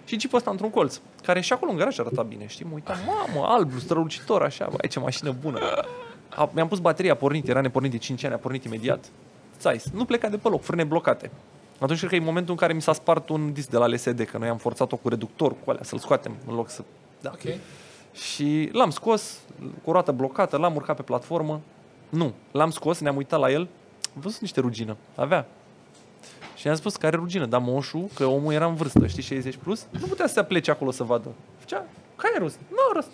[0.06, 2.66] Și jeepul ăsta într-un colț, care și acolo în garaj arăta bine, știi?
[2.66, 5.60] Mă uitam, mamă, alb, strălucitor, așa, bă, ce mașină bună.
[6.30, 9.06] A, mi-am pus bateria, a pornit, era nepornit de 5 ani, a pornit imediat.
[9.58, 11.32] Țais, nu pleca de pe loc, frâne blocate.
[11.80, 14.22] Atunci cred că e momentul în care mi s-a spart un disc de la LSD,
[14.22, 16.84] că noi am forțat-o cu reductor, cu alea, să-l scoatem în loc să...
[17.22, 17.32] Da.
[17.34, 17.54] Ok.
[18.14, 19.40] Și l-am scos,
[19.84, 21.62] cu o roată blocată, l-am urcat pe platformă.
[22.10, 23.62] Nu, l-am scos, ne-am uitat la el,
[24.16, 25.48] am văzut niște rugină, avea.
[26.56, 29.86] Și i-am spus care rugină, dar moșul, că omul era în vârstă, știi, 60 plus,
[29.90, 31.30] nu putea să se plece acolo să vadă.
[31.58, 32.60] Făcea, care e rust?
[32.70, 33.10] Nu, rust.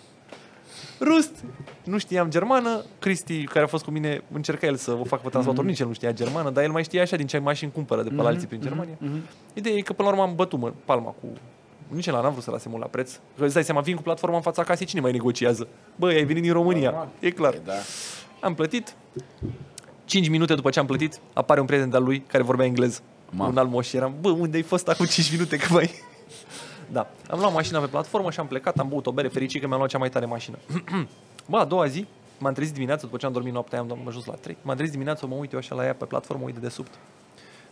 [1.00, 1.44] Rust!
[1.84, 5.28] Nu știam germană, Cristi, care a fost cu mine, încerca el să o facă pe
[5.28, 8.02] translator, nici el nu știa germană, dar el mai știa așa din ce mașini cumpără
[8.02, 8.98] de pe la alții prin Germania.
[9.54, 11.26] Ideea e că până la urmă am bătut mă, palma cu...
[11.88, 13.12] Nici la n-am vrut să lase mult la preț.
[13.38, 15.68] Că îți dai seama, vin cu platforma în fața casei, cine mai negociază?
[15.96, 16.90] Băi, ai venit din România.
[16.90, 17.08] Normal.
[17.20, 17.54] E clar.
[17.54, 17.72] E, da.
[18.40, 18.94] Am plătit.
[20.04, 23.02] 5 minute după ce am plătit, apare un prieten de-al lui care vorbea englez.
[23.30, 23.50] Mamă.
[23.50, 25.90] Un alt moș și eram, bă, unde ai fost acum 5 minute că mai...
[26.92, 27.06] Da.
[27.30, 29.78] Am luat mașina pe platformă și am plecat, am băut o bere fericit că mi-am
[29.78, 30.56] luat cea mai tare mașină.
[31.50, 32.06] bă, a doua zi,
[32.38, 34.56] m-am trezit dimineața, după ce am dormit noaptea, am, am ajuns la 3.
[34.62, 36.90] M-am trezit dimineața, mă uit eu așa la ea pe platformă, mă uit de desubt.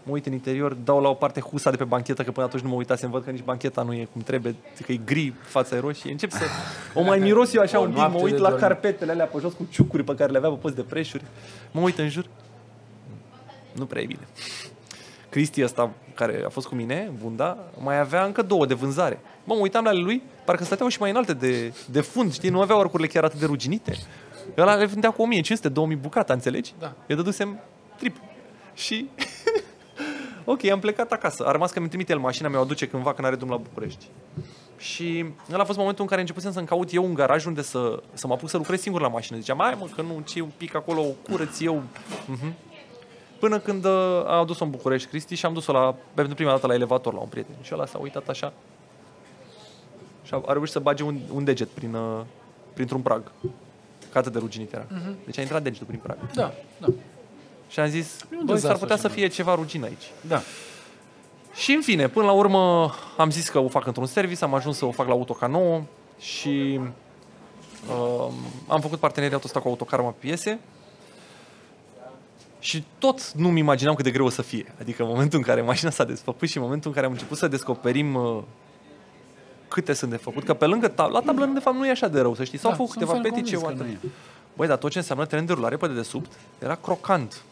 [0.02, 2.62] Mă uit în interior, dau la o parte husa de pe banchetă, că până atunci
[2.62, 4.54] nu mă uitasem, văd că nici bancheta nu e cum trebuie,
[4.86, 6.10] că e gri, fața e roșie.
[6.10, 6.44] Încep să
[6.94, 8.66] o mai miros eu așa O un pic, mă noapte uit de la dormit.
[8.66, 11.24] carpetele alea pe jos cu ciucuri pe care le avea pe post de preșuri.
[11.70, 12.26] Mă uit în jur.
[13.72, 14.26] Nu prea e bine.
[15.34, 19.20] Cristi ăsta, care a fost cu mine, bunda, mai avea încă două de vânzare.
[19.44, 22.50] Mă, mă uitam la ale lui, parcă stăteau și mai înalte de, de fund, știi?
[22.50, 23.98] Nu aveau arcurile chiar atât de ruginite.
[24.58, 25.28] Ăla le vândea cu
[25.96, 26.74] 1500-2000 bucata, înțelegi?
[26.78, 26.92] Da.
[27.06, 27.58] Eu dădusem
[27.96, 28.16] trip.
[28.74, 29.08] Și...
[30.44, 31.44] ok, am plecat acasă.
[31.46, 34.06] A rămas că mi trimite el mașina, mi-o aduce cândva când are drum la București.
[34.76, 38.02] Și ăla a fost momentul în care începusem să-mi caut eu un garaj unde să,
[38.12, 39.38] să mă apuc să lucrez singur la mașină.
[39.38, 41.82] Ziceam, mai mă, că nu, ce un pic acolo, o curăț eu.
[42.26, 42.54] Mhm.
[43.44, 43.90] Până când uh,
[44.26, 47.20] a adus-o în București Cristi și am dus-o la, pentru prima dată la elevator la
[47.20, 47.54] un prieten.
[47.62, 48.52] Și ăla s-a uitat așa
[50.22, 52.20] și a, a reușit să bage un, un deget prin, uh,
[52.74, 53.22] printr-un prag.
[54.12, 54.86] Că atât de ruginit era.
[55.24, 56.16] Deci a intrat degetul prin prag.
[56.34, 56.86] Da, da.
[57.68, 60.10] Și am zis, un băi, s-ar dezastru putea așa, să fie ceva rugin aici.
[60.20, 60.42] Da.
[61.54, 64.76] Și în fine, până la urmă am zis că o fac într-un service, am ajuns
[64.76, 65.82] să o fac la Autoca 9
[66.18, 66.80] și
[67.88, 68.28] uh,
[68.68, 70.60] am făcut parteneriatul ăsta cu Autocarma pe piese
[72.64, 74.74] și tot nu-mi imaginam cât de greu o să fie.
[74.80, 77.38] Adică în momentul în care mașina s-a desfăcut și în momentul în care am început
[77.38, 78.42] să descoperim uh,
[79.68, 82.08] câte sunt de făcut, că pe lângă tab- la tablă de fapt nu e așa
[82.08, 82.58] de rău, să știi.
[82.58, 84.02] S-au Da, făcut sunt câteva ferm petice, convins că atât.
[84.02, 84.12] nu e.
[84.56, 87.42] Băi, dar tot ce înseamnă teren de rulare pe dedesubt era crocant.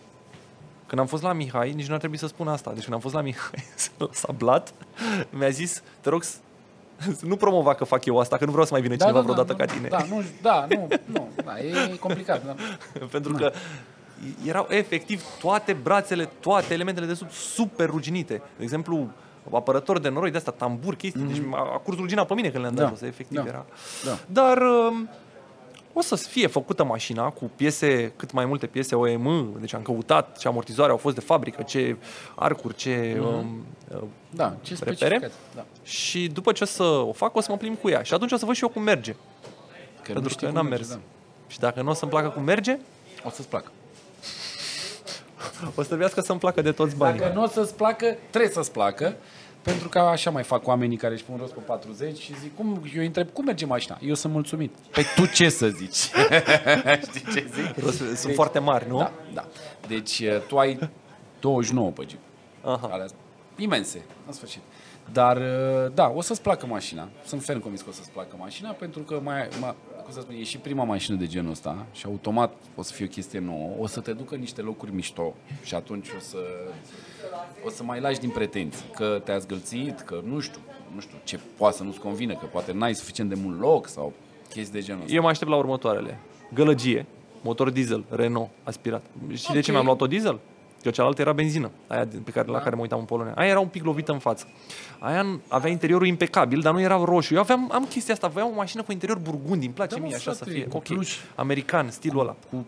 [0.86, 2.70] Când am fost la Mihai, nici nu ar trebui să spun asta.
[2.72, 3.64] Deci când am fost la Mihai,
[3.98, 4.74] la sablat,
[5.30, 6.36] mi-a zis, te rog să
[7.16, 9.52] să nu promova că fac eu asta, că nu vreau să mai vină cineva vreodată
[9.52, 9.88] da, ca tine.
[9.88, 12.44] Da, nu, da, nu, nu, da, e complicat.
[12.46, 12.54] Da.
[13.10, 13.52] Pentru că
[14.46, 18.42] erau efectiv toate brațele, toate elementele de sub super ruginite.
[18.56, 19.08] De exemplu,
[19.52, 21.22] apărător de noroi de asta, tambur, chestii.
[21.22, 23.66] Deci a, a curs rugina pe mine când le-am dat Da, jos, efectiv da, era.
[24.04, 24.18] da.
[24.26, 25.08] Dar um,
[25.92, 30.38] o să fie făcută mașina cu piese, cât mai multe piese OEM, deci am căutat
[30.38, 31.96] ce amortizoare au fost de fabrică, ce
[32.34, 33.20] arcuri, ce...
[33.24, 34.94] Um, uh, Da, ce Repere?
[34.96, 35.32] specificat.
[35.54, 35.64] Da.
[35.82, 38.02] și după ce o să o fac, o să mă plimb cu ea.
[38.02, 39.12] Și atunci o să văd și eu cum merge.
[39.12, 39.18] Că
[40.02, 40.98] Pentru nu știi că cum n-am merge, mers.
[41.46, 43.28] Și dacă nu o să-mi placă cum merge, Da.
[43.28, 43.70] O să-ți placă.
[45.76, 47.20] o să trebuiască să-mi placă de toți banii.
[47.20, 49.16] Dacă nu o să-ți placă, trebuie să-ți placă.
[49.62, 52.82] Pentru că așa mai fac oamenii care își pun rost pe 40 și zic, cum,
[52.95, 53.99] eu îi întreb, cum merge mașina?
[54.01, 54.74] Eu sunt mulțumit.
[54.90, 55.97] Păi tu ce să zici?
[57.09, 57.90] Știi ce zic?
[58.16, 58.99] Sunt foarte mari, nu?
[58.99, 59.47] Da, da.
[59.88, 60.90] Deci eh, tu ai
[61.40, 62.20] 29 pe Jeep.
[62.62, 62.88] Aha.
[62.93, 63.18] Alea sunt
[63.57, 64.61] imense, în sfârșit.
[65.12, 67.09] Dar, eh, da, o să-ți placă mașina.
[67.24, 69.74] Sunt ferm convins că o să-ți placă mașina, pentru că, mai, mai,
[70.12, 73.04] cum să spun, e și prima mașină de genul ăsta și automat o să fie
[73.04, 73.70] o chestie nouă.
[73.78, 76.38] O să te ducă în niște locuri mișto și atunci o să,
[77.66, 80.60] o să mai lași din pretenții că te-a zgâlțit, că nu știu,
[80.94, 84.12] nu știu ce poate să nu-ți convină, că poate n-ai suficient de mult loc sau
[84.48, 85.14] chestii de genul ăsta.
[85.14, 86.18] Eu mă aștept la următoarele.
[86.54, 87.06] Gălăgie,
[87.42, 89.04] motor diesel, Renault, aspirat.
[89.32, 89.76] Și de ce Ok.
[89.76, 90.38] mi-am luat-o diesel?
[90.83, 93.33] Că cealaltă era benzină, aia de- pe care, la care mă uitam în Polonia.
[93.37, 94.47] Aia era un pic lovită în față.
[94.99, 97.35] Aia n- avea interiorul impecabil, dar nu era roșu.
[97.35, 100.07] Eu aveam, am chestia asta, aveam o mașină cu interior burgundi, îmi place Da, mă,
[100.07, 100.64] mie așa să frate, fie.
[100.66, 101.16] cu Ok, pluș.
[101.35, 102.37] american, stilul ăla.
[102.51, 102.66] Cu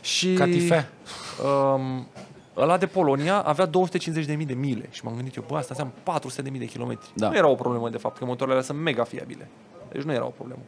[0.00, 0.88] Și catifea.
[1.74, 2.06] um,
[2.56, 6.58] ăla de Polonia avea 250.000 de mile și m-am gândit eu, bă, asta înseamnă 400.000
[6.58, 7.08] de kilometri.
[7.14, 7.28] Da.
[7.28, 9.48] Nu era o problemă de fapt, că motoarele alea sunt mega fiabile.
[9.92, 10.60] Deci nu era o problemă.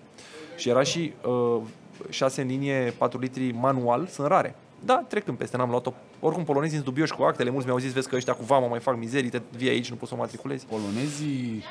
[0.57, 1.13] Și era și
[1.57, 1.61] uh,
[2.09, 4.55] 6 în linie 4 litri manual, sunt rare.
[4.85, 5.93] Da, trecând peste, n-am luat-o.
[6.21, 8.79] Oricum polonezii sunt dubioși cu actele, mulți mi-au zis, vezi că ăștia cu vama mai
[8.81, 10.67] fac mizerii, te vii aici, nu poți să o matriculezi.
[10.67, 11.63] Polonezii,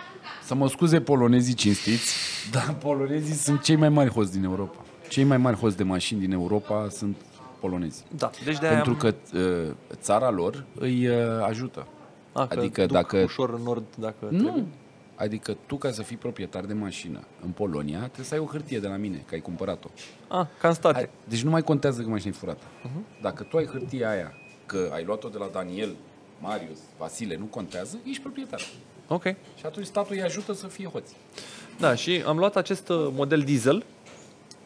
[0.44, 2.16] să mă scuze polonezii cinstiți,
[2.54, 4.76] dar polonezii sunt cei mai mari hoți din Europa.
[5.08, 7.16] Cei mai mari hoți de mașini din Europa sunt
[7.60, 8.04] polonezi.
[8.18, 11.16] Da, deci de Pentru că uh, țara lor îi uh,
[11.48, 11.88] ajută.
[12.32, 14.66] A, că adică duc dacă- ușor în nord, dacă trebuie.
[15.24, 15.30] Nu.
[15.30, 18.80] Adică tu, ca să fii proprietar de mașină în Polonia, trebuie să ai o hârtie
[18.80, 19.88] de la mine, că ai cumpărat-o.
[20.28, 20.98] A, ca în state.
[20.98, 22.64] Ai, deci nu mai contează că mașina e furată.
[22.64, 23.22] Uh-huh.
[23.22, 24.34] Dacă tu ai hârtia aia,
[24.66, 25.96] că ai luat-o de la Daniel,
[26.40, 28.62] Marius, Vasile, nu contează, ești proprietar.
[29.08, 29.24] Ok.
[29.24, 31.16] Și atunci statul îi ajută să fie hoți.
[31.80, 33.84] Da, și am luat acest uh, model diesel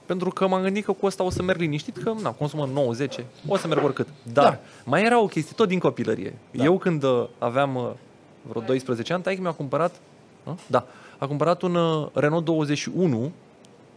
[0.06, 2.70] pentru că m-am gândit că cu ăsta o să merg liniștit, că na, consumă
[3.20, 4.08] 9-10, o să merg oricât.
[4.34, 4.50] Dar Da.
[4.50, 4.60] da.
[4.86, 6.34] mai era o chestie, tot din copilărie.
[6.52, 6.64] Da.
[6.64, 7.92] Eu când uh, aveam uh,
[8.42, 10.00] vreo 12 ani, taică mi-a cumpărat,
[10.48, 10.86] uh, da,
[11.18, 13.32] a cumpărat un uh, Renault 21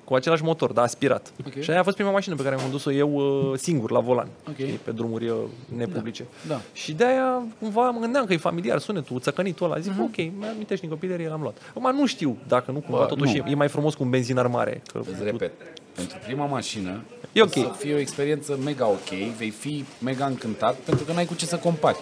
[0.05, 1.33] cu același motor, dar aspirat.
[1.47, 1.61] Ok.
[1.61, 4.29] Și aia a fost prima mașină pe care am condus-o eu uh, singur, la volan,
[4.49, 4.55] Ok.
[4.55, 5.37] știi, pe drumuri uh,
[5.77, 6.25] nepublice.
[6.49, 6.61] Da.
[6.73, 9.79] Și de-aia cumva mă gândeam că e familiar sunetul, țăcănitul ăla.
[9.79, 11.57] Zic, ok, mi-amintești din copilărie, l-am luat.
[11.77, 13.45] Acum nu știu dacă nu cumva Bă, totuși nu.
[13.47, 14.83] e, e mai frumos cu un benzinar mare.
[14.93, 15.53] Că Îți repet,
[15.95, 17.01] pentru prima mașină
[17.33, 17.57] E ok.
[17.57, 21.35] o să fie o experiență mega ok, vei fi mega încântat pentru că n-ai cu
[21.35, 21.97] ce să compari.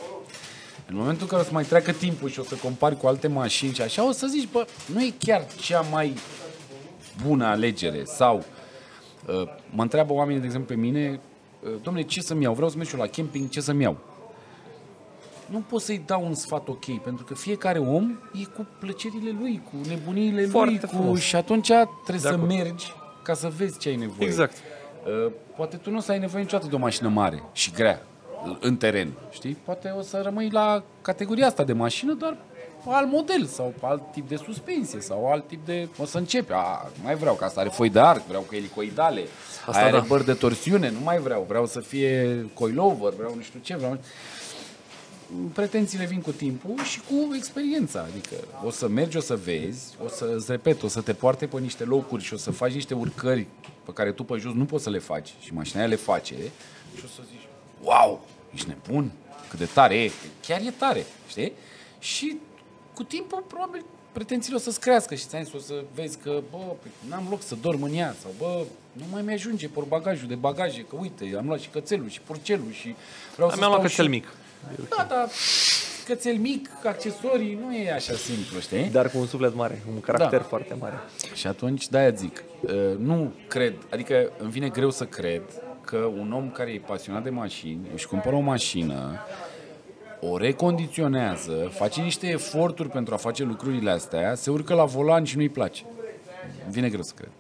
[0.91, 3.29] În momentul în care o să mai treacă timpul și o să compari cu alte
[3.29, 6.15] mașini și așa, o să zici, bă, nu e chiar cea mai
[7.27, 8.45] bună alegere sau
[9.27, 11.21] uh, mă întreabă oamenii, de exemplu, pe mine,
[11.63, 12.55] uh, domnule, ce să-mi iau?
[12.55, 13.97] Vreau să merg și eu la camping, ce să-mi iau?
[15.47, 19.63] Nu pot să-i dau un sfat ok, pentru că fiecare om e cu plăcerile lui,
[19.71, 20.87] cu nebuniile Foarte lui, cu...
[20.87, 21.21] frumos.
[21.21, 21.71] și atunci
[22.03, 22.49] trebuie să acord.
[22.49, 24.29] mergi ca să vezi ce ai nevoie.
[24.29, 24.57] Exact.
[25.27, 28.03] Uh, poate tu nu o să ai nevoie niciodată de o mașină mare și grea
[28.61, 29.57] în teren, știi?
[29.65, 32.37] Poate o să rămâi la categoria asta de mașină, doar
[32.87, 35.89] alt model sau alt tip de suspensie sau alt tip de...
[35.99, 38.55] O să începi, a, nu mai vreau, că asta are foi de arc, vreau cu
[38.55, 40.05] elicoidale, asta Asta aia are da.
[40.09, 43.99] băr de torsiune, nu mai vreau, vreau să fie coilover, vreau nu știu ce, vreau...
[45.53, 48.35] Pretențiile vin cu timpul și cu experiența, adică
[48.65, 51.61] o să mergi, o să vezi, o să, îți repet, o să te poarte pe
[51.61, 53.47] niște locuri și o să faci niște urcări
[53.85, 56.35] pe care tu pe jos nu poți să le faci și mașina aia le face
[56.97, 57.38] și o să zici,
[57.83, 59.13] wow, ești nebun,
[59.49, 60.11] cât de tare e,
[60.47, 61.53] chiar e tare, știi?
[61.99, 62.37] Și
[62.95, 66.91] cu timpul probabil pretențiile o să-ți crească și ți o să vezi că, bă, păi,
[67.09, 70.97] n-am loc să dorm în ea sau, bă, nu mai mi-ajunge portbagajul de bagaje, că
[70.99, 72.95] uite, am luat și cățelul și purcelul și
[73.35, 74.11] vreau să Mi-am luat stau cățel și...
[74.11, 74.29] mic.
[74.97, 75.29] Da, da,
[76.05, 78.85] cățel mic, accesorii, nu e așa simplu, știi?
[78.91, 80.45] Dar cu un suflet mare, un caracter Da.
[80.47, 80.95] foarte mare.
[81.35, 85.43] Și atunci, de-aia zic, uh, nu cred, adică îmi vine greu să cred
[85.89, 89.19] că un om care e pasionat de mașini își cumpără o mașină,
[90.21, 95.37] o recondiționează, face niște eforturi pentru a face lucrurile astea, se urcă la volan și
[95.37, 95.85] nu-i place.
[96.65, 97.31] Îmi vine greu să cred.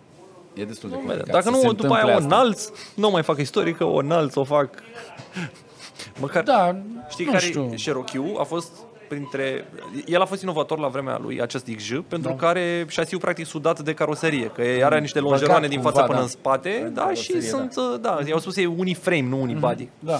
[0.54, 1.26] E destul de complicat.
[1.26, 2.34] Dacă să nu, se după întâmple aia o asta.
[2.34, 4.70] înalți, nu mai fac istorică, o înalți, o fac...
[6.20, 6.76] Măcar, Da,
[7.08, 7.72] știi nu care știu.
[7.76, 8.72] Cherokee a fost
[9.08, 9.68] printre...
[10.06, 12.36] El a fost inovator la vremea lui, acest XJ, pentru Da.
[12.36, 16.18] care șasiu practic sudat de caroserie, că are niște longeroane Băgat din cumva, față până
[16.18, 16.22] da.
[16.24, 19.88] în spate, În da, și caroserie, sunt, da, i-au spus ei uniframe, nu unibody.
[19.98, 20.18] Da.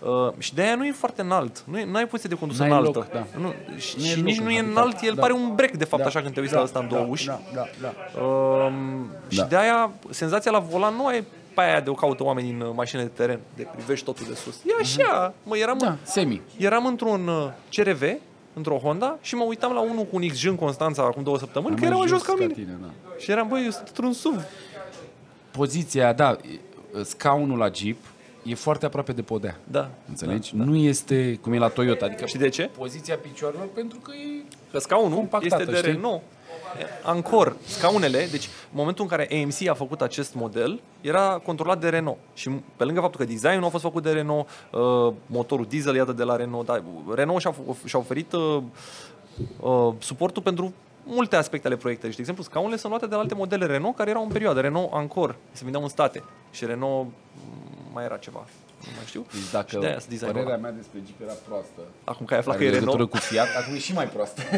[0.00, 1.62] Uh, și de aia nu e foarte înalt.
[1.66, 2.90] Nu, e, nu ai poziție de condus N-ai înaltă.
[2.98, 3.26] loc, da.
[3.40, 4.76] nu, și Nu e și loc nici în nu e habitat.
[4.76, 5.20] înalt, el Da.
[5.20, 6.08] pare un break, de fapt, Da.
[6.08, 7.26] așa când te uiți Da, la ăsta în două da, uși.
[7.26, 8.20] Da, da, da.
[8.22, 9.44] Um, și Da.
[9.44, 11.24] de aia, senzația la volan nu e
[11.54, 14.34] pe aia de o caută oameni în uh, mașină de teren, de privești totul de
[14.34, 14.54] sus.
[14.56, 16.40] E așa, mă, eram, Da, semi.
[16.56, 18.02] eram într-un uh, CRV,
[18.60, 21.74] într-o Honda și mă uitam la unul cu un XJ în Constanța acum două săptămâni,
[21.74, 22.52] că Mai era mai jos ca mine.
[22.52, 22.88] tine, da.
[23.18, 24.42] Și eram, băi, eu sunt într-un SUV.
[25.50, 26.36] Poziția, da,
[27.02, 27.96] scaunul la Jeep
[28.42, 29.56] e foarte aproape de podea.
[29.70, 29.90] Da.
[30.08, 30.50] Înțelegi?
[30.56, 32.04] Nu este cum e la Toyota.
[32.04, 32.70] Adică Și de ce?
[32.78, 34.42] poziția picioarelor pentru că e...
[34.72, 35.92] Că scaunul Compactată, este de știi?
[35.92, 36.20] Renault.
[37.02, 41.88] Ancor, scaunele, deci în momentul în care AMC a făcut acest model, era controlat de
[41.88, 42.18] Renault.
[42.34, 46.12] Și pe lângă faptul că designul a fost făcut de Renault, uh, motorul diesel iată
[46.12, 46.82] de la Renault, dar
[47.14, 48.62] Renault și-a, f- și-a oferit uh,
[49.60, 50.72] uh, suportul pentru
[51.04, 52.10] multe aspecte ale proiectului.
[52.14, 54.60] Și, de exemplu, scaunele sunt luate de la alte modele Renault care erau în perioadă.
[54.60, 56.22] Renault Ancor, se vindeau în state.
[56.50, 57.12] Și Renault mm,
[57.92, 58.44] mai era ceva.
[58.80, 59.26] Nu mai știu.
[59.32, 60.62] Deci Și dacă de-aia sunt designul părerea ăla.
[60.62, 63.16] mea despre Jeep era proastă, Acum că ai aflat are că e legătură Renault, cu
[63.16, 64.40] Fiat, acum e și mai proastă.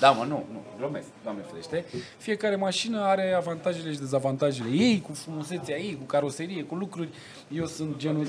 [0.00, 1.84] da, mă, nu, nu, glumesc, doamne ferește.
[2.18, 7.08] Fiecare mașină are avantajele și dezavantajele ei, cu frumusețea ei, cu caroserie, cu lucruri.
[7.48, 8.26] Eu sunt genul...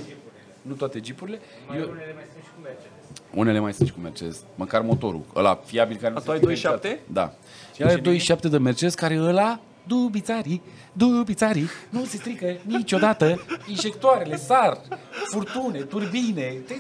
[0.61, 1.39] nu toate jeepurile.
[1.67, 2.91] Mai Eu, unele mai sunt și cu Mercedes.
[3.33, 6.37] unele mai sunt și cu Mercedes, măcar motorul, ăla fiabil care nu tu se ai
[6.37, 6.55] strică 2.7?
[6.55, 6.99] niciodată.
[7.11, 7.33] Da.
[7.75, 8.01] Și are
[8.37, 10.61] 2.7 de Mercedes care ăla dubițarii,
[10.93, 14.81] dubițarii, nu se strică niciodată, injectoarele sar,
[15.25, 16.75] furtune, turbine, te...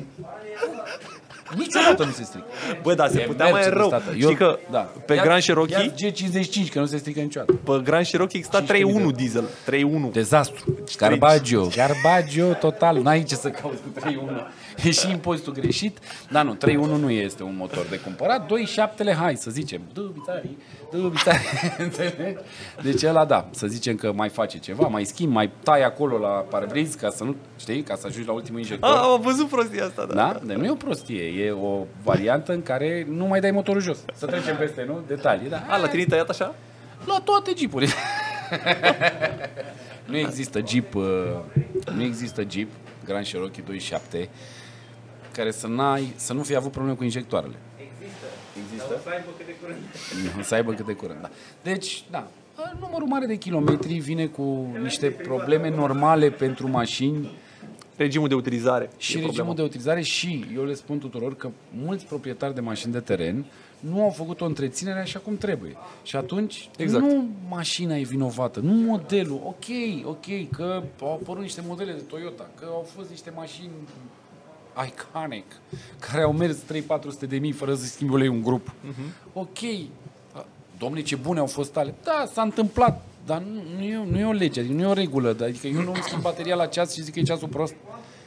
[1.57, 2.45] niciodată nu se strică.
[2.81, 3.89] Bă, da, se E putea mai Mercedes, rău.
[3.89, 4.13] tată.
[4.15, 4.79] Știi că da.
[5.05, 7.53] pe Ia- Grand Cherokee, ia G55, că nu se strică niciodată.
[7.53, 9.11] pe Grand Cherokee exista 15.000 de 3.1 euro.
[9.11, 9.43] diesel.
[9.65, 10.11] 3.1.
[10.11, 10.77] Dezastru.
[10.97, 11.67] Garbaggio.
[11.75, 12.97] Garbaggio total.
[13.01, 14.47] N-ai ce să cauți cu 3.1.
[14.83, 15.97] E și impozitul greșit.
[16.31, 18.45] Dar nu, 3.1 nu este un motor de cumpărat.
[18.45, 19.81] 2.7-le, hai să zicem.
[19.93, 20.57] Dubitarii,
[20.91, 21.39] dubitarii.
[21.77, 22.37] Înțelegi?
[22.83, 26.27] Deci ăla da, să zicem că mai face ceva, mai schimb, mai tai acolo la
[26.29, 28.89] parbriz ca să nu, știi, ca să ajungi la ultimul injector.
[28.89, 30.13] A, am văzut prostia asta, da.
[30.13, 30.39] Da?
[30.43, 33.97] Deci nu e o prostie, e o variantă în care nu mai dai motorul jos.
[34.13, 35.01] Să trecem peste, nu?
[35.07, 35.63] Detalii, da?
[35.67, 36.55] A, la tine tăiat așa?
[37.05, 37.91] La toate jeepurile.
[40.11, 41.03] nu există Jeep, uh,
[41.95, 42.69] nu există Jeep
[43.05, 44.29] Grand Cherokee 27
[45.31, 47.55] care să, n-ai, să nu fie avut probleme cu injectoarele.
[47.77, 48.25] Există.
[48.63, 48.85] Există?
[48.89, 50.45] Dar o să aibă cât de curând.
[50.47, 51.29] Să aibă cât de curând, da.
[51.61, 52.27] Deci, da,
[52.79, 57.29] numărul mare de kilometri vine cu niște probleme normale pentru mașini
[57.99, 58.89] Regimul de utilizare.
[58.97, 59.55] și e regimul problema.
[59.55, 61.49] de utilizare și eu le spun tuturor că
[61.83, 63.45] mulți proprietari de mașini de teren
[63.79, 65.75] nu au făcut o întreținere așa cum trebuie.
[66.03, 67.03] Și atunci Exact.
[67.03, 69.41] nu mașina e vinovată, nu modelul.
[69.45, 69.65] Ok,
[70.03, 73.69] ok, că au apărut niște modele de Toyota, că au fost niște mașini
[74.85, 75.45] iconic,
[75.99, 78.71] care au mers 3-400 de mii fără să schimbi ulei un grup.
[79.33, 79.59] Ok,
[80.77, 81.93] domnule, ce bune au fost ale.
[82.03, 84.93] Da, s-a întâmplat, dar nu, nu, e, nu e o lege, adică nu e o
[84.93, 85.29] regulă.
[85.29, 87.73] Adică eu nu îmi schimb bateria la ceas și zic că e ceasul prost.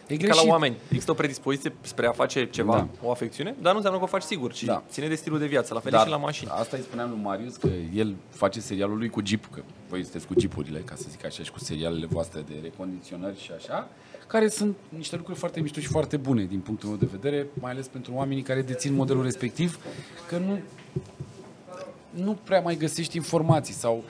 [0.07, 0.45] E Ca greșit.
[0.45, 0.77] la oameni.
[0.89, 3.07] Există o predispoziție spre a face ceva, Da.
[3.07, 4.83] o afecțiune, dar nu înseamnă că o faci sigur, ci Da.
[4.91, 6.51] ține de stilul de viață, la fel Dar și la mașini.
[6.55, 10.27] Asta îi spuneam lui Marius, că el face serialul lui cu Jeep, că voi sunteți
[10.27, 13.89] cu Jeepurile, ca să zic așa, și cu serialele voastre de recondiționări și așa,
[14.27, 17.71] care sunt niște lucruri foarte mișto și foarte bune din punctul meu de vedere, mai
[17.71, 19.79] ales pentru oamenii care dețin modelul respectiv,
[20.29, 20.59] că nu,
[22.11, 24.05] nu prea mai găsești informații sau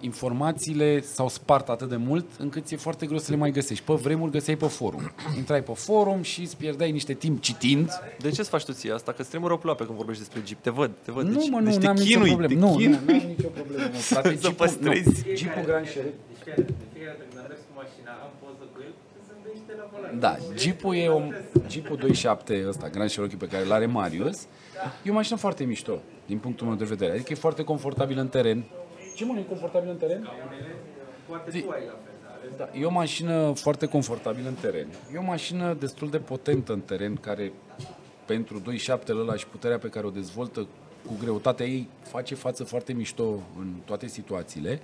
[0.00, 3.84] informațiile s-au spart atât de mult încât ți-e foarte greu să le mai găsești.
[3.84, 5.10] Pe vremuri găseai pe forum.
[5.36, 8.92] Intrai pe forum și îți pierdeai niște timp citind De ce îți faci tu ție
[8.92, 9.12] asta?
[9.12, 10.60] Că îți tremură ploape când vorbești despre Jeep.
[10.62, 11.26] Te văd, te văd.
[11.26, 12.52] Nu, deci, mă, deci nu, te n-am nicio chinui, problemă.
[12.54, 12.98] te Nu, nu, chinui.
[13.06, 14.28] n-am nicio problemă, mă, frate.
[14.28, 15.24] Să Jeep-ul- păstrezi.
[15.28, 16.14] Nu, Jeep-ul Grand Cherokee.
[16.28, 19.20] Deci chiar, de fiecare dată când am mers cu mașina, am poză cu el, să
[19.28, 20.18] zâmbește la volan.
[20.24, 21.26] Da, Jeep-ul e un
[21.72, 24.38] Jeep-ul 27 ăsta, Grand Cherokee pe care îl are Marius.
[25.06, 25.94] E o mașină foarte mișto,
[26.30, 27.12] din punctul meu de vedere.
[27.12, 28.60] Adică e foarte confortabil în teren.
[29.18, 30.28] Ce mă, nu e confortabil în teren?
[31.28, 31.60] Poate Zi.
[31.60, 34.86] tu ai la fel, dar Da, e o mașină foarte confortabilă în teren.
[35.14, 37.52] E o mașină destul de potentă în teren, care
[38.24, 40.66] pentru 2.7 ăla și puterea pe care o dezvoltă
[41.06, 43.24] cu greutatea ei face față foarte mișto
[43.58, 44.80] în toate situațiile,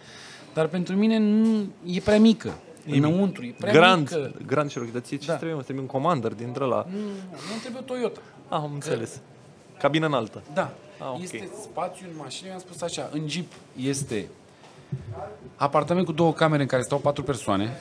[0.55, 2.59] dar pentru mine nu, e prea mică.
[2.87, 4.33] Înăuntru, e prea Grand, mică.
[4.47, 5.35] Grand Cherokee, dar ție ce Da.
[5.35, 5.57] trebuie?
[5.57, 6.87] Îți trebuie un commander dintre ăla.
[6.91, 8.21] Nu, nu trebuie Toyota.
[8.49, 9.21] Ah, am înțeles.
[9.79, 10.43] Cabină înaltă.
[10.55, 10.73] Da.
[11.05, 11.23] Ah, ok.
[11.23, 14.29] Este spațiu în mașină, eu am spus așa, în Jeep este
[15.57, 17.73] apartament cu două camere în care stau patru persoane,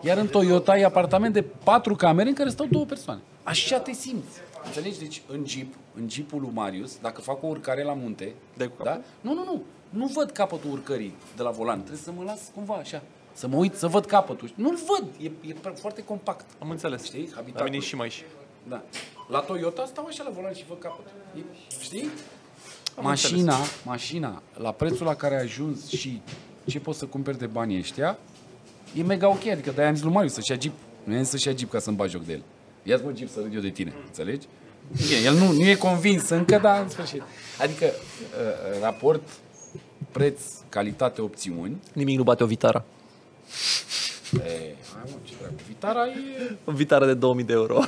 [0.00, 3.20] iar în Toyota e apartament de patru camere în care stau două persoane.
[3.42, 4.38] Așa te simți.
[4.64, 4.98] Înțelegi?
[4.98, 8.82] Deci în Jeep, în Jeepul lui Marius, dacă fac o urcare la munte, Dai cu
[8.82, 9.00] da?
[9.20, 9.62] Nu, nu, nu.
[9.88, 11.78] Nu văd capătul urcării de la volan.
[11.78, 13.02] Trebuie să mă las cumva așa.
[13.32, 14.52] Să mă uit, să văd capătul.
[14.54, 15.08] Nu-l văd.
[15.20, 16.46] E, e foarte compact.
[16.58, 17.04] Am înțeles.
[17.04, 17.26] Știi?
[17.28, 17.70] La Habitatul.
[17.70, 18.22] mine și mai și.
[18.68, 18.82] Da.
[19.28, 21.12] La Toyota stau așa la volan și văd capătul.
[21.36, 21.40] E,
[21.82, 22.08] știi?
[22.96, 26.20] Am mașina, mașina, la prețul la care a ajuns și
[26.66, 28.18] ce poți să cumperi de banii ăștia,
[28.96, 29.46] e mega ok.
[29.46, 30.72] Adică de-aia am zis lui Marius să-și ia Jeep.
[31.04, 32.42] Nu i să-și ia Jeep ca să-mi bagi joc de el.
[32.82, 33.92] Ia-ți mă Jeep să râd eu de tine.
[34.06, 34.46] Înțelegi?
[34.96, 37.22] Bine, el nu, nu e convins încă, dar în sfârșit.
[37.60, 39.28] Adică, uh, raport
[40.12, 41.80] preț, calitate, opțiuni.
[41.92, 42.84] Nimic nu bate o Vitara.
[44.32, 45.54] E, hai mă, ce treabă.
[45.66, 47.80] Vitara e O Vitara de 2000 de euro.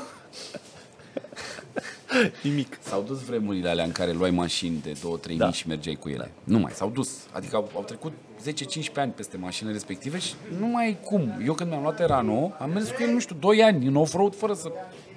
[2.42, 2.78] Nimic.
[2.82, 5.44] S-au dus vremurile alea în care luai mașini de 2-3 Da.
[5.44, 6.30] mii și mergeai cu ele.
[6.44, 7.10] Nu mai, s-au dus.
[7.32, 8.12] Adică au, au trecut
[8.42, 11.42] 10-15 ani peste mașinile respective și nu mai ai cum.
[11.46, 14.34] Eu când mi-am luat Terano, am mers cu el, nu știu, 2 ani în off-road
[14.36, 14.72] fără să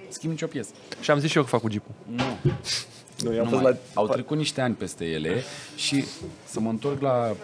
[0.09, 0.69] schimb nicio piesă.
[1.01, 1.93] Și am zis și eu că fac cu Jeep-ul.
[2.15, 2.23] Nu.
[3.23, 3.71] Nu, i-am Nu fost mai.
[3.71, 3.77] la...
[3.93, 5.43] Au trecut niște ani peste ele
[5.75, 6.03] și
[6.45, 7.35] să mă întorc la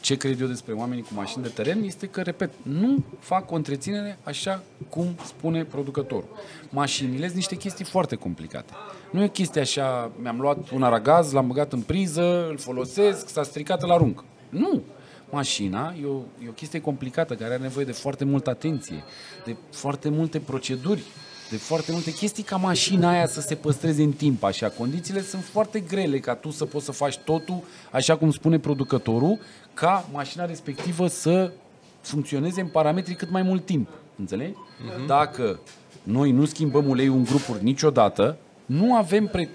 [0.00, 3.54] ce cred eu despre oamenii cu mașini de teren este că, repet, nu fac o
[3.54, 6.28] întreținere așa cum spune producătorul.
[6.70, 8.72] Mașinile sunt niște chestii foarte complicate.
[9.10, 13.28] Nu e o chestie așa, mi-am luat un aragaz, l-am băgat în priză, îl folosesc,
[13.28, 14.24] s-a stricat, îl arunc.
[14.48, 14.82] Nu!
[15.30, 19.04] Mașina e o, e o chestie complicată care are nevoie de foarte multă atenție,
[19.44, 21.02] de foarte multe proceduri
[21.50, 24.68] de foarte multe chestii ca mașina aia să se păstreze în timp așa.
[24.68, 29.38] Condițiile sunt foarte grele ca tu să poți să faci totul așa cum spune producătorul,
[29.74, 31.52] ca mașina respectivă să
[32.00, 33.88] funcționeze în parametri cât mai mult timp.
[34.16, 34.56] Înțelegi?
[35.06, 35.60] Dacă
[36.02, 39.48] noi nu schimbăm uleiul în grupuri niciodată, nu avem, pre...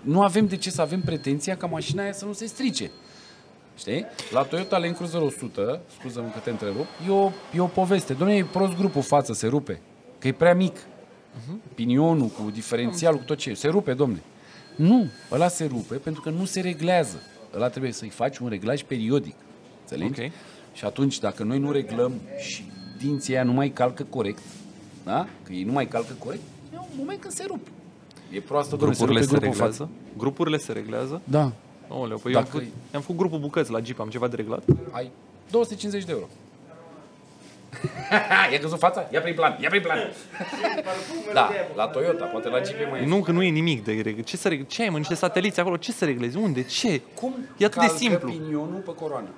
[0.00, 2.90] nu avem de ce să avem pretenția ca mașina aia să nu se strice.
[3.76, 4.06] Știi?
[4.30, 8.14] La Toyota Land Cruiser 100, scuză-mă că te întrerup, e o, e o poveste.
[8.14, 9.80] Dom'le, e prost grupul față, se rupe.
[10.18, 10.76] Că e prea mic.
[11.74, 13.54] Pinionul cu diferențialul, cu tot ce e.
[13.54, 14.22] Se rupe, domne.
[14.76, 17.16] Nu, ăla se rupe pentru că nu se reglează.
[17.54, 19.34] Ăla trebuie să-i faci un reglaj periodic.
[19.80, 20.20] Înțelegi?
[20.22, 20.30] Ok.
[20.72, 22.64] Și atunci, dacă noi nu reglăm și
[22.98, 24.42] dinții aia nu mai calcă corect,
[25.04, 25.26] da?
[25.42, 26.42] Că ei nu mai calcă corect,
[26.74, 27.66] e un moment când se rup.
[28.30, 29.88] E proastă, domnule, se Grupurile rupe se grupul în reglează?
[30.18, 31.20] Grupurile se reglează?
[31.24, 31.52] Da.
[31.88, 34.36] Aoleu, păi eu am Dacă- făcut, am făcut grupul bucăți la Jeep, am ceva de
[34.36, 34.62] reglat?
[34.90, 35.10] Ai
[35.50, 36.24] 250 de euro.
[38.52, 39.08] Ia căzut fața?
[39.12, 39.98] Ia prin plan, ia prin plan.
[41.34, 44.24] da, la Toyota, poate la Jeep e mai Nu, că nu e nimic de reglat.
[44.24, 44.66] Ce, să reg...
[44.66, 45.76] ce ai, mă, niște sateliți acolo?
[45.76, 46.36] Ce să reglezi?
[46.36, 46.62] Unde?
[46.62, 47.00] Ce?
[47.14, 48.28] Cum E atât de calcă simplu.
[48.30, 49.28] pinionul pe coroană?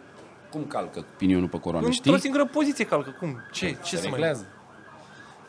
[0.50, 2.20] Cum calcă pinionul pe coroană, Într-o știi?
[2.20, 3.16] singură poziție calcă.
[3.18, 3.40] Cum?
[3.52, 3.66] Ce?
[3.66, 4.10] Ce se să mai...
[4.10, 4.46] reglează.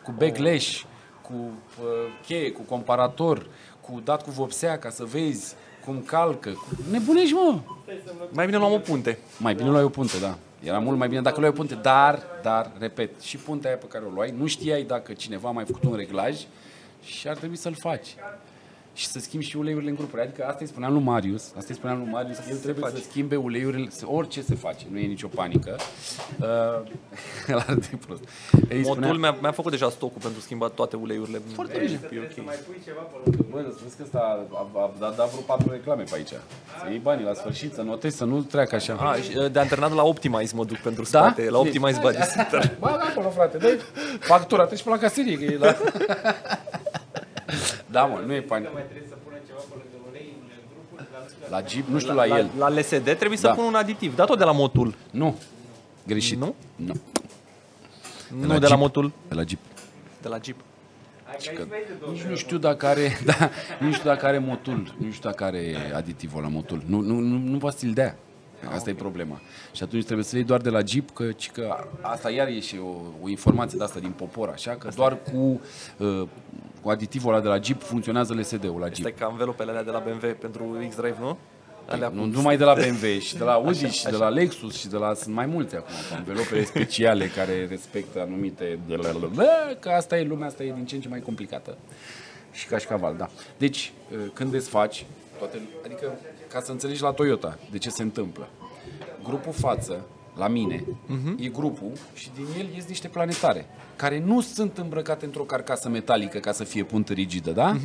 [0.04, 0.82] Cu backlash,
[1.22, 1.86] cu uh,
[2.26, 3.46] cheie, cu comparator,
[3.82, 5.56] cu dat cu vopsea ca să vezi
[5.86, 6.50] cum calcă.
[6.50, 6.68] Cu...
[6.92, 7.60] Nebunești, mă!
[8.32, 9.20] Mai bine luam o punte.
[9.38, 10.38] Mai bine luai o punte, da.
[10.64, 13.88] Era mult mai bine dacă luai o punte, dar, dar, repet, și puntea aia pe
[13.88, 16.46] care o luai, nu știai dacă cineva a mai făcut un reglaj
[17.04, 18.16] și ar trebui să-l faci.
[18.96, 20.22] Și să schimbi și uleiurile în grupuri.
[20.22, 23.02] Adică asta îi spuneam lui Marius, asta îi spuneam lui Marius, că el trebuie să
[23.10, 25.76] schimbe uleiurile, să- orice se face, nu e nicio panică.
[26.40, 26.48] Uh,
[27.52, 28.24] el ar de prost.
[28.70, 31.42] Îi Motul spunea, mi-a, mi-a făcut deja stocul pentru schimbat toate uleiurile.
[31.54, 32.00] Foarte bine.
[32.14, 32.46] E ok.
[32.46, 33.46] Mai pui ceva pe lângă.
[33.50, 36.28] Bă, îți vezi că ăsta a, a, a, dat, dat vreo patru reclame pe aici.
[36.80, 38.94] Să iei banii la sfârșit, să notezi, să nu treacă așa.
[38.94, 41.08] A, și, uh, de antrenat la Optimize mă duc pentru Da?
[41.20, 42.76] spate, la Optimize Body Center.
[42.80, 43.80] Bă, da, acolo, frate, dă
[44.20, 45.76] factura, treci pe la caserie, că e la...
[47.86, 48.70] da, mă, nu e panică.
[48.74, 51.88] Mai trebuie să pună ceva pe lângă ulei în grupuri, dar nu știu La Jeep,
[51.88, 52.50] nu știu la, el.
[52.58, 53.54] La, la LSD trebuie să Da.
[53.54, 54.16] pun un aditiv.
[54.16, 54.96] Da tot de la Motul.
[55.12, 55.36] Nu.
[56.08, 56.38] Greșit.
[56.40, 56.56] Nu?
[56.76, 56.94] Nu.
[58.40, 58.80] Nu la de la Jeep.
[58.80, 59.60] Motul, De la Jeep.
[60.22, 60.56] de la Jeep.
[61.26, 63.36] Hai că aici vezi de două Nici nu știu dacă are, da,
[63.80, 66.82] nici nu știu dacă are motul, nu știu dacă are aditivul la motul.
[66.86, 68.16] Nu, nu, nu, nu poate să-l dea.
[68.74, 69.42] Asta e problema.
[69.72, 72.60] Și atunci trebuie să iei doar de la Jeep, că, ci că asta iar e
[72.60, 75.62] și o, o informație de asta din popor, așa, că doar cu,
[75.98, 76.28] uh,
[76.82, 79.06] cu aditivul ăla de la Jeep funcționează LSD-ul la Jeep.
[79.06, 81.38] Este ca învelopele alea de la BMW pentru X-Drive, nu?
[81.86, 84.88] Alea Nu numai de la BMW, și de la Audi, și de la Lexus, și
[84.88, 85.14] de la...
[85.14, 88.80] Sunt mai mulți acum, cu învelopele speciale care respectă anumite...
[89.80, 91.78] Că asta e lumea, asta e din ce în ce mai complicată.
[92.52, 93.30] Și cașcaval, da.
[93.58, 93.94] Deci,
[94.34, 95.06] când desfaci,
[95.38, 96.18] toate, adică,
[96.56, 98.48] ca să înțelegi la Toyota, de ce se întâmplă.
[99.24, 100.06] Grupul față,
[100.36, 100.84] la mine,
[101.38, 103.66] e grupul și din el ies niște planetare,
[103.96, 107.78] care nu sunt îmbrăcate într-o carcasă metalică ca să fie puntă rigidă, da?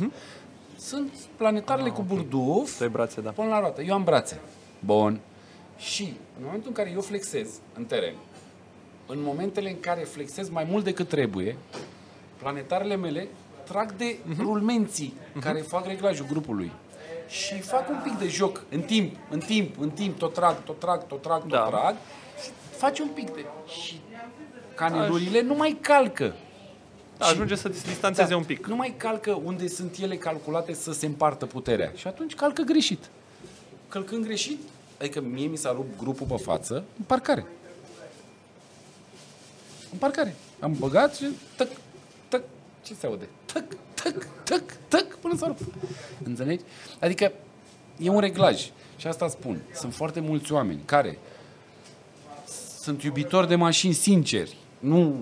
[0.77, 3.29] Sunt planetarele cu burduf, Trei brațe, da.
[3.29, 3.81] pun la roată.
[3.81, 4.39] Eu am brațe.
[4.79, 5.19] Bun.
[5.77, 6.03] Și
[6.37, 8.15] în momentul în care eu flexez în teren,
[9.07, 11.55] în momentele în care flexez mai mult decât trebuie,
[12.37, 13.27] planetarele mele
[13.63, 16.71] trag de rulmenții care fac reglajul grupului.
[17.31, 20.79] Și fac un pic de joc în timp, în timp, în timp, tot trag, tot
[20.79, 21.63] trag, tot trag, tot Da.
[21.63, 21.95] trag.
[22.43, 23.45] Și faci un pic de...
[23.83, 23.99] Și
[24.75, 26.35] canelurile nu mai calcă.
[27.17, 28.65] Da, ajunge să se distanțeze un pic.
[28.67, 31.91] Nu mai calcă unde sunt ele calculate să se împartă puterea.
[31.95, 33.09] Și atunci calcă greșit.
[33.87, 34.59] Călcând greșit,
[34.99, 37.45] adică mie mi s-a rupt grupul pe față în parcare.
[39.91, 40.35] În parcare.
[40.59, 41.25] Am băgat și
[41.55, 41.67] tăc,
[42.27, 42.43] tăc,
[42.83, 43.27] ce se aude?
[43.53, 43.63] Tăc,
[44.03, 45.61] tăc, tăc, tăc, până s-a rupt.
[46.23, 46.63] Înțelegi?
[46.99, 47.31] Adică
[47.97, 48.71] e un reglaj.
[48.97, 49.61] Și asta spun.
[49.73, 51.17] Sunt foarte mulți oameni care
[52.81, 55.15] sunt iubitori de mașini sinceri, nu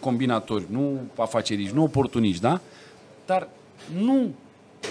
[0.00, 2.60] combinatori, nu afaceriști, nu oportuniști, da?
[3.26, 3.48] Dar
[3.94, 4.34] nu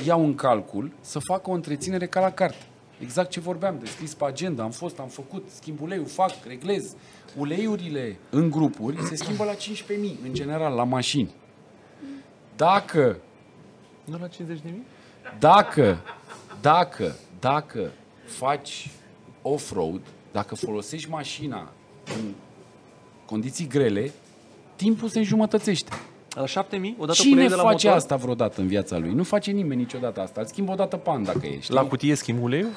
[0.05, 2.65] iau în calcul să facă o întreținere ca la carte.
[2.99, 6.95] Exact ce vorbeam, de scris pe agenda, am fost, am făcut, schimb uleiul, fac, reglez.
[7.37, 9.57] Uleiurile în grupuri se schimbă la 15.000,
[10.23, 11.29] în general, la mașini.
[12.55, 13.17] Dacă
[14.03, 14.83] Nu la 50 de mii?
[15.39, 15.97] dacă,
[16.61, 17.91] dacă, dacă
[18.25, 18.89] faci
[19.41, 20.01] off-road,
[20.31, 21.71] dacă folosești mașina
[22.17, 22.33] în
[23.25, 24.11] condiții grele,
[24.75, 25.91] timpul se înjumătățește.
[26.35, 26.95] La 7 mii?
[26.99, 28.01] Odată cu Cine uleiul de la face motor?
[28.01, 29.13] asta vreodată în viața lui?
[29.13, 30.41] Nu face nimeni niciodată asta.
[30.41, 31.71] Îl schimb o dată pe an dacă ești.
[31.71, 32.69] La cutie schimb uleiul?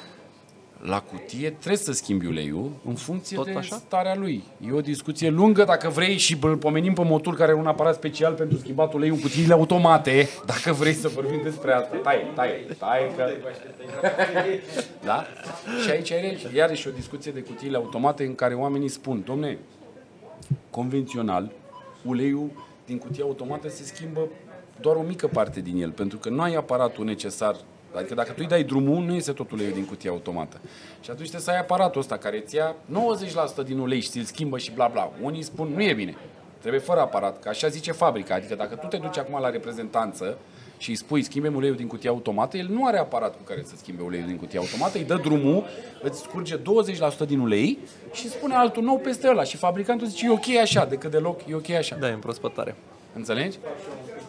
[0.81, 3.75] La cutie trebuie să schimbi uleiul în funcție Tot de așa?
[3.75, 4.43] starea lui.
[4.67, 7.95] E o discuție lungă dacă vrei și îl pomenim pe motor care are un aparat
[7.95, 10.29] special pentru schimbat uleiul în cutiile automate.
[10.45, 11.95] Dacă vrei să vorbim despre asta.
[12.03, 13.29] Tai, tai, tai că...
[15.05, 15.25] da?
[15.83, 19.57] Și aici are iarăși o discuție de cutiile automate în care oamenii spun, domne,
[20.69, 21.51] convențional,
[22.05, 22.49] uleiul
[22.85, 24.27] din cutia automată se schimbă
[24.81, 27.55] doar o mică parte din el, pentru că nu ai aparatul necesar.
[27.93, 30.59] Adică dacă tu îi dai drumul, nu iese tot uleiul din cutia automată.
[31.01, 32.75] Și atunci trebuie să ai aparatul ăsta care îți ia
[33.63, 35.11] 90% din ulei și ți-l schimbă și bla bla.
[35.21, 36.15] Unii spun, nu e bine.
[36.59, 38.35] Trebuie fără aparat, că așa zice fabrica.
[38.35, 40.37] Adică dacă tu te duci acum la reprezentanță
[40.77, 43.73] și îi spui schimbe uleiul din cutia automată, el nu are aparat cu care să
[43.75, 45.65] schimbe uleiul din cutia automată, îi dă drumul,
[46.01, 46.61] îți scurge 20%
[47.27, 47.79] din ulei
[48.13, 49.43] și spune altul nou peste ăla.
[49.43, 51.95] Și fabricantul zice, e ok așa, decât deloc, e ok așa.
[51.95, 52.75] Da, e împrospătare.
[53.15, 53.57] Înțelegi?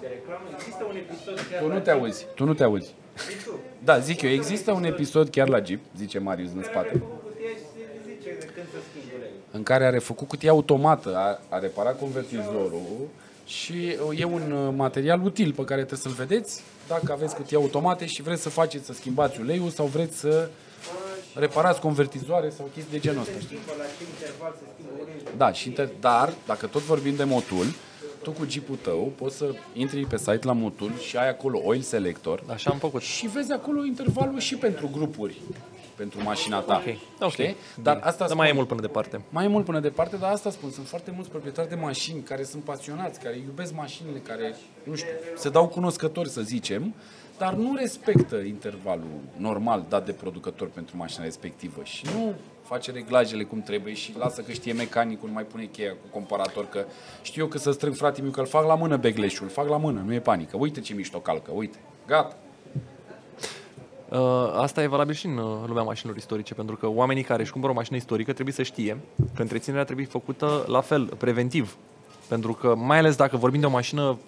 [0.00, 0.44] de reclamă.
[0.54, 2.94] Există un episod chiar Tu nu te auzi, tu nu te auzi.
[3.84, 7.48] Da, zic eu, există un episod chiar la Jeep, zice Marius în spate, cu cutia
[7.48, 9.36] și se zice de când să schimbi uleiul.
[9.50, 13.08] în care a refăcut cutia automată, a, a reparat convertizorul
[13.46, 18.06] și e un uh, material util pe care trebuie să-l vedeți dacă aveți cutii automate
[18.06, 20.48] și vreți să faceți să schimbați uleiul sau vreți să
[21.34, 23.38] reparați convertizoare sau chestii de genul ăsta.
[23.40, 23.56] știi?
[23.56, 25.20] După la ce interval să schimbă uleiul.
[25.36, 27.66] Da, și inter- dar dacă tot vorbim de motul,
[28.22, 31.80] tu cu Jeep-ul tău poți să intri pe site la motul și ai acolo oil
[31.80, 33.00] selector Așa am făcut.
[33.02, 35.40] și vezi acolo intervalul și pentru grupuri,
[35.96, 36.82] pentru mașina ta.
[36.86, 37.30] Ok, ok.
[37.30, 37.56] Știi?
[37.82, 38.06] Dar Bine.
[38.08, 39.20] asta Dar mai e mult până departe.
[39.28, 42.42] mai e mult până departe, dar asta spun, sunt foarte mulți proprietari de mașini care
[42.42, 46.94] sunt pasionați, care iubesc mașinile, care, nu știu, se dau cunoscători, să zicem,
[47.38, 52.34] dar nu respectă intervalul normal dat de producător pentru mașina respectivă și nu
[52.68, 56.68] face reglajele cum trebuie și lasă că știe mecanicul, nu mai pune cheia cu comparator,
[56.68, 56.84] că
[57.22, 59.68] știu eu că să strâng frate meu că îl fac la mână begleșul, îl fac
[59.68, 60.56] la mână, nu e panică.
[60.56, 62.36] Uite ce mișto calcă, uite, gata.
[64.08, 67.52] Uh, asta e valabil și în uh, lumea mașinilor istorice, pentru că oamenii care își
[67.52, 68.98] cumpără o mașină istorică trebuie să știe
[69.34, 71.76] că întreținerea trebuie făcută la fel, preventiv.
[72.28, 74.18] Pentru că, mai ales dacă vorbim de o mașină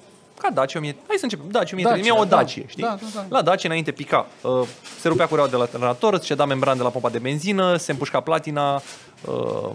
[0.43, 2.37] ca Dacia 1000, hai să începem, Dacia 1000, Dacia, Dacia, o da.
[2.37, 2.83] Dacia, știi?
[2.83, 3.25] Da, da, da.
[3.29, 4.67] La Dacia înainte pica, uh,
[5.01, 7.91] se rupea cureaua de la alternator, îți ceda membran de la pompa de benzină, se
[7.93, 9.71] împușca platina, uh,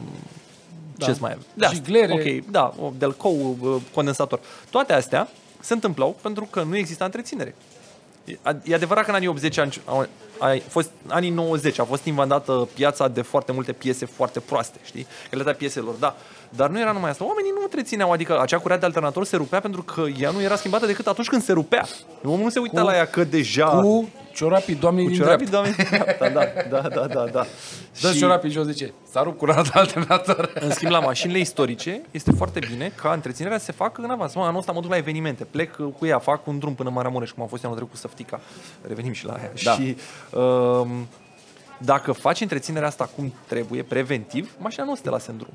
[0.97, 1.05] Da.
[1.05, 1.43] ce mai avea?
[1.53, 2.13] Da, Jiglere.
[2.13, 4.39] Ok, da, o- Delcou, uh, condensator.
[4.69, 5.27] Toate astea
[5.59, 7.55] se întâmplau pentru că nu exista întreținere.
[8.25, 10.07] E ad- E adevărat că în anii 80, ani- au-
[10.39, 15.07] a fost, anii 90 a fost invadată piața de foarte multe piese foarte proaste, știi?
[15.29, 16.15] Calitatea pieselor, da.
[16.55, 17.25] Dar nu era numai asta.
[17.25, 20.55] Oamenii nu întrețineau, adică acea curea de alternator se rupea pentru că ea nu era
[20.55, 21.85] schimbată decât atunci când se rupea.
[22.23, 23.67] Omul nu se uita Cu- la ea că deja...
[23.67, 25.69] Cu ciorapii doamnei cu din ciorapii, dreapta.
[25.71, 26.29] doamne, din dreapta,
[26.69, 27.45] da, da, da, da, da.
[28.01, 30.51] Dă ciorapii jos, zice, s-a rupt curata alternator.
[30.59, 34.35] În schimb, la mașinile istorice este foarte bine ca întreținerea să se facă în avans.
[34.35, 36.89] Mă, anul ăsta mă duc la evenimente, plec uh, cu ea, fac un drum până
[36.89, 38.39] în Maramureș, cum a fost anul trecut cu Săftica.
[38.87, 39.51] Revenim și la aia.
[39.63, 39.71] Da.
[39.71, 39.97] Și
[40.37, 41.07] um,
[41.77, 45.53] dacă faci întreținerea asta cum trebuie, preventiv, mașina nu o să te lase în drum.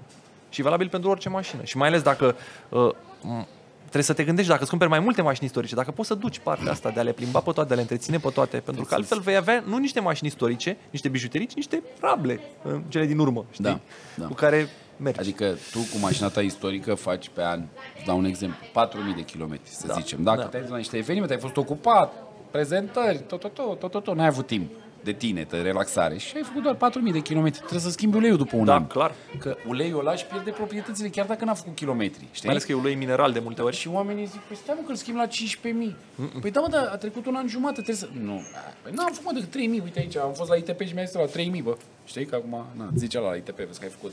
[0.51, 1.63] Și e valabil pentru orice mașină.
[1.65, 2.37] Și mai ales dacă
[2.69, 2.91] uh,
[3.21, 3.47] m-
[3.81, 6.39] trebuie să te gândești dacă îți cumperi mai multe mașini istorice, dacă poți să duci
[6.39, 8.85] partea asta de a le plimba pe toate, de a le întreține pe toate, pentru
[8.85, 13.07] că altfel vei avea nu niște mașini istorice, niște bijuterii, ci niște rable, uh, cele
[13.07, 13.65] din urmă, știi?
[13.65, 13.79] Da,
[14.15, 14.27] da.
[14.27, 15.21] Cu care mergi.
[15.21, 17.63] Adică tu cu mașina ta istorică faci pe an,
[17.97, 20.23] îți dau un exemplu, 4.000 de kilometri, să Da, zicem.
[20.23, 20.47] Dacă da.
[20.47, 22.13] te-ai dus la niște evenimente, ai fost ocupat,
[22.51, 24.71] prezentări, tot, tot, tot, tot, tot, tot, n-ai avut timp
[25.05, 27.59] de tine, de relaxare și ai făcut doar 4.000 de kilometri.
[27.59, 28.87] Trebuie să schimbi uleiul după un Da, an.
[28.87, 29.13] clar.
[29.39, 32.25] Că uleiul ăla își pierde proprietățile chiar dacă n-a făcut kilometri.
[32.31, 32.47] Știi?
[32.47, 33.77] Mai ales că e ulei mineral de multe ori.
[33.77, 35.95] Și oamenii zic, păi stai mă că îl schimb la 15.000.
[36.41, 38.09] Păi da, mă, dar a trecut un an jumate, trebuie să...
[38.23, 38.41] Nu,
[38.83, 41.27] păi n-am făcut decât 3.000, uite aici, am fost la ITP și mi-a zis la
[41.27, 41.77] 3.000, bă.
[42.05, 44.13] Știi că acum, na, zice la ITP, vezi că ai făcut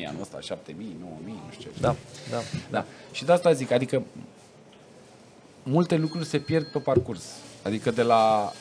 [0.00, 0.74] 10.000 anul ăsta, 7.000, 9.000,
[1.24, 1.80] nu știu ce.
[1.80, 1.94] Da,
[2.30, 2.38] da.
[2.70, 2.84] Da.
[3.12, 4.02] Și de asta zic, adică
[5.62, 7.24] multe lucruri se pierd pe parcurs.
[7.62, 8.52] Adică de la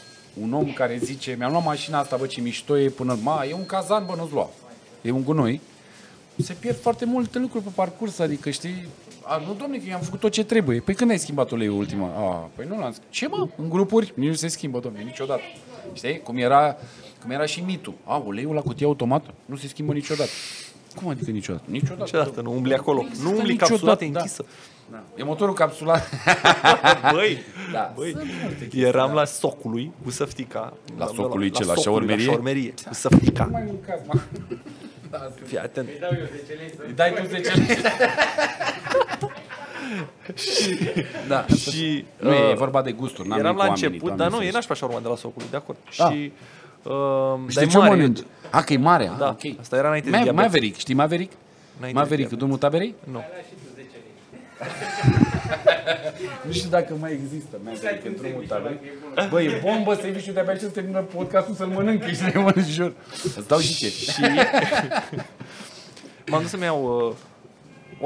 [0.42, 3.54] un om care zice, mi-am luat mașina asta, bă, ce mișto e, până, ma, e
[3.54, 4.50] un cazan, bă, nu-ți lua.
[5.02, 5.62] E un gunoi.
[6.44, 8.88] Se pierd foarte multe lucruri pe parcurs, adică, știi,
[9.24, 10.80] a, nu, domne, că eu am făcut tot ce trebuie.
[10.80, 12.08] Păi când ai schimbat uleiul ultima?
[12.08, 13.10] A, păi nu l-am schimbat.
[13.10, 13.48] Ce, mă?
[13.58, 14.14] În grupuri?
[14.16, 15.42] Nici nu se schimbă, domne, niciodată.
[15.94, 16.20] Știi?
[16.20, 16.78] Cum era,
[17.22, 17.94] cum era și mitul.
[18.04, 20.30] A, uleiul la cutie automat nu se schimbă niciodată.
[20.96, 21.64] Cum adică niciodată?
[21.70, 22.04] Niciodată.
[22.04, 23.02] Niciodată nu umbli acolo.
[23.06, 24.20] există Nu umbli niciodată, capsulată da.
[24.20, 24.46] închisă.
[24.48, 24.75] Da.
[25.16, 26.10] E motorul capsulat.
[27.14, 27.38] Băi,
[27.72, 27.94] Da.
[27.96, 30.74] băi, Sunt multe chestii, eram la socului cu săftica.
[30.98, 32.26] La socului ce, la socului, șaormerie?
[32.26, 33.48] La șaormerie, cu săftica.
[33.52, 34.20] mai mâncați, mă.
[35.10, 35.88] Da, Fii atent.
[35.88, 36.82] Îi dau eu 10 lei să...
[36.88, 37.66] îi dai tu 10 lei.
[41.28, 41.46] da.
[41.70, 43.28] Și Nu e, e uh, vorba de gusturi.
[43.28, 44.58] n-am eram nimic la cu oamenii, început, Doamne dar nu, e ferește.
[44.58, 45.78] nașpa șaurma de la socului, de acord.
[45.98, 46.10] Da.
[46.10, 46.32] Și
[46.84, 46.94] uh,
[47.48, 47.90] Știi dar e ce mare.
[47.90, 48.20] mănânci?
[48.52, 49.60] A, că e mare, Da, a, ok.
[49.60, 50.42] asta era înainte de Ma- diabet.
[50.44, 51.32] Maverick, știi Maverick?
[51.78, 52.40] Înainte de Maverick, diabet.
[52.40, 52.96] domnul Taberei?
[53.12, 53.24] Nu.
[56.46, 58.80] Nu știu dacă mai există Maverick în drumul Taberei.
[59.30, 62.94] Bă, e bombă serviciu de-abia ce să termină podcastul să-l mănânc, ești nebun, îți jur.
[63.24, 63.88] Îți dau și ce.
[63.90, 64.22] Și
[66.30, 67.14] m-am dus să-mi iau uh,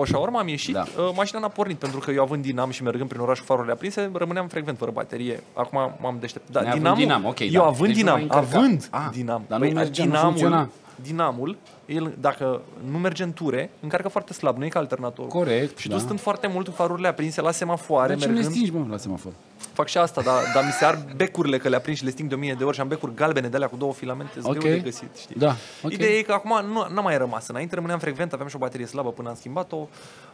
[0.02, 0.86] o șaorma, am ieșit, Da.
[0.98, 3.74] uh, mașina n-a pornit, pentru că eu având dinam și mergând prin oraș cu farurile
[3.74, 5.44] aprinse, rămâneam frecvent fără baterie.
[5.54, 6.50] Acum m-am deștept.
[6.52, 7.64] Da, Neavând dinamul, dinam, ok, eu da.
[7.66, 8.58] având Deci nu mai dinam, încărca.
[8.58, 10.70] având Ah, dinam, dar nu Păi, mergea, nu dinamul, funcționa.
[10.96, 11.58] dinamul,
[11.90, 12.62] el, dacă
[12.92, 15.30] nu merge în ture, încarcă foarte slab, nu e ca alternatorul.
[15.32, 15.96] Corect, Și da.
[15.96, 18.78] tu stând foarte mult cu farurile aprinse la semafoare, Dar ce nu le mergând, stingi,
[18.78, 19.32] mă, la semafor?
[19.74, 22.30] Fac și asta, dar, dar mi se ard becurile că le aprind și le sting
[22.30, 24.46] de o mie de ori și am becuri galbene de alea cu două filamente, sunt
[24.46, 24.58] Ok.
[24.60, 25.36] greu de găsit, știi?
[25.38, 25.92] Da, ok.
[25.92, 27.48] Ideea e că acum nu n-a mai rămas.
[27.48, 29.88] Înainte rămâneam frecvent, aveam și o baterie slabă până am schimbat-o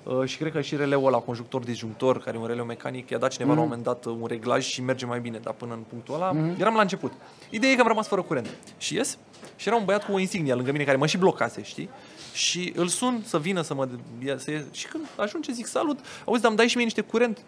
[0.03, 3.31] uh, și cred că și releul ăla, conjuctor-disjunctor, care e un releu mecanic, i-a dat
[3.31, 3.59] cineva Mhm.
[3.59, 6.15] la un moment dat uh, un reglaj și merge mai bine, dar până în punctul
[6.15, 7.11] ăla eram la început.
[7.49, 8.49] Ideea e că am rămas fără curent.
[8.77, 9.17] Și ies
[9.55, 11.89] și era un băiat cu o insignia lângă mine care mă și blocase, știi?
[12.33, 13.87] Și îl sun să vină să mă
[14.25, 14.63] ia, să ies.
[14.71, 17.39] și când ajunge zic salut, auzi, dar îmi dai și mie niște curent?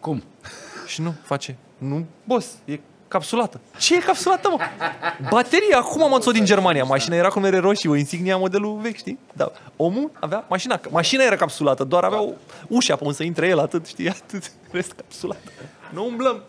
[0.00, 0.22] Cum?
[0.86, 3.60] Și nu, face, nu, boss, e capsulată.
[3.78, 4.58] Ce e capsulată, mă?
[5.30, 6.84] Baterie, acum am adus-o din Germania.
[6.84, 9.18] Mașina era cu mere roșii, o insignia modelul vechi, știi?
[9.32, 9.52] Da.
[9.76, 12.32] Omul avea mașina, mașina era capsulată, doar avea o
[12.68, 15.50] ușa pe unde să intre el, atât, știi, atât, rest capsulată.
[15.90, 16.42] Nu umblăm.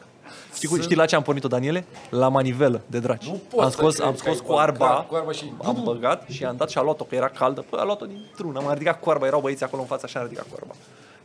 [0.56, 1.86] Știi, cu, știi la ce am pornit-o, Daniele?
[2.10, 3.30] La manivelă de dragi.
[3.30, 5.82] Nu pot am să scos, cred am că scos ai coarba, băgat coarba și- am
[5.84, 7.66] băgat și am dat și a luat-o, că era caldă.
[7.70, 10.46] Păi a luat-o dintr-un, am ridicat coarba, erau băieți acolo în fața și am ridicat
[10.50, 10.74] coarba.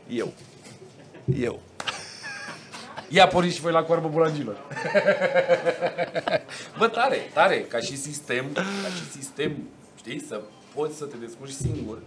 [0.09, 0.33] Eu.
[1.39, 1.59] Eu.
[3.09, 4.55] Ia porniți și voi la coarbă bulangilor.
[6.79, 8.61] Bă, tare, tare, ca și sistem, ca
[8.95, 9.57] și sistem,
[9.97, 10.41] știi, să
[10.75, 11.97] poți să te descurci singur,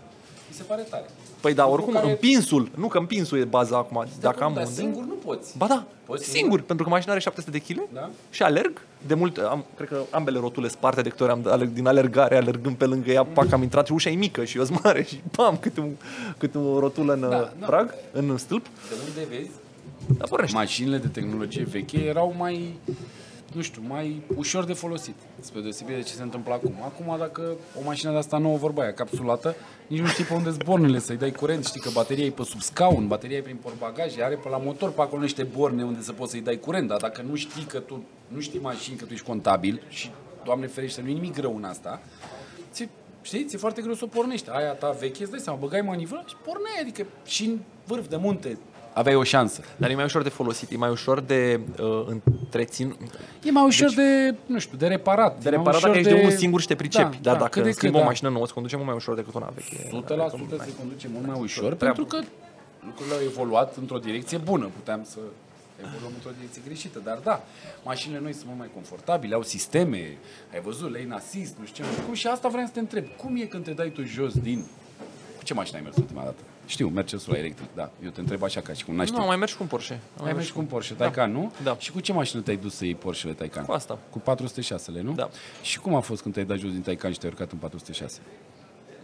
[0.49, 1.05] mi se pare tare.
[1.41, 4.63] Păi da, Lucru oricum, care- împinsul, nu că împinsul e baza acum, dacă am dar
[4.65, 4.75] unde.
[4.81, 5.57] singur nu poți.
[5.59, 6.61] Ba da, Poți singur, singur?
[6.61, 8.11] pentru că mașina are 700 de kg Da.
[8.31, 8.81] și alerg.
[9.07, 12.37] De mult, am, cred că ambele rotule sparte de câte ori am alerg, din alergare,
[12.37, 15.03] alergând pe lângă ea, pac, am intrat și ușa e mică și eu sunt mare
[15.03, 15.91] și pam, câte, un,
[16.39, 17.67] câte o rotulă în Da, da, da.
[17.67, 19.51] prag, în stâlp, De unde vezi?
[20.19, 20.57] dar pornește.
[20.57, 22.75] Mașinile de tehnologie veche erau mai,
[23.55, 26.75] nu știu, mai ușor de folosit, spre deosebire de ce se întâmplă acum.
[26.85, 29.55] Acum, dacă o mașină de asta nouă, vorba aia, capsulată,
[29.87, 32.61] nici nu știi pe unde bornele să-i dai curent, știi că bateria e pe sub
[32.61, 36.13] scaun, bateria e prin portbagaje, are pe la motor pe acolo niște borne unde să
[36.13, 39.13] poți să-i dai curent, dar dacă nu știi că tu, nu știi mașini, că tu
[39.13, 40.11] ești contabil și,
[40.45, 42.01] Doamne ferește, nu e nimic rău în asta,
[42.73, 42.89] ți,
[43.23, 44.49] știi, ți-e foarte greu să o pornești.
[44.51, 48.17] Aia ta veche, îți dai seama, băgai manivela și porneai, adică și în vârf de
[48.17, 48.59] munte
[48.99, 49.61] aveai o șansă.
[49.77, 52.97] Dar e mai ușor de folosit, e mai ușor de uh, întrețin.
[53.45, 55.33] E mai ușor de, nu știu, de reparat.
[55.35, 57.17] Deci- De e mai reparat ușor dacă ești de unul singur și te pricepi.
[57.17, 58.05] Da, dar da, dacă cred că schimbi o da.
[58.05, 59.77] mașină nouă, se conduce mult mai ușor decât una veche.
[59.85, 59.91] 100%
[60.65, 61.85] se conduce mult mai ușor, Treabă.
[61.85, 62.19] pentru că
[62.87, 64.71] lucrurile au evoluat într-o direcție bună.
[64.75, 65.19] Puteam să
[65.81, 67.45] evoluăm într-o direcție greșită, dar da,
[67.85, 70.19] mașinile noi sunt mult mai confortabile, au sisteme,
[70.53, 72.79] ai văzut, lane assist, nu știu ce, nu știu cum, și asta vreau să te
[72.79, 73.05] întreb.
[73.17, 74.67] Cum e când te dai tu jos din...
[75.37, 76.43] Cu ce mașină ai mers ultima dată?
[76.69, 77.91] Știu, Mercedes la electric, da.
[78.05, 79.27] Eu te întreb așa ca și cum n-ai Nu, știut.
[79.27, 80.01] mai mergi cu un Porsche.
[80.25, 81.53] Ai mers cu un Porsche Taycan, nu?
[81.63, 81.77] Da.
[81.79, 83.65] Și cu ce mașină te-ai dus să iei Porsche-le Taycan?
[83.65, 83.99] Cu asta.
[84.11, 85.13] Cu 406-le, nu?
[85.13, 85.29] Da.
[85.63, 88.21] Și cum a fost când te-ai dat jos din Taycan și te-ai urcat în 406?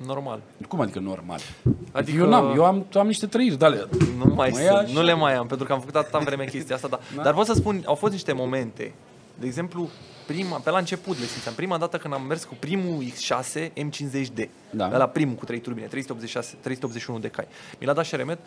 [0.07, 0.41] Normal.
[0.69, 1.39] Cum adică normal?
[1.65, 3.85] Adică- Adică eu n-am, eu am, am niște trăiri de ale.
[4.25, 4.93] Nu mai Mă ia sunt, așa.
[4.93, 6.89] nu le mai am, pentru că am făcut atâta vreme chestia asta.
[6.89, 7.23] Dar, Da.
[7.23, 8.93] dar pot să spun, au fost niște momente.
[9.39, 9.89] De exemplu,
[10.27, 11.55] prima, pe la început le simțeam.
[11.55, 14.49] Prima dată când am mers cu primul X6 M50D.
[14.71, 14.97] Da.
[14.97, 17.47] La primul cu 3 turbine, 386, 381 de cai.
[17.81, 18.39] Mi l-a dat și remet,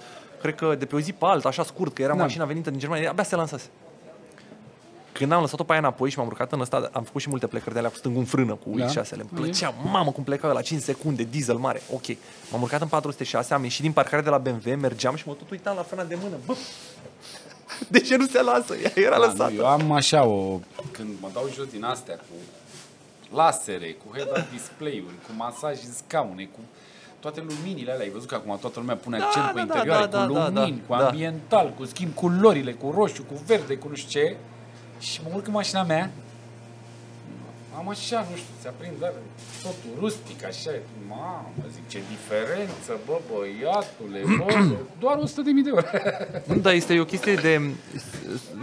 [0.42, 2.22] cred că de pe o zi pe alta, așa scurt, că era Da.
[2.22, 3.66] mașina venită din Germania, abia se lansase.
[5.12, 7.48] Când am lăsat-o pe aia înapoi și m-am urcat în ăsta, am făcut și multe
[7.48, 8.86] plecări de alea cu stângul în frână cu Da.
[8.86, 9.22] X6-le.
[9.22, 11.82] Îmi plăcea, mamă, cum pleca la 5 secunde, diesel mare.
[11.94, 12.04] Ok.
[12.52, 15.50] M-am urcat în 406, am ieșit din parcare de la BMW, mergeam și mă tot
[15.50, 16.36] uitam la frâna de mână.
[16.46, 16.56] Bă,
[17.94, 18.76] de ce nu se lasă?
[18.76, 19.52] Ea era Da, lăsată.
[19.52, 20.60] nu, eu am așa o...
[20.92, 22.36] Când mă dau jos din astea cu
[23.36, 26.60] lasere, cu head-up display-uri, cu masaj în scaune, cu
[27.20, 28.04] toate luminile alea.
[28.04, 30.34] Ai văzut că acum toată lumea pune Da, accent da, pe da, interioare, da, cu
[30.34, 31.08] da, da, lumini, da, cu da.
[31.08, 34.36] ambiental, cu schimb culorile, cu roșu, cu verde, cu nu știu ce.
[35.00, 36.12] Și mă urc în mașina mea,
[37.78, 39.14] am așa, nu știu, se aprind dar
[39.62, 40.72] totul rustic, așa,
[41.08, 45.86] mamă, zic, ce diferență, bă, băiatule, bă, doar 100 de mii de euro.
[46.46, 47.62] Nu, dar este o chestie de...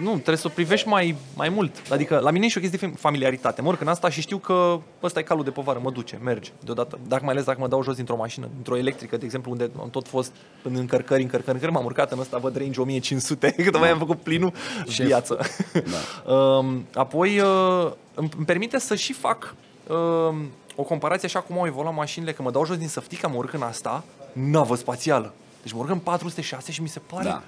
[0.01, 1.83] Nu, trebuie să o privești mai, mai mult.
[1.91, 3.62] Adică la mine e și o chestie de familiaritate.
[3.62, 6.51] Mă urc în asta și știu că ăsta e calul de povară, mă duce, merge
[6.65, 6.99] deodată.
[7.09, 9.91] Dacă mai ales dacă mă dau jos dintr-o mașină, dintr-o electrică, de exemplu, unde am
[9.91, 13.91] tot fost în încărcări, încărcări, încărcări, m-am urcat în ăsta, văd range 1500, cât mai
[13.91, 14.53] am făcut plinul,
[14.89, 15.07] Șef.
[15.07, 15.39] viață.
[15.73, 15.81] Da.
[16.35, 19.55] Um, apoi uh, îmi îmi permite să și fac
[19.89, 23.36] um, o comparație așa cum au evoluat mașinile, că mă dau jos din săftica, mă
[23.36, 25.32] urc în asta, navă spațială.
[25.62, 27.42] Deci mă urc în 406 și mi se pare Da.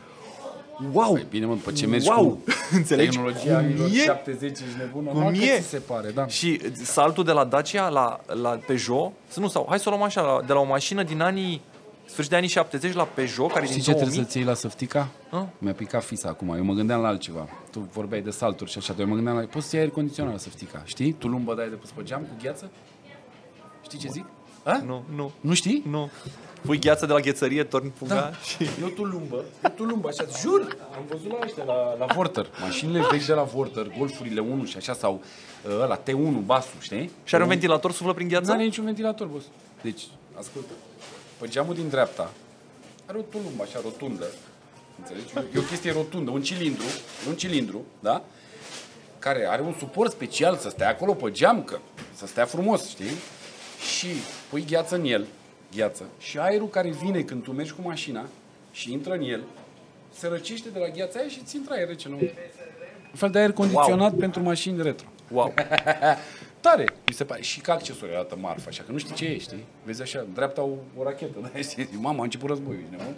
[0.92, 1.12] Wow!
[1.12, 2.24] Păi bine, mă, după ce mergi wow!
[2.28, 2.42] cu
[2.76, 3.10] Înțelegi?
[3.10, 3.98] tehnologia Cum anilor e?
[4.04, 5.60] 70 ești nebună, Cum numai că e?
[5.60, 6.26] ți se pare, da.
[6.26, 10.02] Și saltul de la Dacia la, la Peugeot, să nu, sau hai să o luăm
[10.04, 11.60] așa, la- de la o mașină din anii,
[12.04, 14.46] sfârșit de anii 70 la Peugeot, care e Știi din ce 2000, trebuie să-ți iei
[14.46, 15.08] la săftica?
[15.30, 15.48] A?
[15.58, 17.48] Mi-a picat fisa acum, eu mă gândeam la altceva.
[17.70, 19.42] Tu vorbeai de salturi și așa, dar eu mă gândeam la...
[19.42, 21.12] Poți să iei aer condiționat la săftica, știi?
[21.12, 22.70] Tu lumbă dai de pus pe geam cu gheață?
[23.86, 24.24] Știi ce zic?
[24.62, 24.76] A?
[24.86, 25.82] Nu, nu, Nu știi?
[25.90, 26.10] nu.
[26.64, 28.32] Pui gheață de la ghețărie, torni punga Da.
[28.36, 28.68] și...
[28.80, 32.46] Eu tu lumbă, eu tu lumbă, așa, jur, am văzut la ăștia, la, la Vorter,
[32.60, 35.20] mașinile vechi de la Vorter, Golfurile 1 și așa, sau
[35.66, 37.10] uh, ăla, T1, basul, știi?
[37.24, 38.52] Și are un ventilator, suflă prin Nu gheață?
[38.52, 39.44] are niciun ventilator, boss.
[39.82, 40.02] Deci,
[40.38, 40.72] ascultă,
[41.40, 42.30] pe geamul din dreapta
[43.06, 44.26] are o tulumbă așa rotundă
[44.98, 45.32] Înțelegi?
[45.54, 46.84] E o chestie rotundă, un cilindru,
[47.28, 48.24] un cilindru, da?
[49.18, 51.80] Care are un suport special să stea acolo pe geamcă,
[52.14, 53.10] să stea frumos, știi?
[53.96, 54.06] Și
[54.50, 55.26] pui gheață în el,
[55.76, 58.26] gheață, și aerul care vine când tu mergi cu mașina
[58.72, 59.44] și intră în el,
[60.12, 62.34] se răcește de la gheața aia și ți intră aer rece înăuntru.
[63.10, 64.20] Un fel de aer condiționat wow.
[64.20, 65.06] pentru mașini retro.
[65.30, 65.54] Wow.
[66.60, 67.42] Tare, mi se pare.
[67.42, 69.64] Și ca accesori arată marfă, așa, că nu știi ce e, știi?
[69.84, 71.58] Vezi așa, în dreapta o, o rachetă, da?
[71.58, 71.84] Știi?
[71.84, 73.16] Zic, Mama, a început războiul, ești nebun?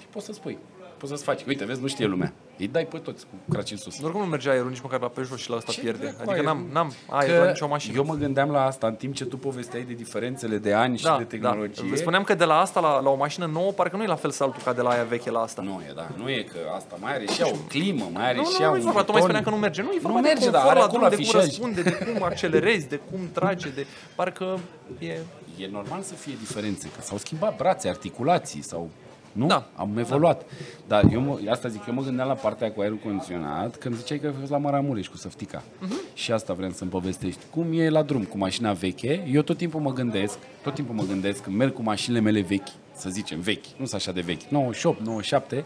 [0.00, 0.58] Și poți să spui,
[0.96, 1.44] poți să-ți faci.
[1.46, 2.32] Uite, vezi, nu știe lumea.
[2.60, 4.02] Îi dai pe toți cu craci în sus.
[4.02, 5.98] Oricum nu merge aerul nici măcar la pe jos și la asta Ce pierde.
[5.98, 6.44] dracu Adică aer?
[6.44, 7.96] n-am, n-am aer la nicio mașină.
[7.96, 11.04] eu mă gândeam la asta în timp ce tu povesteai de diferențele de ani și
[11.04, 11.88] da, de tehnologie.
[11.90, 11.96] Da.
[11.96, 14.30] Spuneam că de la asta la, la o mașină nouă, parcă nu e la fel
[14.30, 15.62] saltul ca de la aia veche la asta.
[15.62, 16.08] Nu e, da.
[16.16, 18.62] Nu e că asta mai are și ea o climă, mai are Nu, și nu,
[18.64, 19.22] ea nu, un e vorba, tu mai buton.
[19.22, 19.82] spuneam că nu merge.
[19.82, 21.44] Nu, e vorba Nu de merge, confort dar are la acolo drum, de cum afișaj.
[21.44, 23.86] răspunde, de cum accelerezi, de cum trage, de...
[24.14, 24.58] Parcă
[24.98, 25.18] e...
[25.58, 28.90] E normal să fie diferențe, că s-au schimbat brațe, articulații sau...
[29.32, 29.46] Nu?
[29.46, 29.66] Da.
[29.74, 30.42] Am evoluat.
[30.86, 33.96] Dar eu mă, asta zic, eu mă gândeam la partea aia cu aerul condiționat când
[33.96, 35.62] ziceai că ai fost la Maramureș cu Săftica.
[35.80, 35.94] Mhm.
[36.14, 37.40] Și asta vreau să-mi povestești.
[37.50, 39.24] Cum e la drum cu mașina veche?
[39.32, 42.68] Eu tot timpul mă gândesc, tot timpul mă gândesc când merg cu mașinile mele vechi,
[42.96, 45.64] să zicem vechi, nu sunt așa de vechi, 98, 97,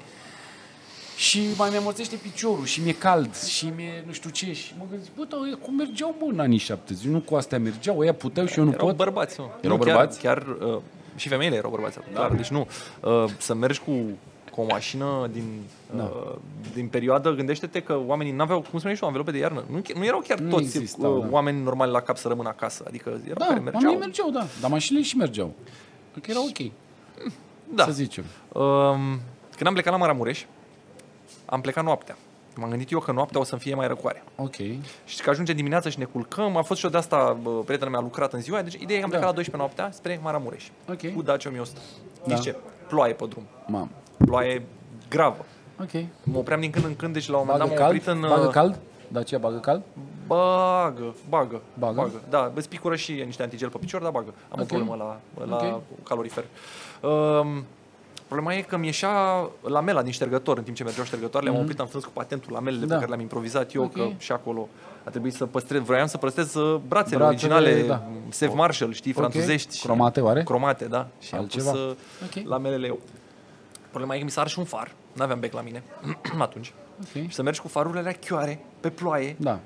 [1.17, 4.85] și mai mi amoțește piciorul și mi-e cald și mi-e nu știu ce și mă
[4.91, 7.05] gândesc, bă, dar ăia cum mergeau mă în anii 70?
[7.05, 8.97] Nu cu astea mergeau, ăia puteau și eu nu Erau pot.
[8.97, 9.47] bărbați, mă.
[9.61, 10.21] Erau Nu, bărbați?
[10.21, 10.81] Chiar, chiar uh,
[11.17, 12.03] și femeile erau bărbați, da.
[12.21, 12.33] clar.
[12.33, 12.67] Deci nu,
[13.01, 13.93] uh, să mergi cu,
[14.53, 15.45] cu o mașină din,
[15.97, 16.35] uh, Da.
[16.75, 19.65] din perioadă, gândește-te că oamenii n-aveau, cum spuneai și tu, anvelope de iarnă.
[19.71, 21.29] Nu, nu erau chiar Nu toți existau, uh, da.
[21.31, 22.85] oameni normali la cap să rămână acasă.
[22.87, 23.81] Adică erau Da, care mergeau.
[23.93, 23.99] mergeau.
[23.99, 24.47] mergeau, da.
[24.61, 25.55] Dar mașinile și mergeau.
[26.23, 26.71] Că era ok,
[27.75, 27.85] Da.
[27.85, 28.25] să zicem.
[28.53, 29.21] Um,
[29.57, 30.45] când am plecat la Maramureș,
[31.45, 32.17] am plecat noaptea.
[32.57, 34.25] M-am gândit eu că noaptea o să-mi fie mai răcoare.
[34.37, 34.55] Ok.
[35.05, 36.57] Și că ajunge dimineața și ne culcăm.
[36.57, 38.63] A fost și o de asta, bă, prietena mea a lucrat în ziua.
[38.63, 39.17] Deci ideea e că am Da.
[39.17, 40.65] plecat la 12 noaptea spre Maramureș.
[40.91, 41.15] Ok.
[41.15, 41.81] Cu Dacia 1100.
[42.27, 42.35] Da.
[42.35, 42.57] Știți ce?
[42.89, 43.43] Ploaie pe drum.
[43.67, 43.91] Mam.
[44.25, 44.63] Ploaie
[45.09, 45.45] gravă.
[45.81, 45.91] Ok.
[46.23, 48.01] Mă opream din când în când, deci la un moment Bagă dat m-am cald?
[48.19, 48.31] oprit în...
[48.39, 48.79] Bagă uh, cald?
[49.09, 49.83] Dacia bagă cald?
[50.27, 51.95] Bagă, bagă, Bagă?
[51.95, 52.23] bagă.
[52.29, 54.35] Da, îți picură și niște antigel pe picior, dar bagă.
[54.49, 54.67] Am o Ok.
[54.67, 55.83] problemă la, la Ok.
[56.05, 56.45] calorifer.
[57.01, 57.65] Um,
[58.27, 59.11] problema e că mi ieșea
[59.63, 61.53] lamela din ștergător în timp ce mergeau ștergătoarele.
[61.53, 62.89] Am oprit, am strâns cu patentul lamelele Mhm.
[62.89, 62.95] Da.
[62.95, 63.93] pe care le-am improvizat eu, Ok.
[63.93, 64.69] că și acolo
[65.05, 67.25] a trebuit să păstrez, vroiam să păstrez uh, brațele, Brațele,
[67.55, 68.03] originale, da.
[68.29, 69.17] Save Marshall, știi, Ok.
[69.19, 69.77] franțuzești.
[69.77, 70.43] și- Cromate, oare?
[70.43, 71.07] Cromate, da.
[71.21, 71.71] Și Altceva.
[71.71, 71.95] am pus uh,
[72.39, 72.47] Ok.
[72.49, 72.99] lamelele eu.
[73.91, 74.93] Problema e că mi s-a ars și un far.
[75.13, 75.83] N-aveam bec la mine
[76.39, 76.73] atunci.
[77.01, 77.23] Ok.
[77.29, 79.59] Și să mergi cu farurile alea chioare, pe ploaie, Da.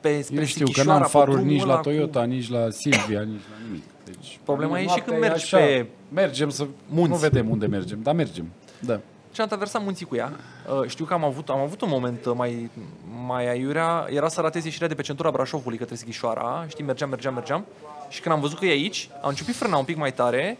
[0.00, 2.50] pe spre Eu știu că Sighișoara, n-am pe faruri drumul nici la ăla Toyota, nici
[2.50, 3.82] la Silvia, nici la nimic.
[4.06, 5.56] Deci, Problema e și noaptea când mergi așa.
[5.56, 6.66] pe- Mergem să...
[6.88, 7.10] munți.
[7.10, 8.46] Nu vedem unde mergem, dar mergem.
[8.80, 9.00] Da.
[9.32, 10.32] Și am traversat munții cu ea.
[10.80, 12.70] Uh, Știu că am avut, am avut un moment uh, mai,
[13.26, 14.06] mai aiurea.
[14.10, 16.64] Era să ratez ieșirea de pe centura Brașovului către Sighișoara.
[16.68, 17.64] Știi, mergeam, mergeam, mergeam.
[18.08, 20.58] Și când am văzut că e aici, am început frâna un pic mai tare,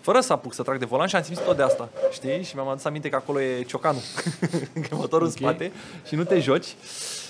[0.00, 1.88] fără să apuc să trag de volan și am simțit tot de asta.
[2.12, 2.42] Știi?
[2.42, 4.00] Și mi-am adus aminte că acolo e ciocanul,
[4.88, 5.38] că motorul în Ok.
[5.38, 5.72] spate
[6.06, 6.66] și nu te joci.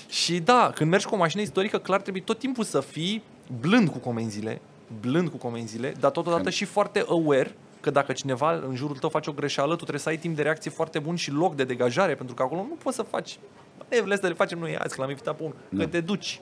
[0.09, 3.23] Și da, când mergi cu o mașină istorică, clar trebuie tot timpul să fii
[3.59, 4.61] blând cu comenzile,
[4.99, 9.29] blând cu comenzile, dar totodată și foarte aware că dacă cineva în jurul tău face
[9.29, 12.15] o greșeală, tu trebuie să ai timp de reacție foarte bun și loc de degajare,
[12.15, 13.39] pentru că acolo nu poți să faci
[13.87, 15.55] Evrele astea le facem noi azi, că l-am invitat pe unul.
[15.69, 15.83] Da.
[15.83, 16.39] Că te duci.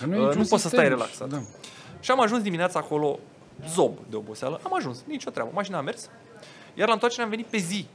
[0.00, 0.78] Că nu, Uh, e niciun nu poți să sistem.
[0.78, 1.28] stai relaxat.
[1.28, 1.42] Da.
[2.00, 3.18] Și am ajuns dimineața acolo,
[3.68, 4.60] zob de oboseală.
[4.64, 5.50] Am ajuns, nicio treabă.
[5.54, 6.10] Mașina a mers.
[6.74, 7.86] Iar la întoarcere am venit pe zi.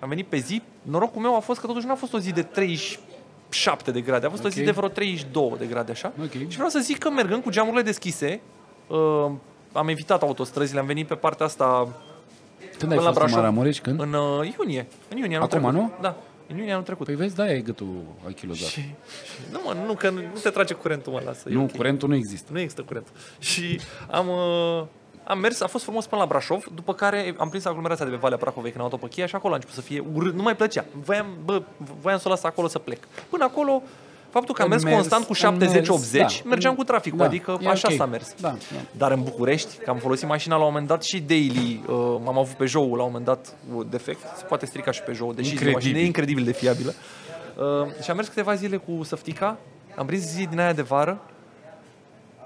[0.00, 0.62] Am venit pe zi.
[0.82, 4.26] Norocul meu a fost că totuși nu a fost o zi de 37 de grade.
[4.26, 4.64] A fost o zi Ok.
[4.64, 6.12] de vreo 32 de grade, așa.
[6.22, 6.30] Ok.
[6.30, 8.40] Și vreau să zic că mergând cu geamurile deschise,
[8.86, 9.30] uh,
[9.72, 11.88] am evitat autostrăzile, am venit pe partea asta
[12.78, 13.36] Când ai Până la fost în Brașov.
[13.36, 13.78] Maramureș?
[13.78, 14.00] Când?
[14.00, 14.86] în uh, iunie.
[15.10, 15.78] În iunie anul Acum, trecut.
[15.78, 15.92] nu?
[16.00, 16.16] Da,
[16.48, 17.06] în iunie anul trecut.
[17.06, 18.68] Păi vezi, da, e gâtul achilozat.
[18.68, 18.90] Și, și,
[19.52, 21.48] nu, mă, nu, că nu, nu te trage curentul, mă, lasă.
[21.50, 21.76] e Nu, ok.
[21.76, 22.52] curentul nu există.
[22.52, 23.06] Nu există curent.
[23.38, 23.80] Și
[24.10, 24.84] am, uh,
[25.24, 28.16] am mers, a fost frumos până la Brașov, după care am prins aglomerația de pe
[28.16, 30.42] Valea Prahovei când am luat-o pe Chia și acolo a început să fie urât, nu
[30.42, 30.84] mai plăcea.
[30.92, 31.62] Voiam, bă,
[32.00, 32.98] voiam să o las acolo să plec.
[33.30, 33.82] Până acolo,
[34.36, 36.26] faptul că am Am mers, constant cu am 70-80, mers, da.
[36.44, 37.96] mergeam cu traficul, Da, adică e așa ok.
[37.96, 38.34] s-a mers.
[38.40, 38.56] Da, da.
[38.90, 41.94] Dar în București, că am folosit mașina la un moment dat și daily, uh,
[42.24, 45.12] m-am avut pe jou la un moment dat un defect, se poate strica și pe
[45.12, 45.74] jou, deși e o Incredibil.
[45.74, 46.94] mașină incredibil de fiabilă.
[47.56, 49.58] Uh, și am mers câteva zile cu săftica,
[49.96, 51.20] am prins zi din aia de vară,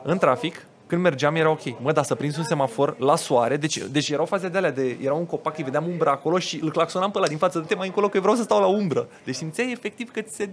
[0.03, 1.81] în trafic, când mergeam era ok.
[1.81, 4.97] Mă, dar să prins un semafor la soare, deci, deci erau faze de alea, de,
[5.03, 7.65] era un copac, îi vedeam umbră acolo și îl claxonam pe ăla din față, de
[7.67, 9.09] te mai încolo că eu vreau să stau la umbră.
[9.25, 10.49] Deci simțeai efectiv că ți se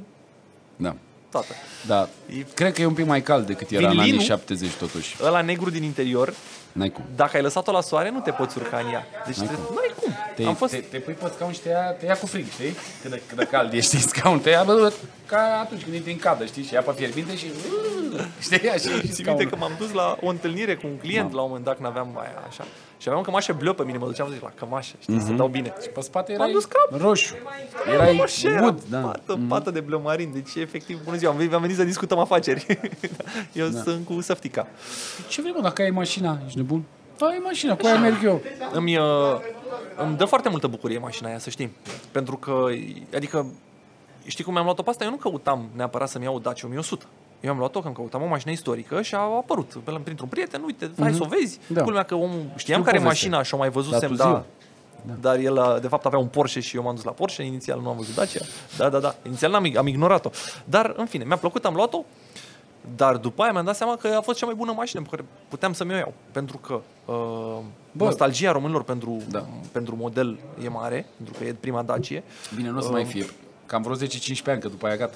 [0.76, 0.96] Da.
[1.32, 1.54] Toată.
[1.88, 2.08] Da.
[2.38, 4.26] E- Cred că e un pic mai cald decât era în anii Vinlinul?
[4.26, 5.16] 70 totuși.
[5.24, 6.34] Ăla negru din interior,
[6.72, 7.04] N-ai cum.
[7.16, 9.06] dacă ai lăsat-o la soare, nu te poți urca în ea.
[9.26, 10.14] Deci N-ai trebuie, nu ai cum.
[10.36, 12.52] Te, Am fost- te, te pui pe scaun și te ia, te ia cu frig,
[12.52, 12.76] știi?
[13.02, 14.94] Când, e- când e cald e, știi, scaun, te ia, bă,
[15.26, 16.64] ca atunci când intri în cadă, știi?
[16.64, 17.46] Și ia pe fierbinte și...
[18.46, 19.50] Știi, așa e și Țin minte scaunul.
[19.50, 22.18] că m-am dus la o întâlnire cu un client la un moment dat când aveam
[22.20, 22.64] aia așa.
[22.98, 25.74] Și aveam cămașă bleu pe mine, mă duceam zic, la cămașă, știi, să dau bine.
[25.94, 27.02] Pe spate M-am erai dus cap.
[27.02, 27.36] roșu.
[27.94, 29.00] Erai Așa era, wood, da.
[29.00, 32.18] pată, pată de bleu marin, deci efectiv, bună ziua, am venit, am venit să discutăm
[32.20, 32.80] afaceri.
[33.54, 34.68] Eu sunt cu săftica.
[35.28, 36.40] Ce vrei, mă, dacă ai mașina?
[36.46, 36.84] Ești nebun?
[37.18, 38.42] Da, ai mașina, cu aia merg eu.
[38.72, 39.04] Îmi, uh,
[39.98, 41.72] îmi dă foarte multă bucurie mașina aia, să știi.
[42.12, 42.66] Pentru că,
[43.16, 43.46] adică,
[44.26, 45.04] știi cum mi-am luat-o pe asta?
[45.04, 47.06] Eu nu căutam neapărat să-mi iau o Dacia 1100.
[47.42, 50.62] Eu am luat-o când căutam o mașină istorică și a apărut pe la- printr-un prieten,
[50.66, 51.60] uite, hai să o vezi.
[51.68, 51.84] Da.
[51.84, 53.30] Culmea că omul, știam Știu care e povestea.
[53.30, 54.46] mașina și o mai văzusem, La da, Târziu.
[55.22, 57.44] dar el, a- de fapt, avea un Porsche și eu m-am dus la Porsche.
[57.44, 58.40] Inițial nu am văzut Dacia.
[58.78, 59.16] Da, da, da.
[59.26, 60.30] Inițial am, am ignorat-o.
[60.66, 62.04] Dar, în fine, mi-a plăcut, am luat-o.
[62.96, 65.26] Dar după aia mi-am dat seama că a fost cea mai bună mașină pe care
[65.48, 66.14] puteam să-mi o iau.
[66.32, 66.74] Pentru că
[67.06, 67.58] uh,
[67.92, 68.04] Bă.
[68.04, 69.46] nostalgia românilor pentru, Da.
[69.72, 72.24] pentru model e mare, pentru că e prima Dacie.
[72.56, 73.26] Bine, nu o să mai fie.
[73.66, 75.16] Cam vreo 10-15 ani, că după aia gata.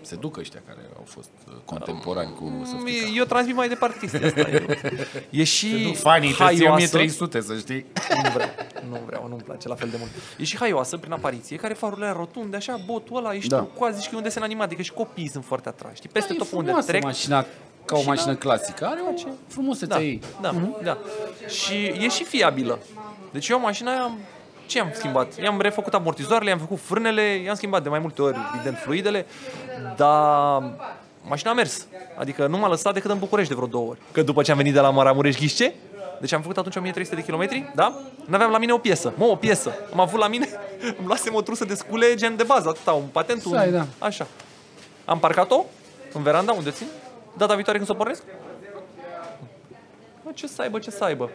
[0.00, 3.06] Se duc ăștia care au fost uh, contemporani cu Softica.
[3.16, 4.40] Eu transmit mai departe chestia asta.
[4.40, 4.66] Eu-
[5.40, 6.96] E și Duc fanii, trebuie să iei haioasă.
[6.96, 7.84] 1300, să știi.
[8.22, 8.48] Nu vreau,
[8.90, 10.10] nu vreau, nu-mi place la fel de mult.
[10.38, 13.56] E și haioasă prin apariție, care farurile alea rotunde, așa, botul ăla, ești Da.
[13.56, 13.62] da.
[13.62, 15.96] cu zici că e un desen animat, adică și copiii sunt foarte atrași.
[15.96, 17.02] Știi, peste Da, tot e pe unde frumoasă trec.
[17.02, 17.46] mașina,
[17.84, 18.38] ca o Și mașină da.
[18.38, 18.86] clasică.
[18.86, 20.20] Are o frumusețe Da, ei.
[20.40, 20.98] da, da.
[21.48, 22.78] Și e și fiabilă.
[23.32, 24.18] Deci eu mașina aia, am-
[24.70, 25.38] ce am schimbat?
[25.42, 29.26] I-am refăcut amortizoarele, i-am făcut frânele, i-am schimbat de mai multe ori, evident, fluidele,
[29.96, 30.62] dar
[31.22, 31.86] mașina a mers.
[32.18, 33.98] Adică nu m-a lăsat decât în București de vreo două ori.
[34.12, 35.74] Că după ce am venit de la Maramureș Ghișce,
[36.20, 38.00] deci am făcut atunci 1300 de kilometri, da?
[38.24, 39.12] N-aveam la mine o piesă.
[39.16, 39.72] Mă, o piesă.
[39.92, 40.48] Am avut la mine,
[40.98, 43.52] îmi luasem o trusă de scule gen de bază, atâta, un patent, un...
[43.52, 43.86] Să ai, da.
[43.98, 44.26] Așa.
[45.04, 45.64] Am parcat-o
[46.12, 46.86] în veranda unde o țin.
[47.36, 48.22] Data viitoare când să o pornesc,
[50.24, 51.30] Bă, ce să aibă, ce să aibă.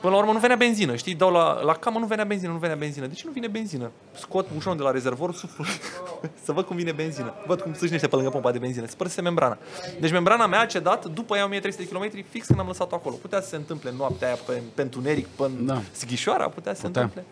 [0.00, 1.14] Până la urmă nu venea benzină, știi?
[1.14, 3.06] Dau la, la camă, nu venea benzină, nu venea benzină.
[3.06, 3.90] De ce nu vine benzină?
[4.14, 5.64] Scot bușonul de la rezervor, suflu,
[6.44, 7.34] să văd cum vine benzină.
[7.46, 8.86] Văd cum sâșnește pe lângă pompa de benzină.
[8.86, 9.58] Spărse membrana.
[10.00, 13.14] Deci membrana mea a cedat după ea 1300 de km fix când am lăsat-o acolo.
[13.14, 15.72] Putea să se întâmple noaptea aia pe, pe întuneric, pe Da.
[15.74, 15.80] da.
[15.92, 17.02] Sighișoara, putea să se Putea.
[17.02, 17.30] întâmple.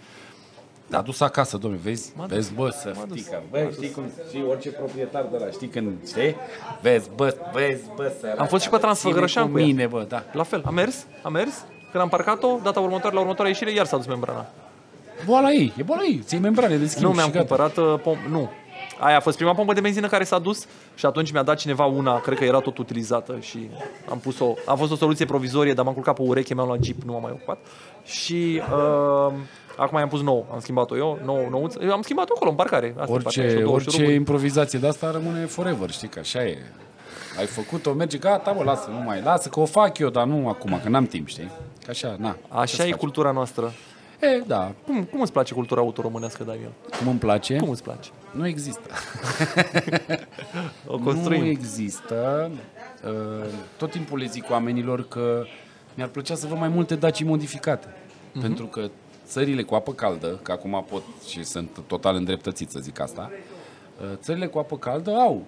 [0.87, 0.99] Da.
[0.99, 2.13] A dus acasă, domnule, vezi?
[2.17, 2.35] M-a dus.
[2.37, 3.17] Vezi, bă, să M-a dus.
[3.19, 3.75] știi că, M-a bă, dus.
[3.77, 6.37] știi cum, știi, orice proprietar de la, știi când, știi?
[6.83, 9.67] Vezi, bă, vezi, bă, săraca, Am fost și pe bă, Transfăgărășan ține cu ea.
[9.67, 10.25] mine, bă, da.
[10.33, 11.65] La fel, a mers, a mers.
[11.91, 14.47] Când am parcat-o, data următoare, la următoarea ieșire, iar s-a dus membrana.
[15.25, 17.47] Boala ei, e boala ei, ții membrane de schimb Nu, și mi-am gata.
[17.47, 18.51] cumpărat uh, pom- Nu.
[19.01, 21.85] Aia a fost prima pompă de benzină care s-a dus și atunci mi-a dat cineva
[21.85, 23.71] una, cred că era tot utilizată și
[24.11, 24.55] am pus-o.
[24.67, 27.23] A fost o soluție provizorie, dar m-am culcat pe ureche, mi-am luat Jeep, nu m-am
[27.23, 27.59] mai ocupat.
[28.05, 29.33] Și uh,
[29.77, 31.79] acum i-am pus nou, am schimbat-o eu, nou, nouță.
[31.83, 32.95] Eu am schimbat-o acolo în parcare.
[32.99, 34.17] Asta e partea, și Orice, două orice șuruburi.
[34.17, 36.59] improvizație de asta rămâne forever, știi că așa e.
[37.39, 40.49] Ai făcut-o, merge, gata, bă, lasă, nu mai, lasă că o fac eu, dar nu
[40.49, 41.51] acum, că n-am timp, știi?
[41.89, 42.31] Că așa, na.
[42.33, 42.99] ce Așa să e faci?
[43.01, 43.73] cultura noastră.
[44.21, 46.71] E, da, Cum, cum îți place cultura autoromânească, Daniel?
[46.99, 48.11] cum îmi place, Cum îți place?
[48.33, 48.91] nu există.
[50.87, 51.41] O construim.
[51.41, 52.51] Nu există.
[53.05, 53.45] Uh,
[53.77, 55.45] Tot timpul le zic oamenilor că
[55.95, 57.87] mi-ar plăcea să văd mai multe Daci modificate.
[58.33, 58.41] Mhm.
[58.41, 58.89] Pentru că
[59.27, 63.31] țările cu apă caldă, că acum pot și sunt total îndreptățit să zic asta,
[64.01, 65.43] uh, țările cu apă caldă au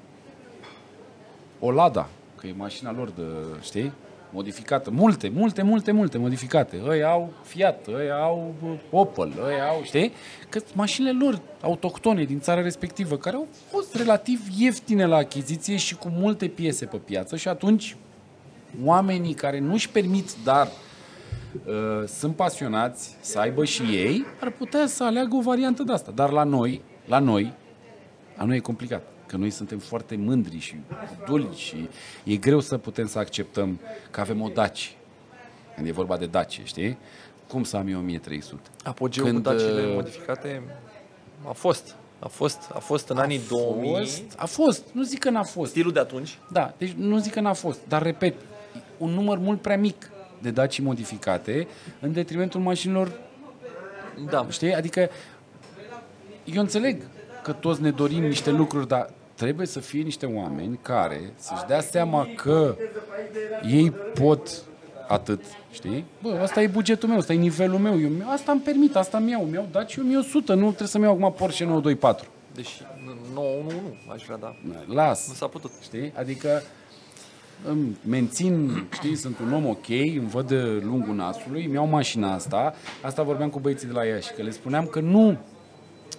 [1.59, 3.23] o Lada, că e mașina lor de,
[3.63, 3.93] știi,
[4.33, 4.91] modificată.
[4.91, 6.83] Multe, multe, multe, multe modificate.
[6.91, 10.13] Ei au Fiat, ei au uh, Opel, ei au, știi?
[10.49, 15.97] Că mașinile lor autohtone din țara respectivă, care au fost relativ ieftine la achiziție și
[15.97, 17.97] cu multe piese pe piață și atunci
[18.85, 25.05] oamenii care nu-și permit, dar uh, sunt pasionați să aibă și ei, ar putea să
[25.05, 26.11] aleagă o variantă de asta.
[26.15, 27.53] Dar la noi, la noi,
[28.37, 29.03] la noi e complicat.
[29.31, 30.77] Că noi suntem foarte mândri și
[31.27, 31.89] dulci și
[32.25, 33.81] e greu să putem să acceptăm
[34.11, 34.97] că avem o Daci.
[35.75, 36.99] Când e vorba de Daci, știi?
[37.49, 38.69] Cum să am eu 1300?
[38.85, 40.63] Apogeul Când, cu dacile uh, modificate
[41.49, 41.95] a fost.
[42.19, 43.95] A fost, a fost în anii 2000.
[43.97, 45.71] Fost, a fost, nu zic că n-a fost.
[45.71, 46.39] Stilul de atunci.
[46.53, 48.35] Da, deci nu zic că n-a fost, dar repet,
[48.99, 50.11] un număr mult prea mic
[50.43, 51.69] de Daci modificate
[52.01, 53.13] în detrimentul mașinilor
[54.31, 54.75] Da, Știi?
[54.75, 55.11] Adică
[56.45, 57.03] eu înțeleg
[57.43, 61.81] că toți ne dorim niște lucruri, dar trebuie să fie niște oameni care să-și dea
[61.81, 62.77] seama că
[63.71, 64.63] ei pot
[65.09, 66.05] atât, știi?
[66.23, 69.31] Bă, asta e bugetul meu, asta e nivelul meu, eu, asta îmi permit, asta mi
[69.31, 72.29] iau, mi-au dat și eu 1100, nu trebuie să-mi iau acum Porsche 924.
[72.55, 72.83] Deși
[73.35, 74.55] 911 aș vrea, da.
[74.95, 75.71] Las, Nu s-a putut.
[75.83, 76.13] știi?
[76.17, 76.63] Adică
[77.69, 82.35] îmi mențin, știi, sunt un om ok, îmi văd de lungul nasului, îmi iau mașina
[82.35, 85.37] asta, asta vorbeam cu băieții de la Iași, că le spuneam că nu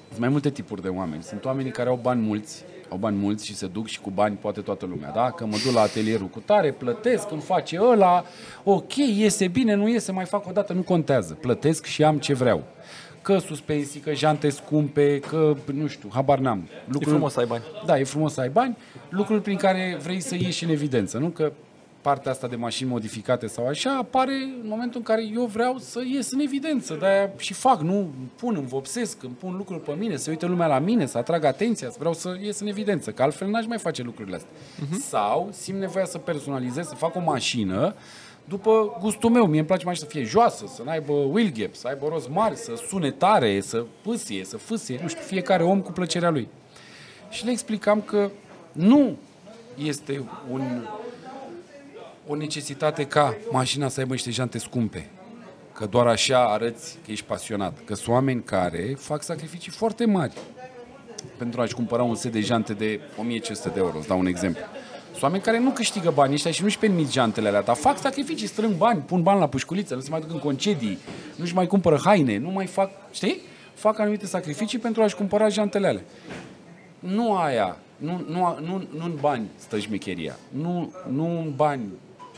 [0.08, 1.24] Sunt mai multe tipuri de oameni.
[1.24, 4.36] Sunt oamenii care au bani mulți, au bani mulți și se duc și cu bani
[4.36, 5.32] poate toată lumea, da?
[5.32, 8.24] Că mă duc la atelierul cu tare, plătesc, îmi face ăla,
[8.64, 11.34] ok, iese bine, nu iese, mai fac o dată, nu contează.
[11.34, 12.64] Plătesc și am ce vreau.
[13.22, 16.68] Că suspensii, că jante scumpe, că, nu știu, habar n-am.
[17.00, 17.64] E frumos să ai bani.
[17.86, 18.78] Da, e frumos să ai bani,
[19.10, 21.28] lucruri prin care vrei să ieși în evidență, nu?
[21.28, 21.52] Că
[22.02, 26.02] partea asta de mașini modificate sau așa apare în momentul în care eu vreau să
[26.06, 30.16] ies în evidență, de și fac, nu pun, îmi vopsesc, îmi pun lucruri pe mine,
[30.16, 33.22] să uite lumea la mine, să atrag atenția, să vreau să ies în evidență, că
[33.22, 34.52] altfel n-aș mai face lucrurile astea.
[34.52, 35.00] Uh-huh.
[35.00, 37.96] Sau simt nevoia să personalizez, să fac o mașină
[38.46, 39.46] după gustul meu.
[39.46, 42.56] Mie îmi place mașina să fie joasă, să n-aibă wheel gap, să aibă roz mari,
[42.56, 46.48] să sune tare, să pâsie, să fâsie, nu știu, fiecare om cu plăcerea lui.
[47.30, 48.30] Și le explicam că
[48.72, 49.18] nu
[49.78, 50.62] este un
[52.32, 55.10] o necesitate ca mașina să aibă niște jante scumpe.
[55.74, 57.78] Că doar așa arăți că ești pasionat.
[57.86, 60.34] Că sunt oameni care fac sacrificii foarte mari
[61.38, 63.98] pentru a-și cumpăra un set de jante de 1500 de euro.
[63.98, 64.62] Îți dau un exemplu.
[65.10, 68.48] Sunt oameni care nu câștigă bani ăștia și nu-și permit jantele alea, dar fac sacrificii,
[68.48, 70.98] strâng bani, pun bani la pușculiță, nu se mai duc în concedii,
[71.36, 73.42] nu-și mai cumpără haine, nu mai fac, știi?
[73.74, 76.04] Fac anumite sacrificii pentru a-și cumpăra jantele alea.
[77.00, 81.84] Nu aia, nu, nu, nu, nu în bani stă șmecheria, nu, nu în bani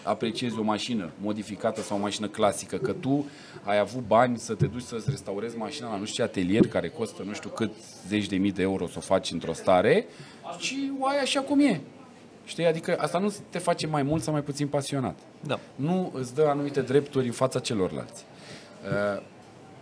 [0.03, 3.25] apreciezi o mașină modificată sau o mașină clasică, că tu
[3.63, 6.89] ai avut bani să te duci să-ți restaurezi mașina la nu știu ce atelier care
[6.89, 7.71] costă nu știu cât
[8.07, 10.05] zeci de mii de euro să o faci într-o stare
[10.57, 11.81] și o ai așa cum e.
[12.45, 12.65] Știi?
[12.65, 15.19] Adică asta nu te face mai mult sau mai puțin pasionat.
[15.39, 15.59] Da.
[15.75, 18.25] Nu îți dă anumite drepturi în fața celorlalți.
[19.15, 19.23] Uh,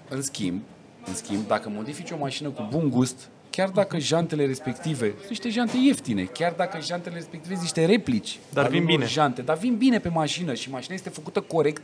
[0.09, 0.61] în schimb,
[1.05, 5.49] în schimb, dacă modifici o mașină cu bun gust, chiar dacă jantele respective sunt niște
[5.49, 9.09] jante ieftine, chiar dacă jantele respective sunt niște replici, Dar ale vin unor bine.
[9.09, 11.81] jante, dar vin bine pe mașină și mașina este făcută corect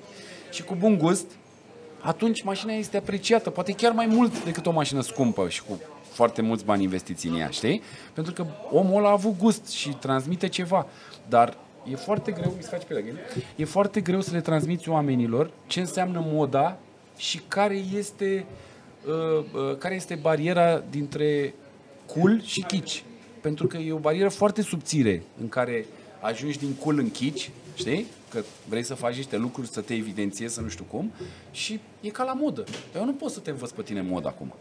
[0.52, 1.26] și cu bun gust,
[2.00, 5.80] atunci mașina este apreciată, poate chiar mai mult decât o mașină scumpă și cu
[6.12, 7.82] foarte mulți bani investiți în ea, știi?
[8.14, 10.88] Pentru că omul ăla a avut gust și transmite ceva,
[11.30, 11.58] dar
[11.92, 13.18] e foarte greu, mi se face pe la gând,
[13.56, 16.78] e foarte greu să le transmiți oamenilor ce înseamnă moda
[17.18, 18.67] și care este uh, uh,
[19.78, 21.54] care este bariera dintre
[22.06, 23.02] cool și kitsch.
[23.42, 25.86] Pentru că e o barieră foarte subțire în care
[26.22, 28.06] ajungi din cool în kitsch, știi?
[28.30, 31.12] Că vrei să faci niște lucruri, să te evidențiezi, să nu știu cum,
[31.52, 32.64] și e ca la modă.
[32.92, 34.54] Dar eu nu pot să te învăț pe tine modă acum.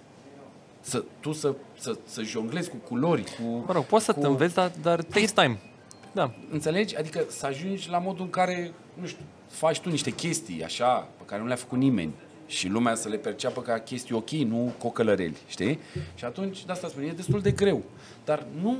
[0.81, 3.43] Să, tu să, să, să jonglezi cu culori, cu...
[3.66, 4.20] Mă rog, poți să cu...
[4.20, 5.60] te înveți, dar, dar takes time.
[6.12, 6.35] Da.
[6.51, 6.97] Înțelegi?
[6.97, 11.24] Adică să ajungi la modul în care, nu știu, faci tu niște chestii așa, pe
[11.24, 12.12] care nu le-a făcut nimeni
[12.47, 15.78] și lumea să le perceapă ca chestii ok, nu cocălăreli, știi?
[16.14, 17.82] Și atunci, de asta spun, e destul de greu.
[18.24, 18.77] Dar nu,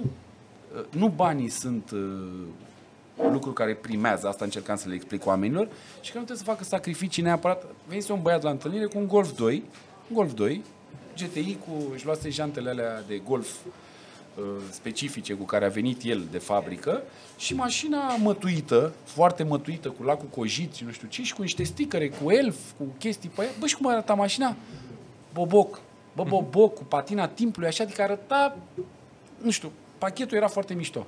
[0.90, 5.68] nu banii sunt uh, lucruri care primează, asta încercam să le explic oamenilor,
[6.01, 7.64] și că nu trebuie să facă sacrificii neapărat.
[7.88, 9.62] Venise un băiat la întâlnire cu un Golf 2,
[10.09, 10.62] un Golf 2,
[11.16, 13.72] GTI cu, își luase jantele alea de golf uh,
[14.70, 17.02] specifice cu care a venit el de fabrică
[17.36, 21.62] și mașina mătuită, foarte mătuită, cu lacul cojit și nu știu ce, și cu niște
[21.62, 23.50] sticăre, cu elf, cu chestii pe ea.
[23.58, 24.56] Bă, și cum arăta mașina?
[25.32, 25.80] Boboc.
[26.14, 28.56] Bă, boboc, cu patina timpului, așa, adică arăta,
[29.42, 31.06] nu știu, pachetul era foarte mișto.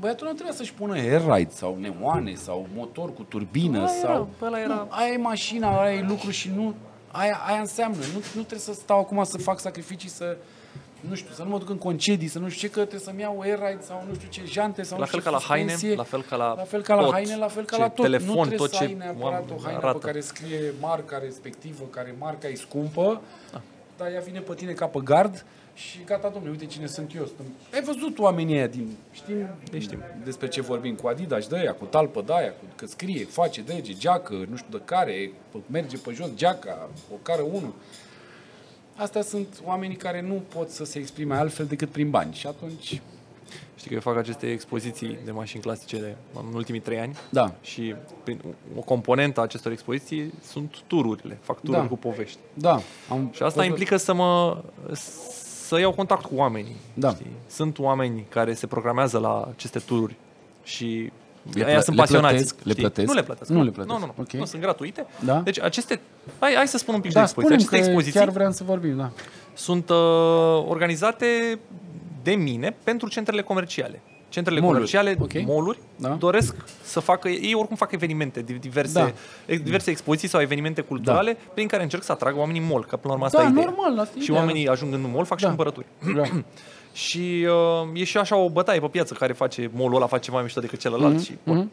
[0.00, 4.12] Băiatul nu trebuia să-și pună air ride sau neoane sau motor cu turbină Ăla era,
[4.12, 4.28] sau...
[4.42, 4.74] ăla era.
[4.74, 6.74] Nu, aia e mașina, aia e lucru și nu...
[7.10, 7.98] Aia, aia înseamnă.
[7.98, 10.36] Nu, nu trebuie să stau acum să fac sacrificii, să
[11.08, 13.20] nu știu, să nu mă duc în concedii, să nu știu ce, că trebuie să-mi
[13.20, 15.42] iau air ride sau nu știu ce, jante sau La nu fel știu ca ce
[15.44, 15.96] la haine, suspensie.
[15.96, 17.12] la fel ca la la fel ca la tot.
[17.12, 18.04] haine, la fel ca Ce la tot.
[18.04, 19.98] telefon, nu trebuie tot să ce ai neapărat oameni o haină arată.
[19.98, 23.20] pe care scrie marca respectivă, care marca e scumpă,
[23.52, 23.60] Da.
[23.96, 25.44] dar ea vine pe tine ca pe gard
[25.74, 27.24] și gata, domnule, uite cine sunt eu.
[27.24, 27.48] Sunt...
[27.74, 28.96] Ai văzut oamenii ăia din...
[29.12, 29.46] Știm,
[29.78, 29.98] știm.
[30.24, 33.60] despre ce vorbim, cu Adidas de aia, cu talpă de aia, cu, că scrie, face,
[33.60, 35.32] dege, geacă, nu știu de care,
[35.66, 37.72] merge pe jos geaca, o cară unul.
[39.00, 42.34] Astea sunt oamenii care nu pot să se exprime altfel decât prin bani.
[42.34, 43.00] Și atunci,
[43.76, 46.14] Știi că eu fac aceste expoziții de mașini clasice de,
[46.48, 47.94] în ultimii trei ani da, și
[48.24, 48.40] prin,
[48.76, 51.38] o componentă a acestor expoziții sunt tururile.
[51.40, 51.86] Fac tururi Da.
[51.88, 52.38] cu povești.
[52.54, 52.80] da.
[53.10, 54.62] Am Și asta văzut- implică să mă
[55.66, 56.76] să iau contact cu oamenii.
[56.94, 57.10] Da.
[57.10, 57.26] Știi?
[57.46, 60.14] Sunt oameni care se programează la aceste tururi
[60.62, 61.12] și
[61.52, 62.32] Le aia plă- sunt le pasionați.
[62.34, 62.54] plătesc?
[62.62, 62.82] Le știi?
[62.82, 63.06] plătesc?
[63.08, 63.50] Nu le plătesc.
[63.50, 63.94] Nu le plătesc.
[63.98, 64.22] Nu, nu, nu.
[64.22, 64.32] Ok.
[64.32, 65.06] nu sunt gratuite.
[65.24, 65.40] Da.
[65.40, 66.00] Deci aceste...
[66.38, 67.56] Hai, hai să spun un pic de Da, expoziție.
[67.56, 69.10] spunem Aceste că expoziții chiar vreau să vorbim, da.
[69.54, 69.96] sunt uh,
[70.68, 71.58] organizate
[72.22, 74.00] de mine pentru centrele comerciale.
[74.28, 75.46] Centrele Mall-uri, comerciale, ok.
[75.46, 76.08] mall Da.
[76.08, 79.10] doresc să facă, ei oricum fac evenimente, di- diverse, Da.
[79.46, 82.96] ex- diverse expoziții sau evenimente culturale prin care încerc să atrag oamenii în mall, că
[82.96, 83.64] până la urmă asta Da, e ideea.
[83.64, 84.38] normal, asta e Și ideea.
[84.40, 85.48] oamenii ajung în mall, fac și Da.
[85.50, 85.86] cumpărături.
[86.14, 86.22] Da.
[86.92, 90.42] Și uh, e și așa o bătaie pe piață care face mall-ul ăla face mai
[90.42, 91.14] mișto decât celălalt.
[91.14, 91.70] Mhm, Și, bun.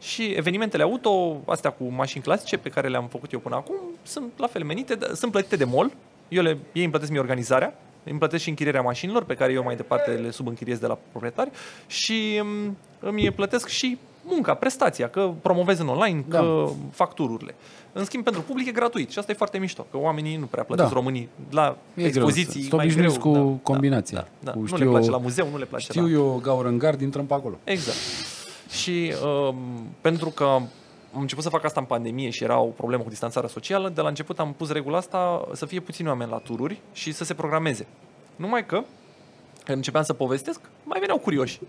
[0.00, 4.32] și evenimentele auto, astea cu mașini clasice pe care le-am făcut eu până acum, sunt
[4.36, 5.92] la fel menite, d- sunt plătite de mall,
[6.28, 7.74] Eu le, ei îmi plătesc mie organizarea,
[8.04, 11.50] îmi plătesc și închirierea mașinilor, pe care eu mai departe le subînchiriez de la proprietari
[11.86, 16.38] și um, îmi plătesc și munca, prestația, că promovez în online, Da.
[16.38, 17.54] că fac tururile.
[17.92, 20.64] În schimb, pentru public e gratuit și asta e foarte mișto, că oamenii nu prea
[20.64, 20.94] plătesc Da.
[20.94, 22.62] românii la E greu expoziții.
[22.62, 24.18] să- să mai obișnuiți greu, cu da, combinația.
[24.18, 26.10] Da, da, Cu Nu știu le place eu- la muzeu, nu le place Știu la...
[26.10, 27.58] eu, gaură în gard, intrăm pe acolo.
[27.64, 27.96] Exact.
[28.70, 29.12] Și
[29.48, 29.56] um,
[30.00, 30.44] pentru că
[31.14, 34.00] am început să fac asta în pandemie și era o problemă cu distanțarea socială, de
[34.00, 37.34] la început am pus regula asta să fie puțini oameni la tururi și să se
[37.34, 37.86] programeze.
[38.36, 38.82] Numai că,
[39.64, 41.60] când începeam să povestesc, mai veneau curioși.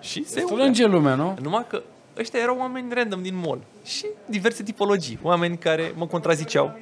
[0.00, 1.36] Și se Strânge lumea, nu?
[1.42, 1.82] numai că
[2.18, 6.78] ăștia erau oameni random din mall și diverse tipologii, oameni care mă contraziceau.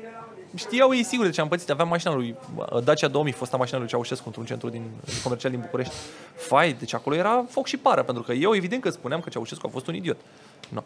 [0.55, 1.71] Știau ei sigur de ce am pățit.
[1.71, 4.91] Aveam mașina lui uh, Dacia 2000, fosta mașina lui Ceaușescu într-un centru din,
[5.23, 5.95] comercial din București.
[6.35, 9.67] Fai, deci acolo era foc și pară, pentru că eu evident că spuneam că Ceaușescu
[9.67, 10.17] a fost un idiot.
[10.69, 10.85] Nu.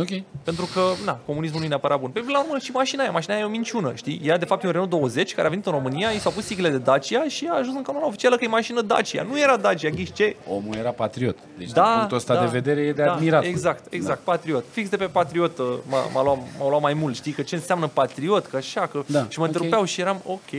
[0.00, 0.22] Ok.
[0.44, 2.10] Pentru că, na, comunismul nu e neapărat bun.
[2.10, 4.20] Pe la urmă și mașina aia, mașina aia e o minciună, știi?
[4.24, 6.44] Ea, de fapt, e un Renault 20 care a venit în România, i s-au pus
[6.44, 9.22] sigle de Dacia și a ajuns în canonul oficială că e mașină Dacia.
[9.22, 10.36] Nu era Dacia, ghiși ce?
[10.48, 11.38] Omul era patriot.
[11.58, 13.44] Deci, Da, din punctul ăsta da, de vedere, e de da, admirat.
[13.44, 14.30] Exact, exact, da.
[14.32, 14.64] patriot.
[14.70, 17.32] Fix de pe patriot uh, m-a, m-a, luat, m-a luat mai mult, știi?
[17.32, 19.02] Că ce înseamnă patriot, că așa, că...
[19.06, 19.50] Da, și mă ok.
[19.50, 20.50] întrerupeau și eram, ok,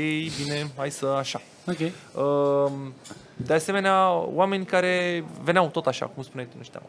[0.43, 1.41] bine, hai să așa.
[1.67, 1.79] Ok.
[1.79, 2.71] Uh,
[3.35, 6.83] De asemenea, oameni care veneau tot așa, cum spuneai tu, nu știam.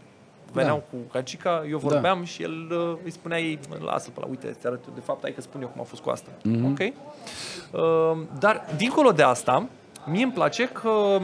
[0.53, 0.99] Veneau Da.
[0.99, 4.67] cu cacica, eu vorbeam și el uh, îi spunea ei, lasă pe la, uite, te
[4.67, 6.31] arăt eu, de fapt, hai că spun eu cum a fost cu asta.
[6.43, 6.65] Mhm.
[6.65, 6.79] Ok?
[7.73, 9.69] Uh, Dar, dincolo de asta,
[10.07, 11.19] mie îmi place că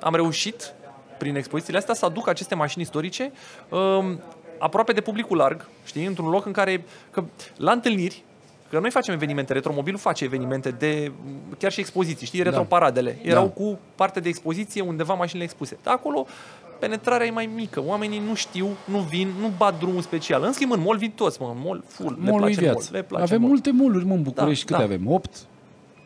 [0.00, 0.72] am reușit,
[1.18, 3.32] prin expozițiile astea, să aduc aceste mașini istorice
[3.68, 4.20] um,
[4.58, 7.24] aproape de publicul larg, știi, într-un loc în care, că
[7.56, 8.24] la întâlniri,
[8.70, 11.12] că noi facem evenimente, Retromobilul face evenimente de,
[11.58, 13.18] chiar și expoziții, știi, retroparadele.
[13.22, 13.50] Erau Da.
[13.50, 15.78] cu parte de expoziție undeva mașinile expuse.
[15.82, 16.26] Dar acolo
[16.86, 20.42] penetrarea e mai mică, oamenii nu știu, nu vin, nu bat drumul special.
[20.42, 22.78] În schimb, în mall vin toți, mă, în mall full, le Molul place în viață.
[22.82, 23.52] mall, le place Avem în mall.
[23.52, 24.64] multe moluri, mă, în București.
[24.66, 24.94] Da, Câte da.
[24.94, 25.12] avem?
[25.12, 25.30] 8?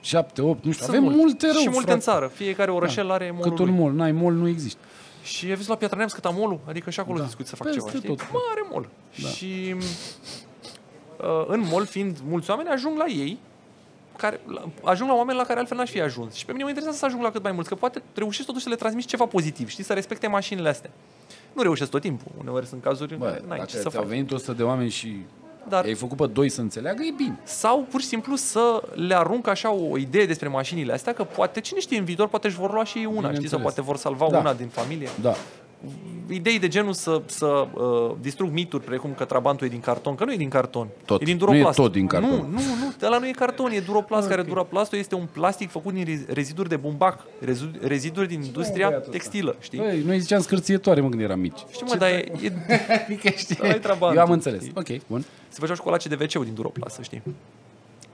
[0.01, 0.85] 7, 8, nu știu.
[0.85, 1.93] Sunt avem multe rău, Și multe frate.
[1.93, 2.27] în țară.
[2.35, 4.81] Fiecare orășel are mall Cât un mol, n-ai mol, nu există.
[5.23, 6.59] Și ai văzut la Piatra Neamț cât am molul?
[6.69, 7.21] Adică și acolo Da.
[7.21, 7.27] da.
[7.27, 8.09] discuți să fac Peste ceva, știi?
[8.09, 8.19] tot.
[8.33, 8.89] Mare mol.
[9.23, 9.29] Da.
[9.29, 9.75] Și
[11.21, 13.39] uh, în mall, fiind mulți oameni, ajung la ei,
[14.17, 16.35] care, la, ajung la oameni la care altfel n-aș fi ajuns.
[16.35, 18.65] Și pe mine mă interesează să ajung la cât mai mulți, că poate reușești totuși
[18.65, 20.91] să le transmiți ceva pozitiv, știi, să respecte mașinile astea.
[21.53, 24.03] Nu reușesc tot timpul, uneori sunt cazuri în Bă, care n-ai dacă ce să ți-au
[24.03, 24.11] faci.
[24.11, 25.17] venit 100 de oameni și
[25.69, 27.39] Dar ai făcut pe doi să înțeleagă, e bine.
[27.43, 31.61] sau pur și simplu să le arunc așa o idee despre mașinile astea, că poate,
[31.61, 33.63] cine știe, în viitor poate își vor lua și ei una, știi, sau Bineînțeles.
[33.63, 34.39] poate vor salva Da.
[34.39, 35.09] una din familie.
[35.21, 35.35] Da.
[36.29, 40.25] Idei de genul să, să uh, distrug mituri precum că Trabantul e din carton, că
[40.25, 40.89] nu e din carton.
[41.05, 41.21] Tot.
[41.21, 41.77] E din Nu e duroplast.
[41.79, 42.31] tot din carton.
[42.31, 44.47] Nu, nu, nu, ăla nu e carton, e duroplast, Ah, care ok.
[44.49, 48.99] duroplastul este un plastic făcut din rez- reziduri de bumbac, rezu- reziduri din industria băiatul
[48.99, 49.11] ăsta?
[49.11, 49.79] textilă, știi?
[49.79, 51.59] Băi, noi ziceam scârțietoare, mă, când eram mici.
[51.73, 52.53] Știi, mă, dar e, e,
[53.05, 53.57] Adică știi?
[53.63, 54.61] Ăla e Trabantul, Eu am înțeles.
[54.61, 54.73] știi?
[54.77, 55.25] Ok, bun.
[55.49, 57.23] se făceau școlace de wc din duroplast, să știi.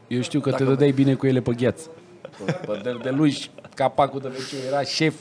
[0.09, 1.87] Eu știu că Dacă te dădeai bine cu ele pe gheață.
[2.67, 5.15] Pe de, de lui și capacul de wc era șef,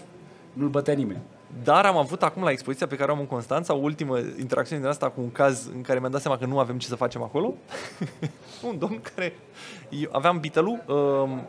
[0.53, 1.19] nu-l bătea nimeni.
[1.63, 4.81] Dar am avut acum la expoziția pe care o am în Constanța o ultimă interacțiune
[4.81, 6.95] din asta cu un caz în care mi-am dat seama că nu avem ce să
[6.95, 7.53] facem acolo.
[8.69, 9.33] un domn care...
[9.89, 11.47] Eu aveam Beatle-ul, um,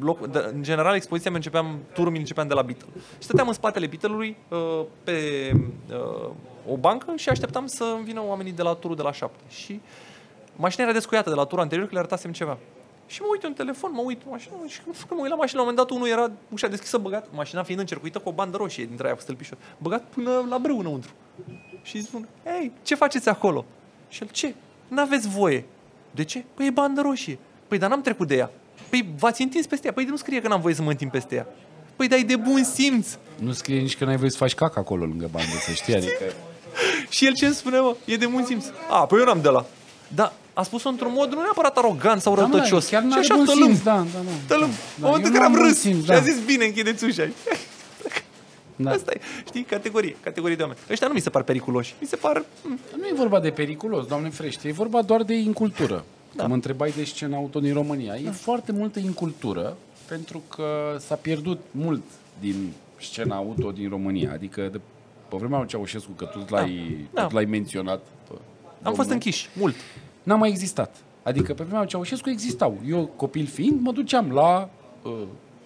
[0.00, 2.86] loc, de, în general expoziția mi începeam, turul mi începeam de la Beatle.
[2.94, 5.12] Și stăteam în spatele Beatle-ului uh, pe
[5.90, 6.30] uh,
[6.68, 9.42] o bancă și așteptam să vină oamenii de la turul de la șapte.
[9.48, 9.80] Și
[10.56, 12.58] mașina era descuiată de la turul anterior că le arătasem ceva.
[13.12, 15.60] Și mă uit în telefon, mă uit în mașină și când mă uit la mașină,
[15.60, 18.56] la un moment dat unul era ușa deschisă, băgat, mașina fiind încercuită cu o bandă
[18.56, 21.10] roșie dintre aia cu stâlpișor, băgat până la brâu înăuntru.
[21.82, 23.64] Și îi spun, ei, ce faceți acolo?
[24.08, 24.54] Și el, ce?
[24.88, 25.64] N-aveți voie.
[26.10, 26.44] De ce?
[26.54, 27.38] Păi e bandă roșie.
[27.68, 28.50] Păi dar n-am trecut de ea.
[28.88, 29.92] Păi v-ați întins peste ea.
[29.92, 31.46] Păi nu scrie că n-am voie să mă întind peste ea.
[31.96, 33.16] Păi dar e de bun simț.
[33.38, 35.94] Nu scrie nici că n-ai voie să faci caca acolo lângă bandă, să știi.
[35.94, 36.24] Adică...
[37.14, 37.96] Și el ce îmi spune, mă?
[38.04, 38.66] E de bun simț.
[38.90, 39.66] A, păi eu n-am de la.
[40.14, 42.88] Da, a spus-o într-un mod nu neapărat arogant sau Da, mă, răutăcios.
[42.88, 43.66] chiar și n-are așa bun tălâm.
[43.66, 44.30] simț, da, da, da.
[44.46, 44.68] Tălâm.
[44.68, 44.74] Da,
[45.06, 46.14] în momentul eu în care am n-am bun râs simț, și da.
[46.16, 47.28] a zis, bine, închideți ușa.
[48.76, 48.90] Da.
[48.90, 50.80] Asta e, știi, categorie, categorie de oameni.
[50.90, 51.94] Ăștia nu mi se par periculoși.
[52.00, 52.44] Mi se par...
[52.64, 56.04] mm, Nu e vorba de periculos, doamne frește, e vorba doar de incultură.
[56.36, 56.46] Da.
[56.46, 58.14] Mă întrebai de scena auto din România.
[58.14, 59.76] E foarte multă incultură
[60.08, 62.02] pentru că s-a pierdut mult
[62.40, 64.30] din scena auto din România.
[64.32, 64.80] Adică de,
[65.28, 67.22] pe vremea lui Ceaușescu, că tu l-ai, Da.
[67.22, 68.06] tot l-ai menționat.
[68.82, 69.74] Pe Am fost domnul, închiși, mult.
[70.22, 70.96] N-a mai existat.
[71.22, 72.78] Adică pe vremea lui Ceaușescu existau.
[72.88, 74.68] Eu, copil fiind, mă duceam la
[75.02, 75.12] uh,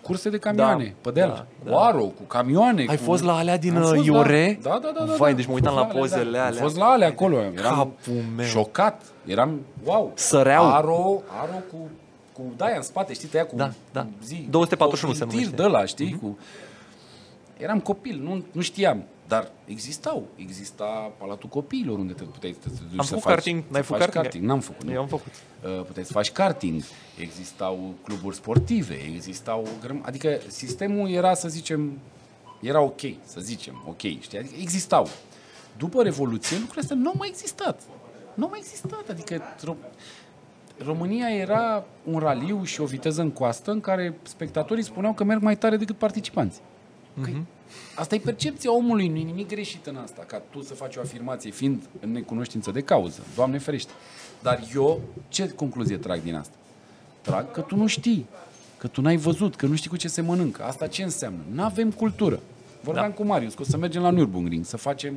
[0.02, 1.28] curse de camioane, Da, pe deal.
[1.28, 1.34] da,
[1.64, 1.76] Da, da.
[1.76, 2.80] Oaro, cu camioane.
[2.88, 3.02] Ai cu...
[3.02, 4.59] fost la alea din Am uh, fost, Iore?
[4.62, 5.05] Da, da, da.
[5.05, 5.36] da, Vai, da.
[5.36, 6.28] deci mă uitam Am la fost pozele da.
[6.44, 6.47] alea.
[6.47, 7.36] Am fost la alea acolo.
[7.36, 8.47] Eram Capul meu.
[8.47, 9.02] șocat.
[9.24, 10.12] Eram, wow.
[10.14, 10.64] Săreau.
[10.74, 11.76] Aro, aro cu,
[12.32, 14.06] cu daia în spate, știi, tăia cu Da, da.
[14.24, 14.47] zi.
[14.51, 15.55] 241 se cu tir numește.
[15.62, 15.62] Mhm.
[15.70, 16.18] de ăla, știi?
[16.22, 16.38] Cu...
[17.57, 19.03] Eram copil, nu, nu știam.
[19.28, 20.27] Dar existau.
[20.37, 23.62] Exista Palatul Copiilor unde te puteai să te duci Am să făcut faci, karting.
[23.69, 24.45] N-ai să făcut faci karting?
[24.45, 24.85] N-am făcut.
[24.85, 24.93] nu.
[24.93, 25.33] Eu am făcut.
[25.65, 26.83] Uh, puteai să faci karting,
[27.20, 29.69] existau cluburi sportive, existau...
[29.81, 31.99] grăm- Adică sistemul era, să zicem,
[32.61, 34.39] era ok, să zicem, ok, știi?
[34.39, 35.09] Adică existau.
[35.77, 37.81] După Revoluție, lucrurile astea nu au mai existat.
[38.35, 39.93] Nu au mai existat, adică Ro-
[40.85, 45.43] România era un raliu și o viteză în coastă în care spectatorii spuneau că merg
[45.43, 46.61] mai tare decât participanții.
[47.22, 47.30] Că
[47.94, 51.01] Asta e percepția omului, nu e nimic greșit în asta, ca tu să faci o
[51.01, 53.22] afirmație fiind în necunoștință de cauză.
[53.34, 53.93] Doamne ferește.
[54.43, 56.55] Dar eu, ce concluzie trag din asta?
[57.20, 58.26] Trag că tu nu știi,
[58.78, 60.62] că tu n-ai văzut, că nu știi cu ce se mănâncă.
[60.62, 61.38] Asta ce înseamnă?
[61.52, 62.40] Nu avem cultură.
[62.80, 63.14] Vorbeam da.
[63.14, 65.14] cu Marius că o să mergem la Nürburgring, să facem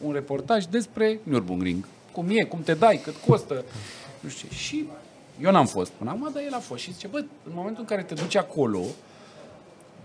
[0.00, 1.84] un reportaj despre Nürburgring.
[2.12, 3.64] Cum e, cum te dai, cât costă,
[4.20, 4.54] nu știu ce.
[4.54, 4.84] Și
[5.42, 7.86] eu n-am fost până acum, dar el a fost și zice, bă, în momentul în
[7.86, 8.82] care te duci acolo,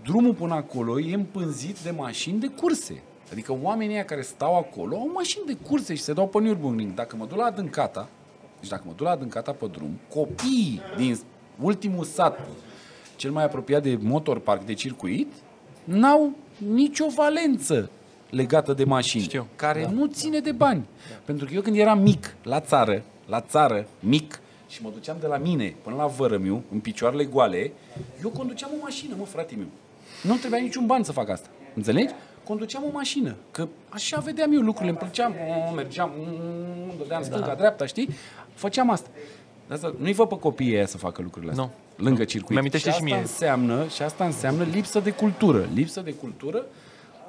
[0.06, 3.02] drumul până acolo e împânzit de mașini de curse.
[3.32, 6.94] Adică oamenii ăia care stau acolo au mașini de curse și se dau pe Nürburgring.
[6.94, 8.08] Dacă mă duc la Adâncata,
[8.60, 11.18] deci dacă mă duc la Adâncata pe drum, copiii din
[11.60, 12.48] ultimul sat,
[13.16, 15.32] cel mai apropiat de motor park, de circuit,
[15.84, 16.32] n-au
[16.72, 17.90] nicio valență
[18.30, 19.90] legată de mașini, Știu, care da.
[19.90, 20.86] nu ține de bani.
[21.24, 25.26] Pentru că eu când eram mic, la țară, la țară, mic, și mă duceam de
[25.26, 27.72] la mine până la vărămiu, în picioarele goale,
[28.22, 29.66] eu conduceam o mașină, mă, frate meu.
[30.22, 31.48] Nu trebuia niciun ban să fac asta.
[31.74, 32.12] Înțelegi?
[32.44, 33.36] Conduceam o mașină.
[33.50, 34.90] Că așa vedeam eu lucrurile.
[34.90, 35.34] Îmi plăceam,
[35.68, 38.08] mm, mergeam, mm, dădeam stânga, dreapta, știi?
[38.54, 39.08] Făceam asta.
[39.68, 41.64] De asta nu-i văd pe copiii ăia să facă lucrurile astea.
[41.96, 42.04] Nu.
[42.04, 42.50] Lângă circuit.
[42.50, 43.16] Mi-amintește și asta mie.
[43.16, 45.68] Înseamnă, și asta înseamnă lipsă de cultură.
[45.74, 46.64] Lipsă de cultură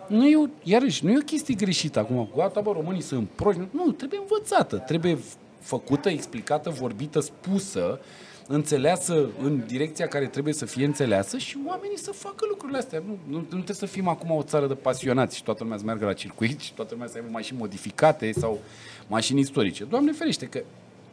[0.07, 2.29] nu e, o, iarăși, nu e o chestie greșită acum.
[2.35, 3.61] Gata, bă, românii sunt proști.
[3.71, 4.77] Nu, trebuie învățată.
[4.77, 5.17] Trebuie
[5.59, 7.99] făcută, explicată, vorbită, spusă,
[8.47, 13.03] înțeleasă în direcția care trebuie să fie înțeleasă și oamenii să facă lucrurile astea.
[13.05, 15.83] Nu, nu, nu trebuie să fim acum o țară de pasionați și toată lumea să
[15.83, 18.59] meargă la circuit și toată lumea să aibă mașini modificate sau
[19.07, 19.83] mașini istorice.
[19.83, 20.61] Doamne ferește că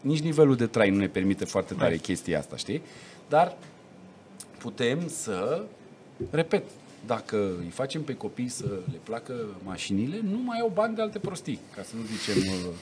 [0.00, 2.82] nici nivelul de trai nu ne permite foarte tare chestia asta, știi?
[3.28, 3.56] Dar
[4.58, 5.62] putem să,
[6.30, 6.64] repet,
[7.06, 9.34] dacă îi facem pe copii să le placă
[9.64, 12.52] mașinile, nu mai au bani de alte prostii, ca să nu zicem...
[12.52, 12.74] uh,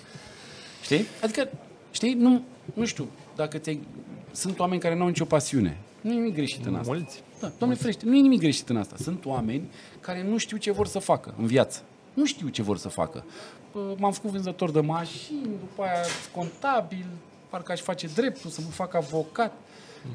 [0.82, 1.04] Știi?
[1.22, 1.48] Adică,
[1.90, 2.42] știi, nu,
[2.74, 3.78] nu știu, dacă ți
[4.32, 5.78] sunt oameni care nu au nicio pasiune.
[6.00, 6.92] Nu e nimic greșit în asta.
[6.92, 7.22] Mulți.
[7.40, 8.96] Da, Doamne ferește, nu e nimic greșit în asta.
[8.98, 11.82] Sunt oameni care nu știu ce vor să facă în viață.
[12.14, 13.24] Nu știu ce vor să facă.
[13.72, 16.02] Bă, M-am făcut vânzător de mașini, după aia
[16.34, 17.06] contabil,
[17.48, 19.52] parcă aș face dreptul, să mă fac avocat.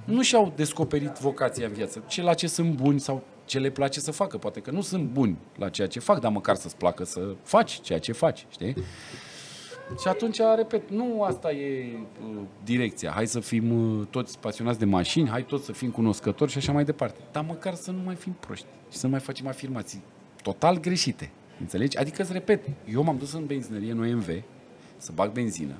[0.06, 2.04] Nu și-au descoperit vocația în viață.
[2.08, 4.38] Ce la ce sunt buni sau ce le place să facă.
[4.38, 7.80] Poate că nu sunt buni la ceea ce fac, dar măcar să-ți placă să faci
[7.82, 8.76] ceea ce faci, știi?
[10.02, 11.94] Și atunci, repet, nu asta e
[12.30, 13.12] uh, direcția.
[13.12, 16.72] Hai să fim uh, toți pasionați de mașini, hai toți să fim cunoscători și așa
[16.72, 17.20] mai departe.
[17.32, 20.04] Dar măcar să nu mai fim proști și să nu mai facem afirmații
[20.42, 21.32] total greșite.
[21.60, 21.98] Înțelegi?
[21.98, 24.30] Adică, îți repet, eu m-am dus în benzinărie în OMV
[24.98, 25.74] să bag benzină.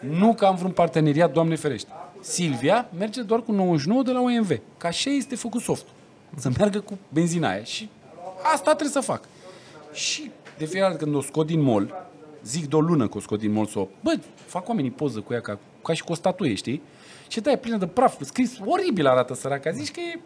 [0.00, 1.90] Nu că am vreun parteneriat, Doamne ferește.
[2.20, 4.50] Silvia merge doar cu 99 de la OMV.
[4.76, 5.92] Ca așa este făcut softul.
[6.36, 7.62] Să meargă cu benzina aia.
[7.62, 7.88] Și
[8.54, 9.24] asta trebuie să fac.
[9.92, 12.09] Și de fiecare dată când o scot din mol,
[12.44, 13.88] zic de o lună că o scot din mol să o...
[14.02, 16.82] Bă, fac oamenii poză cu ea ca, ca și cu o statuie, știi?
[17.28, 20.20] Și da, e plină de praf, scris oribil arată săraca, zici că e...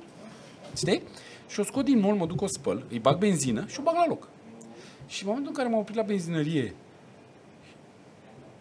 [0.77, 1.03] Știi?
[1.49, 3.95] Și o scot din mol, mă duc o spăl, îi bag benzină și o bag
[3.95, 4.29] la loc.
[5.07, 6.75] Și în momentul în care m-am oprit la benzinărie,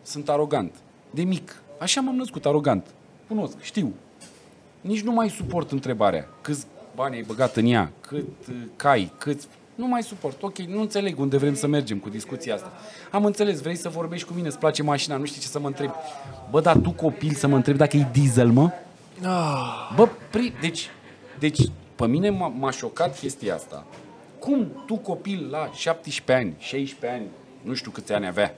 [0.01, 0.75] sunt arogant.
[1.11, 1.61] De mic.
[1.79, 2.87] Așa m-am născut, arogant.
[3.27, 3.93] Cunosc, știu.
[4.81, 6.27] Nici nu mai suport întrebarea.
[6.41, 6.65] Câți
[6.95, 7.91] bani ai băgat în ea?
[8.01, 9.11] Cât uh, cai?
[9.17, 9.47] Cât...
[9.75, 10.43] Nu mai suport.
[10.43, 12.71] Ok, nu înțeleg unde vrem să mergem cu discuția asta.
[13.11, 15.67] Am înțeles, vrei să vorbești cu mine, îți place mașina, nu știi ce să mă
[15.67, 15.93] întrebi.
[16.49, 18.71] Bă, dar tu copil să mă întrebi dacă e diesel, mă?
[19.95, 20.53] Bă, pri...
[20.61, 20.89] deci,
[21.39, 21.59] deci,
[21.95, 23.85] pe mine m-a, m-a șocat chestia asta.
[24.39, 27.27] Cum tu copil la 17 ani, 16 ani,
[27.61, 28.55] nu știu câți ani avea,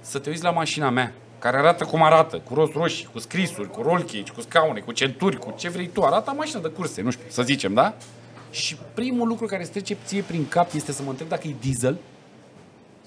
[0.00, 3.70] să te uiți la mașina mea, care arată cum arată, cu roz roșii, cu scrisuri,
[3.70, 6.02] cu roll cage, cu scaune, cu centuri, cu ce vrei tu.
[6.02, 7.94] Arată mașina de curse, nu știu, să zicem, da?
[8.50, 11.54] Și primul lucru care îți trece ție prin cap este să mă întreb dacă e
[11.60, 11.96] diesel.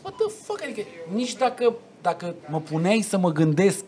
[0.01, 0.63] What the fuck?
[0.63, 0.81] Adică
[1.13, 3.83] nici dacă, dacă mă puneai să mă gândesc,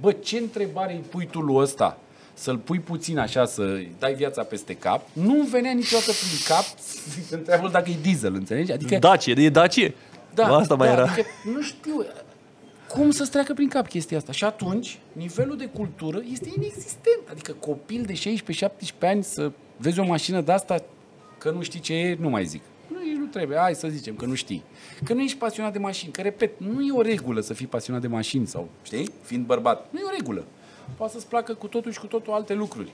[0.00, 1.98] bă, ce întrebare îi pui tu lui ăsta?
[2.34, 6.64] Să-l pui puțin așa, să dai viața peste cap, nu venea niciodată prin cap
[7.28, 8.72] să întreabă dacă e diesel, înțelegi?
[8.72, 9.94] Adică, Dacie, e Dacie.
[10.34, 11.02] da, Asta mai da, era.
[11.02, 12.04] Adică, nu știu
[12.88, 14.32] cum să-ți treacă prin cap chestia asta.
[14.32, 17.28] Și atunci, nivelul de cultură este inexistent.
[17.30, 20.82] Adică copil de 16-17 ani să vezi o mașină de asta,
[21.38, 22.62] că nu știi ce e, nu mai zic.
[22.92, 24.62] Nu, nici nu trebuie, hai să zicem că nu știi.
[25.04, 26.12] Că nu ești pasionat de mașini.
[26.12, 29.86] Că, repet, nu e o regulă să fii pasionat de mașini sau, știi, fiind bărbat.
[29.90, 30.44] Nu e o regulă.
[30.96, 32.92] Poate să-ți placă cu totul și cu totul alte lucruri.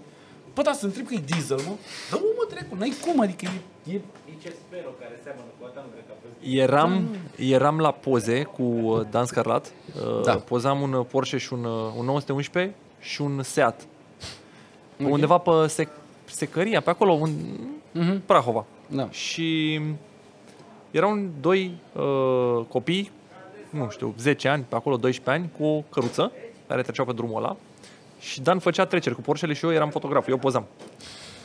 [0.54, 1.72] Bă, dar să întreb că e diesel, mă.
[2.10, 5.90] Dă mă, trecu, n-ai cum, adică e, e Nici Espero care seamănă cu asta, nu
[5.92, 6.54] cred că a fost.
[6.54, 9.72] Eram, eram la poze cu uh, Dan Scarlat.
[10.16, 10.34] Uh, Da.
[10.34, 13.86] Pozam un uh, Porsche și un, uh, un 911 și un Seat.
[15.02, 15.10] Ok.
[15.10, 17.30] Undeva pe sec- secăria, pe acolo, un,
[17.92, 18.22] Mhm.
[18.26, 18.64] Prahova.
[18.86, 19.08] Da.
[19.10, 19.80] Și
[20.90, 23.10] erau doi uh, copii,
[23.70, 26.32] nu știu, 10 ani, pe acolo 12 ani, cu o căruță
[26.68, 27.56] care treceau pe drumul ăla.
[28.20, 30.66] Și Dan făcea treceri cu Porsche și eu eram fotograf, eu pozam.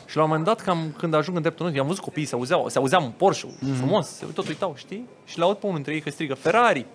[0.06, 2.36] Și la un moment dat, cam când ajung în dreptul nostru, i-am văzut copiii, se
[2.36, 3.74] auzeau, se auzeam un Porsche Mhm.
[3.74, 5.08] frumos, se tot uitau, știi?
[5.26, 6.86] Și le aud pe unul dintre ei că strigă Ferrari.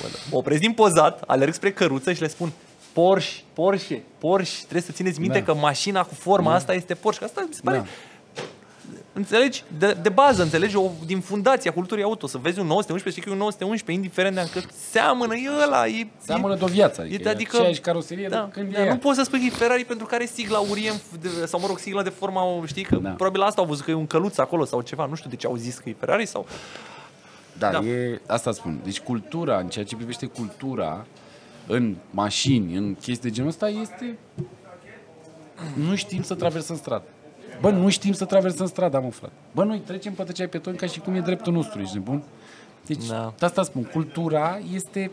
[0.00, 0.18] Bă, da.
[0.30, 2.52] Mă opresc din pozat, alerg spre căruță și le spun
[2.92, 4.58] Porsche, Porsche, Porsche.
[4.60, 5.44] Trebuie să țineți minte Da.
[5.44, 7.24] că mașina cu forma asta este Porsche.
[7.24, 7.84] Asta mi se pare Da.
[9.12, 9.64] Înțelegi?
[9.78, 10.76] De, de bază, înțelegi?
[10.76, 12.26] O, din fundația culturii auto.
[12.26, 15.86] Să vezi un 911, știi că e un 911, indiferent de că seamănă, e ăla.
[15.86, 18.84] E, Seamănă de o viață, e, adică, adică, aceeași caroserie da, de când da, e
[18.84, 18.92] ea.
[18.92, 21.60] nu poți să spui că e Ferrari pentru care are sigla aurie, în- de, sau
[21.60, 23.10] mă rog, sigla de forma, știi, că Da.
[23.10, 25.46] probabil asta au văzut că e un căluț acolo sau ceva, nu știu de ce
[25.46, 26.46] au zis că e Ferrari sau...
[27.58, 27.78] Da, Da.
[27.78, 28.80] e, asta spun.
[28.84, 31.06] Deci cultura, în ceea ce privește cultura,
[31.66, 34.18] în mașini, în chestii de genul ăsta, este...
[35.74, 37.02] Nu știm să traversăm strada.
[37.60, 39.32] Bă, nu știm să traversăm strada, mă, frate.
[39.54, 42.22] Bă, noi trecem pe treceai pe ca și cum e dreptul nostru, ești nebun?
[42.86, 43.34] Deci, Da.
[43.38, 45.10] de asta spun, cultura este,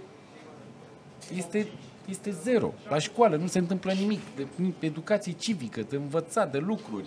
[1.35, 1.67] este,
[2.09, 2.73] este zero.
[2.89, 4.19] La școală nu se întâmplă nimic.
[4.35, 4.47] De
[4.79, 7.05] educație civică, de învățat, de lucruri,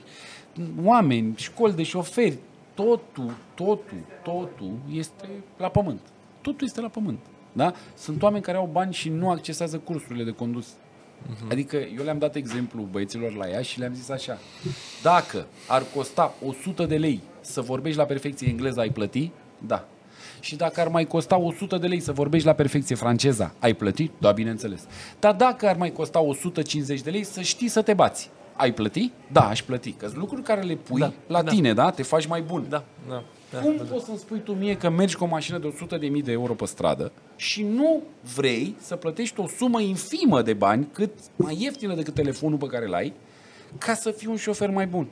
[0.85, 2.39] oameni, școli de șoferi,
[2.75, 6.01] totul, totul, totul este la pământ.
[6.41, 7.19] Totul este la pământ.
[7.53, 7.73] Da?
[7.95, 10.67] Sunt oameni care au bani și nu accesează cursurile de condus.
[11.51, 14.39] Adică eu le-am dat exemplu băieților la ea și le-am zis așa.
[15.03, 19.31] Dacă ar costa 100 de lei să vorbești la perfecție engleză, ai plăti?
[19.67, 19.85] Da.
[20.41, 24.11] Și dacă ar mai costa 100 de lei să vorbești la perfecție franceza, ai plăti?
[24.19, 24.87] Da, bineînțeles.
[25.21, 29.11] Dar dacă ar mai costa 150 de lei să știi să te bați, ai plăti?
[29.33, 29.93] Da, aș plăti.
[29.93, 31.51] Că sunt lucruri care le pui Da, la da.
[31.51, 31.91] tine, da?
[31.91, 32.67] Te faci mai bun.
[32.69, 33.23] Da, da.
[33.61, 33.65] Da.
[33.65, 35.75] Cum poți să-mi spui tu mie că mergi cu o mașină de
[36.19, 38.03] 100.000 de euro pe stradă și nu
[38.35, 42.87] vrei să plătești o sumă infimă de bani, cât mai ieftină decât telefonul pe care
[42.87, 43.13] l-ai,
[43.79, 45.07] ca să fii un șofer mai bun?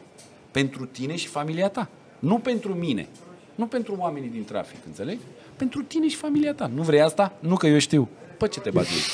[0.50, 1.88] Pentru tine și familia ta.
[2.18, 3.08] Nu pentru mine.
[3.54, 5.20] Nu pentru oamenii din trafic, înțelegi?
[5.56, 6.70] Pentru tine și familia ta.
[6.74, 7.32] Nu vrei asta?
[7.40, 8.08] Nu că eu știu.
[8.38, 9.10] Pe ce te bazezi?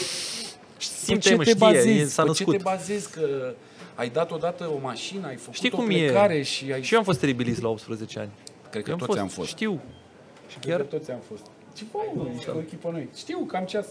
[0.77, 2.15] Pe Simte, ce mă, te știe, e, bazezi?
[2.15, 2.57] s-a Pe ce născut.
[2.57, 3.55] te bazezi că
[3.95, 6.43] ai dat odată o mașină, ai făcut Știi o cum plecare e?
[6.43, 6.83] și ai...
[6.83, 8.31] Și eu am fost teribilist la 18 ani.
[8.71, 9.49] Cred că Eu toți am fost.
[9.49, 9.81] Știu.
[10.49, 11.47] Și Chiar chiar toți am fost.
[11.75, 12.29] Ce faci, mă?
[12.35, 13.09] Ești cu echipa noi.
[13.17, 13.87] Știu, cam ceas.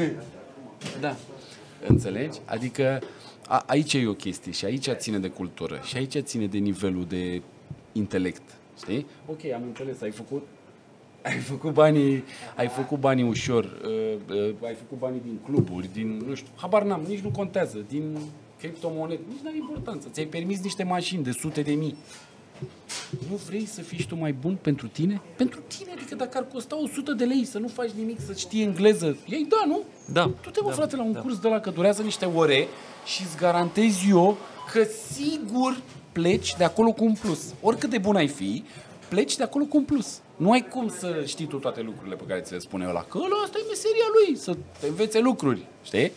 [1.00, 1.16] da.
[1.86, 2.38] Înțelegi?
[2.44, 3.00] Adică
[3.46, 7.04] a, aici e o chestie și aici ține de cultură și aici ține de nivelul
[7.04, 7.42] de
[7.92, 8.42] intelect.
[8.78, 9.06] Știi?
[9.26, 10.46] Ok, am înțeles, ai făcut
[11.22, 12.24] ai făcut banii,
[12.56, 16.82] ai făcut banii ușor, uh, uh, ai făcut banii din cluburi, din, nu știu, habar
[16.82, 18.18] n-am, nici nu contează, din
[18.58, 20.08] criptomonede, nici n-are importanță.
[20.12, 21.96] Ți-ai permis niște mașini de sute de mii.
[23.28, 25.20] Nu vrei să fii și tu mai bun pentru tine?
[25.36, 28.62] Pentru tine, adică dacă ar costa 100 de lei să nu faci nimic, să știi
[28.62, 29.82] engleză, ei da, nu?
[30.12, 30.30] Da.
[30.40, 31.20] Tu te mă, da, frate, la un da.
[31.20, 32.68] curs de la că durează niște ore
[33.04, 34.36] și îți garantez eu
[34.72, 34.82] că
[35.12, 35.80] sigur
[36.12, 37.54] pleci de acolo cu un plus.
[37.60, 38.64] Oricât de bun ai fi,
[39.08, 40.20] pleci de acolo cu un plus.
[40.36, 43.02] Nu ai cum să știi tu toate lucrurile pe care ți le spune ăla.
[43.02, 46.12] Că ăla, asta e meseria lui, să te învețe lucruri, știi?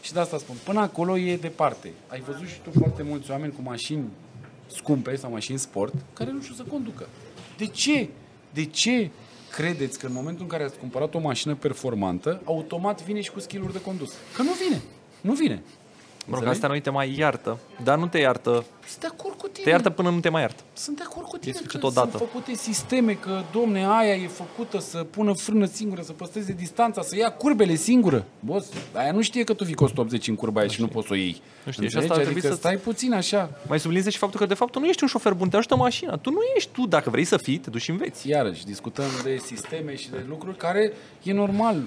[0.00, 1.92] Și de asta spun, până acolo e departe.
[2.08, 4.04] Ai văzut și tu foarte mulți oameni cu mașini
[4.74, 7.08] scumpe sau mașini sport care nu știu să conducă.
[7.56, 8.08] De ce?
[8.52, 9.10] De ce
[9.50, 13.40] credeți că în momentul în care ați cumpărat o mașină performantă, automat vine și cu
[13.40, 14.12] skill de condus?
[14.36, 14.82] Că nu vine.
[15.20, 15.62] Nu vine.
[16.26, 16.54] Mă rog, Înțelegi?
[16.54, 18.64] astea noi te mai iartă, dar nu te iartă.
[18.86, 19.64] Sunt de acord cu tine.
[19.64, 20.62] Te iartă până nu te mai iartă.
[20.72, 22.24] Sunt de acord cu tine E că suficient sunt odată.
[22.24, 27.16] făcute sisteme, că, domne, aia e făcută să pună frână singură, să păstreze distanța, să
[27.16, 28.24] ia curbele singură.
[28.40, 31.06] Boss, aia nu știe că tu vii cu 180 în curba aia și nu poți
[31.06, 31.40] să o iei.
[31.64, 31.88] Nu știe.
[31.88, 31.96] Și Înțelegi?
[31.98, 33.50] asta ar trebui adică să- stai puțin așa.
[33.68, 35.76] Mai sublinieze și faptul că de fapt tu nu ești un șofer bun, te ajută
[35.76, 36.16] mașina.
[36.16, 38.28] Tu nu ești tu, dacă vrei să fii, te duci și înveți.
[38.28, 40.92] Iarăși, discutăm de sisteme și de lucruri care
[41.22, 41.82] e normal.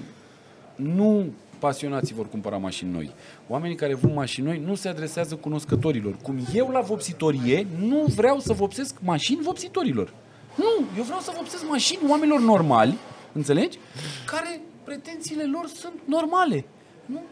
[0.76, 1.26] Nu
[1.58, 3.10] pasionații vor cumpăra mașini noi.
[3.48, 6.16] Oamenii care vând mașini noi nu se adresează cunoscătorilor.
[6.22, 10.12] Cum eu la vopsitorie nu vreau să vopsesc mașini vopsitorilor.
[10.54, 12.98] Nu, eu vreau să vopsesc mașini oamenilor normali,
[13.32, 13.78] înțelegi?
[14.26, 16.64] Care pretențiile lor sunt normale.
[17.06, 17.22] Nu,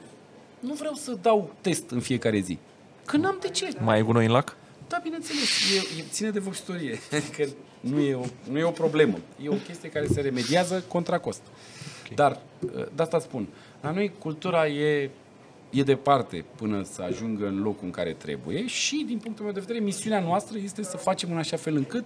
[0.60, 2.58] nu vreau să dau test în fiecare zi.
[3.04, 3.68] Că n-am de ce.
[3.80, 4.56] Mai ai gunoi în lac?
[4.88, 6.98] Da, bineînțeles, e, e, ține de vopsitorie.
[7.12, 7.48] Adică
[7.80, 9.18] nu e, o, nu e o problemă.
[9.42, 11.42] E o chestie care se remediază contra cost.
[12.02, 12.16] Okay.
[12.16, 12.40] Dar,
[12.94, 13.48] de asta spun,
[13.80, 15.10] la noi cultura e,
[15.70, 19.60] e departe până să ajungă în locul în care trebuie și, din punctul meu de
[19.60, 22.04] vedere, misiunea noastră este să facem în așa fel încât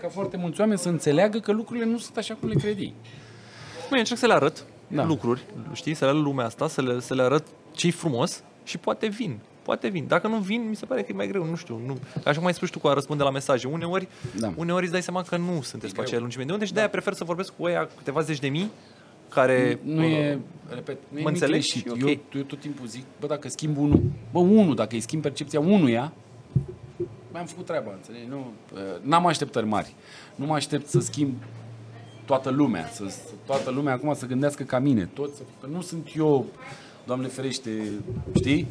[0.00, 2.92] ca foarte mulți oameni să înțeleagă că lucrurile nu sunt așa cum le credi.
[3.90, 4.96] Nu, eu încerc să le arăt Da.
[4.96, 5.04] da.
[5.06, 5.42] lucruri,
[5.72, 9.06] știi, să le arăt lumea asta, să le, să le arăt ce frumos și poate
[9.06, 9.38] vin.
[9.62, 10.06] poate vin.
[10.06, 11.80] Dacă nu vin, mi se pare că e mai greu, nu știu.
[11.86, 11.98] Nu.
[12.24, 13.66] Așa cum ai spus tu cu a răspunde la mesaje.
[13.66, 14.08] Uneori,
[14.38, 14.52] Da.
[14.56, 16.02] uneori îți dai seama că nu sunteți pe greu.
[16.02, 18.70] aceeași lungime de unde și de-aia prefer să vorbesc cu ăia câteva zeci de mii
[19.40, 19.78] care...
[19.82, 20.38] Nu e,
[20.68, 21.68] repet, nu e Mă nimic înțelegi?
[21.72, 21.86] greșit.
[21.86, 22.00] E ok.
[22.00, 24.02] Eu, eu tot timpul zic, bă, dacă schimb unul,
[24.32, 26.12] bă, unul, dacă îi schimb percepția unuia,
[27.32, 28.26] mi-am făcut treaba, înțelegi?
[28.28, 29.94] Nu, uh, n-am așteptări mari.
[30.34, 31.34] Nu mă aștept să schimb
[32.24, 36.08] toată lumea, să, să toată lumea acum să gândească ca mine, toți, că nu sunt
[36.16, 36.46] eu,
[37.06, 37.70] Doamne ferește,
[38.34, 38.66] știi?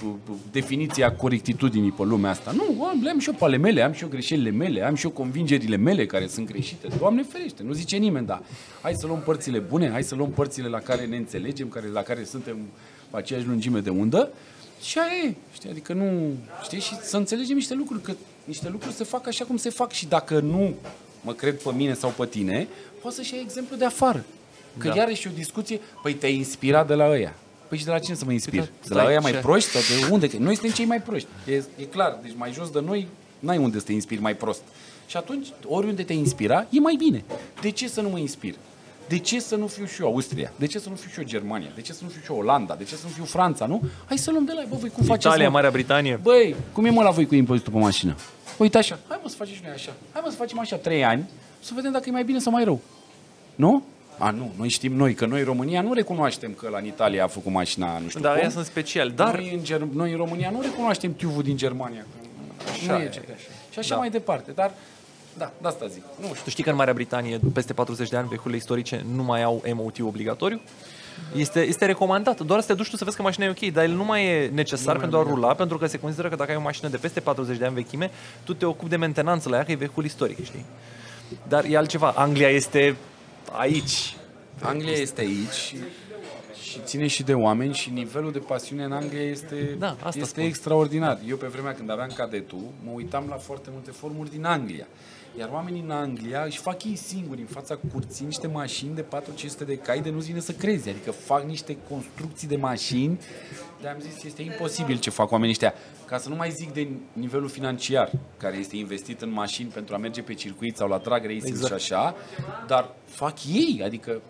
[0.00, 2.50] Cu- cu Definiția corectitudinii pe lumea asta.
[2.52, 4.94] Nu, am, le am și eu pe ale mele, am și eu greșelile mele, am
[4.94, 6.88] și eu convingerile mele care sunt greșite.
[6.98, 8.42] Doamne ferește, nu zice nimeni, da.
[8.82, 12.02] Hai să luăm părțile bune, hai să luăm părțile la care ne înțelegem, care, la
[12.02, 12.56] care suntem
[13.10, 14.30] pe aceeași lungime de undă
[14.82, 18.12] și aia e, știi, adică nu, știi, și să înțelegem niște lucruri, că
[18.44, 20.74] niște lucruri se fac așa cum se fac și dacă nu
[21.20, 22.68] mă cred pe mine sau pe tine,
[23.02, 24.24] poți să-și iei exemplu de afară.
[24.78, 24.94] Că da.
[24.94, 27.34] iarăși e o discuție, păi te-ai inspirat de la ăia.
[27.68, 28.58] Păi și de la cine să mă inspir?
[28.60, 29.38] Păi, De la stai, ăia mai ce?
[29.38, 30.28] proști sau de unde?
[30.28, 31.28] Că noi suntem cei mai proști.
[31.46, 33.08] E, e clar, deci mai jos de noi
[33.38, 34.62] n-ai unde să te inspiri mai prost.
[35.06, 37.24] Și atunci, oriunde te inspira, e mai bine.
[37.60, 38.54] De ce să nu mă inspir?
[39.08, 40.52] De ce să nu fiu și eu Austria?
[40.56, 41.68] De ce să nu fiu și eu Germania?
[41.74, 42.74] De ce să nu fiu și eu Olanda?
[42.74, 43.82] De ce să nu fiu Franța, nu?
[44.06, 44.66] Hai să luăm de la ei.
[44.70, 45.52] Bă, voi cum faceți, Italia, mă?
[45.52, 46.20] Marea Britanie.
[46.22, 48.16] Băi, cum e mă la voi cu impozitul pe mașină?
[48.58, 49.92] Uite așa, hai mă să facem și noi așa.
[50.12, 51.28] Hai mă să facem așa trei ani,
[51.60, 52.80] să vedem dacă e mai bine sau mai rău.
[53.54, 53.82] Nu?
[54.18, 57.24] A, nu, noi știm noi, că noi în România nu recunoaștem că la în Italia
[57.24, 58.40] a făcut mașina nu știu Dar cum.
[58.40, 59.10] ăia sunt speciali.
[59.10, 62.06] Dar Noi, în Ger- noi în România nu recunoaștem tiuvul din Germania.
[62.72, 63.34] Așa nu e, e, ce- așa.
[63.72, 63.96] Și așa Da.
[63.96, 64.50] mai departe.
[64.54, 64.70] Dar,
[65.38, 66.02] da, de asta zic.
[66.20, 66.38] Nu știu.
[66.44, 69.62] Tu știi că în Marea Britanie, peste 40 de ani, vehiculele istorice nu mai au
[69.74, 70.60] MOT obligatoriu?
[71.36, 72.40] Este, este recomandat.
[72.40, 74.24] Doar să te duci tu să vezi că mașina e ok, dar el nu mai
[74.26, 76.96] e necesar pentru a rula, pentru că se consideră că dacă ai o mașină de
[76.96, 78.10] peste 40 de ani vechime,
[78.44, 80.64] tu te ocupi de mentenanță la ea, că e vehicul istoric, știi?
[81.48, 82.12] Dar e altceva.
[82.16, 82.96] Anglia este
[83.52, 84.16] aici.
[84.60, 85.76] Anglia este aici și,
[86.62, 90.24] și ține și de oameni și nivelul de pasiune în Anglia este, Da, asta este
[90.24, 90.42] spun.
[90.42, 91.18] extraordinar.
[91.28, 94.86] Eu pe vremea când aveam cadetul, mă uitam la foarte multe formuri din Anglia.
[95.38, 99.64] Iar oamenii în Anglia își fac ei singuri în fața curții niște mașini de 400
[99.64, 100.88] de cai de nu-ți vine să crezi.
[100.88, 103.18] Adică fac niște construcții de mașini
[103.84, 105.74] de am zis, este imposibil ce fac oamenii ăștia.
[106.06, 109.98] Ca să nu mai zic de nivelul financiar care este investit în mașini pentru a
[109.98, 111.80] merge pe circuit sau la drag racing exact.
[111.80, 112.14] și așa,
[112.66, 114.20] dar fac ei, adică...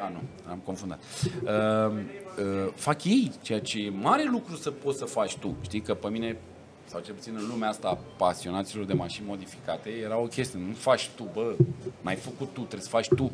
[0.00, 1.00] A, nu, am confundat.
[1.42, 5.56] Uh, uh, fac ei, ceea ce e mare lucru să poți să faci tu.
[5.60, 6.36] Știi că pe mine
[6.84, 10.74] sau cel puțin în lumea asta a pasionaților de mașini modificate, era o chestie, nu
[10.74, 11.54] faci tu, bă,
[12.00, 13.30] n-ai făcut tu, trebuie să faci tu,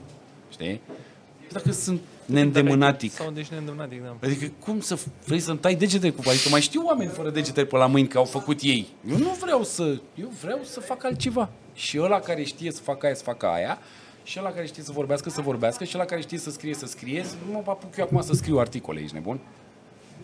[0.51, 0.81] știi?
[1.53, 4.17] Dacă sunt neîndemânatic, Sau deci neîndemânatic, da.
[4.23, 7.77] Adică cum să vrei să-mi tai degetele cu Adică mai știu oameni fără degetele pe
[7.77, 8.87] la mâini că au făcut ei.
[9.11, 9.99] Eu nu vreau să...
[10.15, 11.49] Eu vreau să fac altceva.
[11.75, 13.79] Și ăla care știe să facă aia, să facă aia.
[14.23, 15.85] Și ăla care știe să vorbească, să vorbească.
[15.85, 17.25] Și ăla care știe să scrie, să scrie.
[17.47, 19.39] Nu mă apuc eu acum să scriu articole, ești nebun?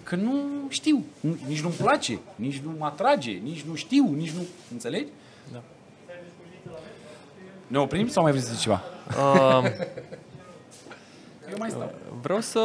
[0.02, 1.04] Că nu știu.
[1.20, 2.18] Nu- Nici nu-mi place.
[2.34, 3.30] Nici nu mă atrage.
[3.30, 4.14] Nici nu știu.
[4.16, 4.46] Nici nu...
[4.72, 5.06] Înțelegi?
[5.52, 5.62] Da.
[7.66, 8.82] Ne oprim sau mai vrei să zici ceva?
[9.18, 9.64] Uh,
[11.54, 11.94] Eu mai stau.
[12.22, 12.60] vreau să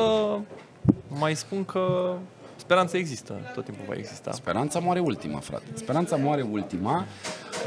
[1.07, 2.13] mai spun că
[2.55, 4.31] speranța există, tot timpul va exista.
[4.31, 5.63] Speranța moare ultima, frate.
[5.73, 7.05] Speranța moare ultima.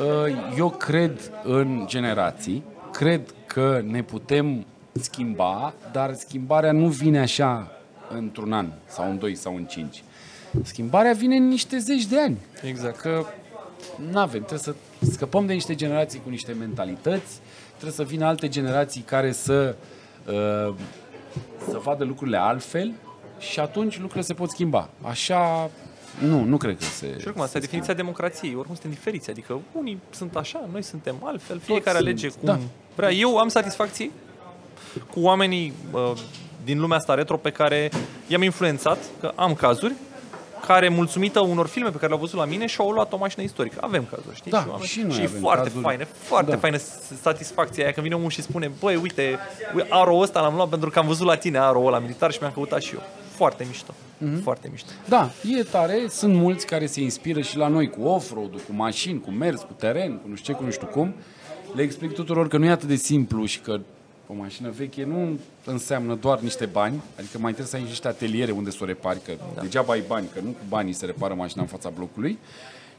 [0.00, 2.62] Uh, Eu cred în generații,
[2.92, 7.70] cred că ne putem schimba, dar schimbarea nu vine așa
[8.08, 10.02] într-un an, sau în doi, sau în cinci.
[10.62, 12.38] Schimbarea vine în niște zeci de ani.
[12.62, 13.00] Exact.
[13.00, 13.24] Că
[14.10, 14.74] nu avem, trebuie să
[15.12, 19.74] scăpăm de niște generații cu niște mentalități, trebuie să vină alte generații care să,
[20.26, 20.74] uh,
[21.70, 22.92] să vadă lucrurile altfel
[23.38, 24.88] și atunci lucrurile se pot schimba.
[25.02, 25.70] Așa,
[26.18, 27.06] nu, nu cred că se...
[27.06, 28.54] Și oricum, asta e definiția democrației.
[28.54, 29.30] Oricum suntem diferiți.
[29.30, 32.58] Adică unii sunt așa, noi suntem altfel, fiecare sunt, alege cum da.
[32.96, 33.10] vrea.
[33.10, 34.10] Eu am satisfacții
[35.10, 36.12] cu oamenii uh,
[36.64, 37.90] din lumea asta retro pe care
[38.26, 39.94] i-am influențat, că am cazuri,
[40.66, 43.76] care, mulțumită unor filme pe care le-au văzut la mine, și-au luat o mașină istorică.
[43.80, 44.50] Avem cazuri, știi?
[44.50, 45.82] Da, oameni- și noi și e avem foarte cazuri.
[45.82, 46.56] faină, foarte Da.
[46.56, 46.76] faină
[47.22, 49.38] satisfacția aia când vine omul și spune, băi, uite,
[49.88, 52.52] aro ăsta l-am luat pentru că am văzut la tine aro ăla militar și mi-am
[52.52, 53.02] căutat și eu.
[53.34, 53.94] Foarte mișto.
[54.18, 54.42] Mhm.
[54.42, 54.90] Foarte mișto.
[55.08, 59.20] Da, e tare, sunt mulți care se inspiră și la noi cu off-road, cu mașini,
[59.20, 61.14] cu mers, cu teren, cu nu știu ce, cu nu știu cum.
[61.74, 63.80] Le explic tuturor că nu e atât de simplu și că
[64.26, 68.52] o mașină veche nu înseamnă doar niște bani, adică mai trebuie să ai niște ateliere
[68.52, 69.60] unde să o repari, că da.
[69.60, 72.38] degeaba ai bani, că nu cu banii se repară mașina în fața blocului.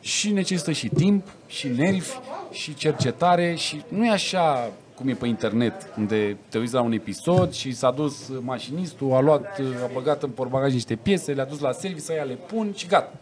[0.02, 2.10] Și necesită și timp, și nervi,
[2.52, 6.92] și cercetare și nu e așa cum e pe internet, unde te uiți la un
[6.92, 11.60] episod și s-a dus mașinistul, a luat, a băgat în portbagaj niște piese, le-a dus
[11.60, 13.14] la service, aia le pun și gata.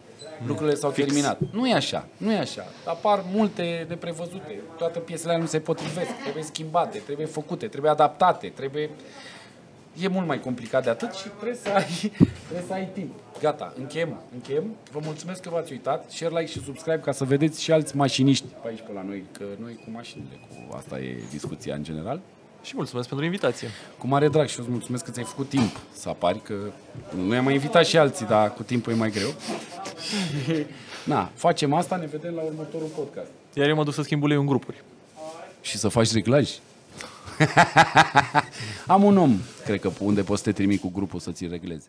[0.46, 1.38] Lucrurile s-au terminat.
[1.50, 2.64] Nu e așa, nu e așa.
[2.86, 3.84] Apar multe
[10.00, 12.12] E mult mai complicat de atât și trebuie să ai,
[12.44, 13.14] trebuie să ai timp.
[13.40, 14.76] Gata, încheiem, încheiem.
[14.90, 16.10] Vă mulțumesc că v-ați uitat.
[16.10, 19.24] Share, like și subscribe ca să vedeți și alți mașiniști pe aici pe la noi,
[19.32, 22.20] că noi cu mașinile, cu asta e discuția în general.
[22.62, 23.68] Și mulțumesc pentru invitație.
[23.98, 26.54] Cu mare drag și eu îți mulțumesc că ți-ai făcut timp să apari, că
[27.16, 29.34] noi am mai invitat și alții, dar cu timpul e mai greu.
[31.04, 33.30] Na, facem asta, ne vedem la următorul podcast.
[33.54, 34.82] Iar eu mă duc să schimb ulei în grupuri.
[35.60, 36.50] Și să faci reglaj.
[38.86, 41.86] Am un om, cred că unde poți să te trimit cu grupul să ți reglezi.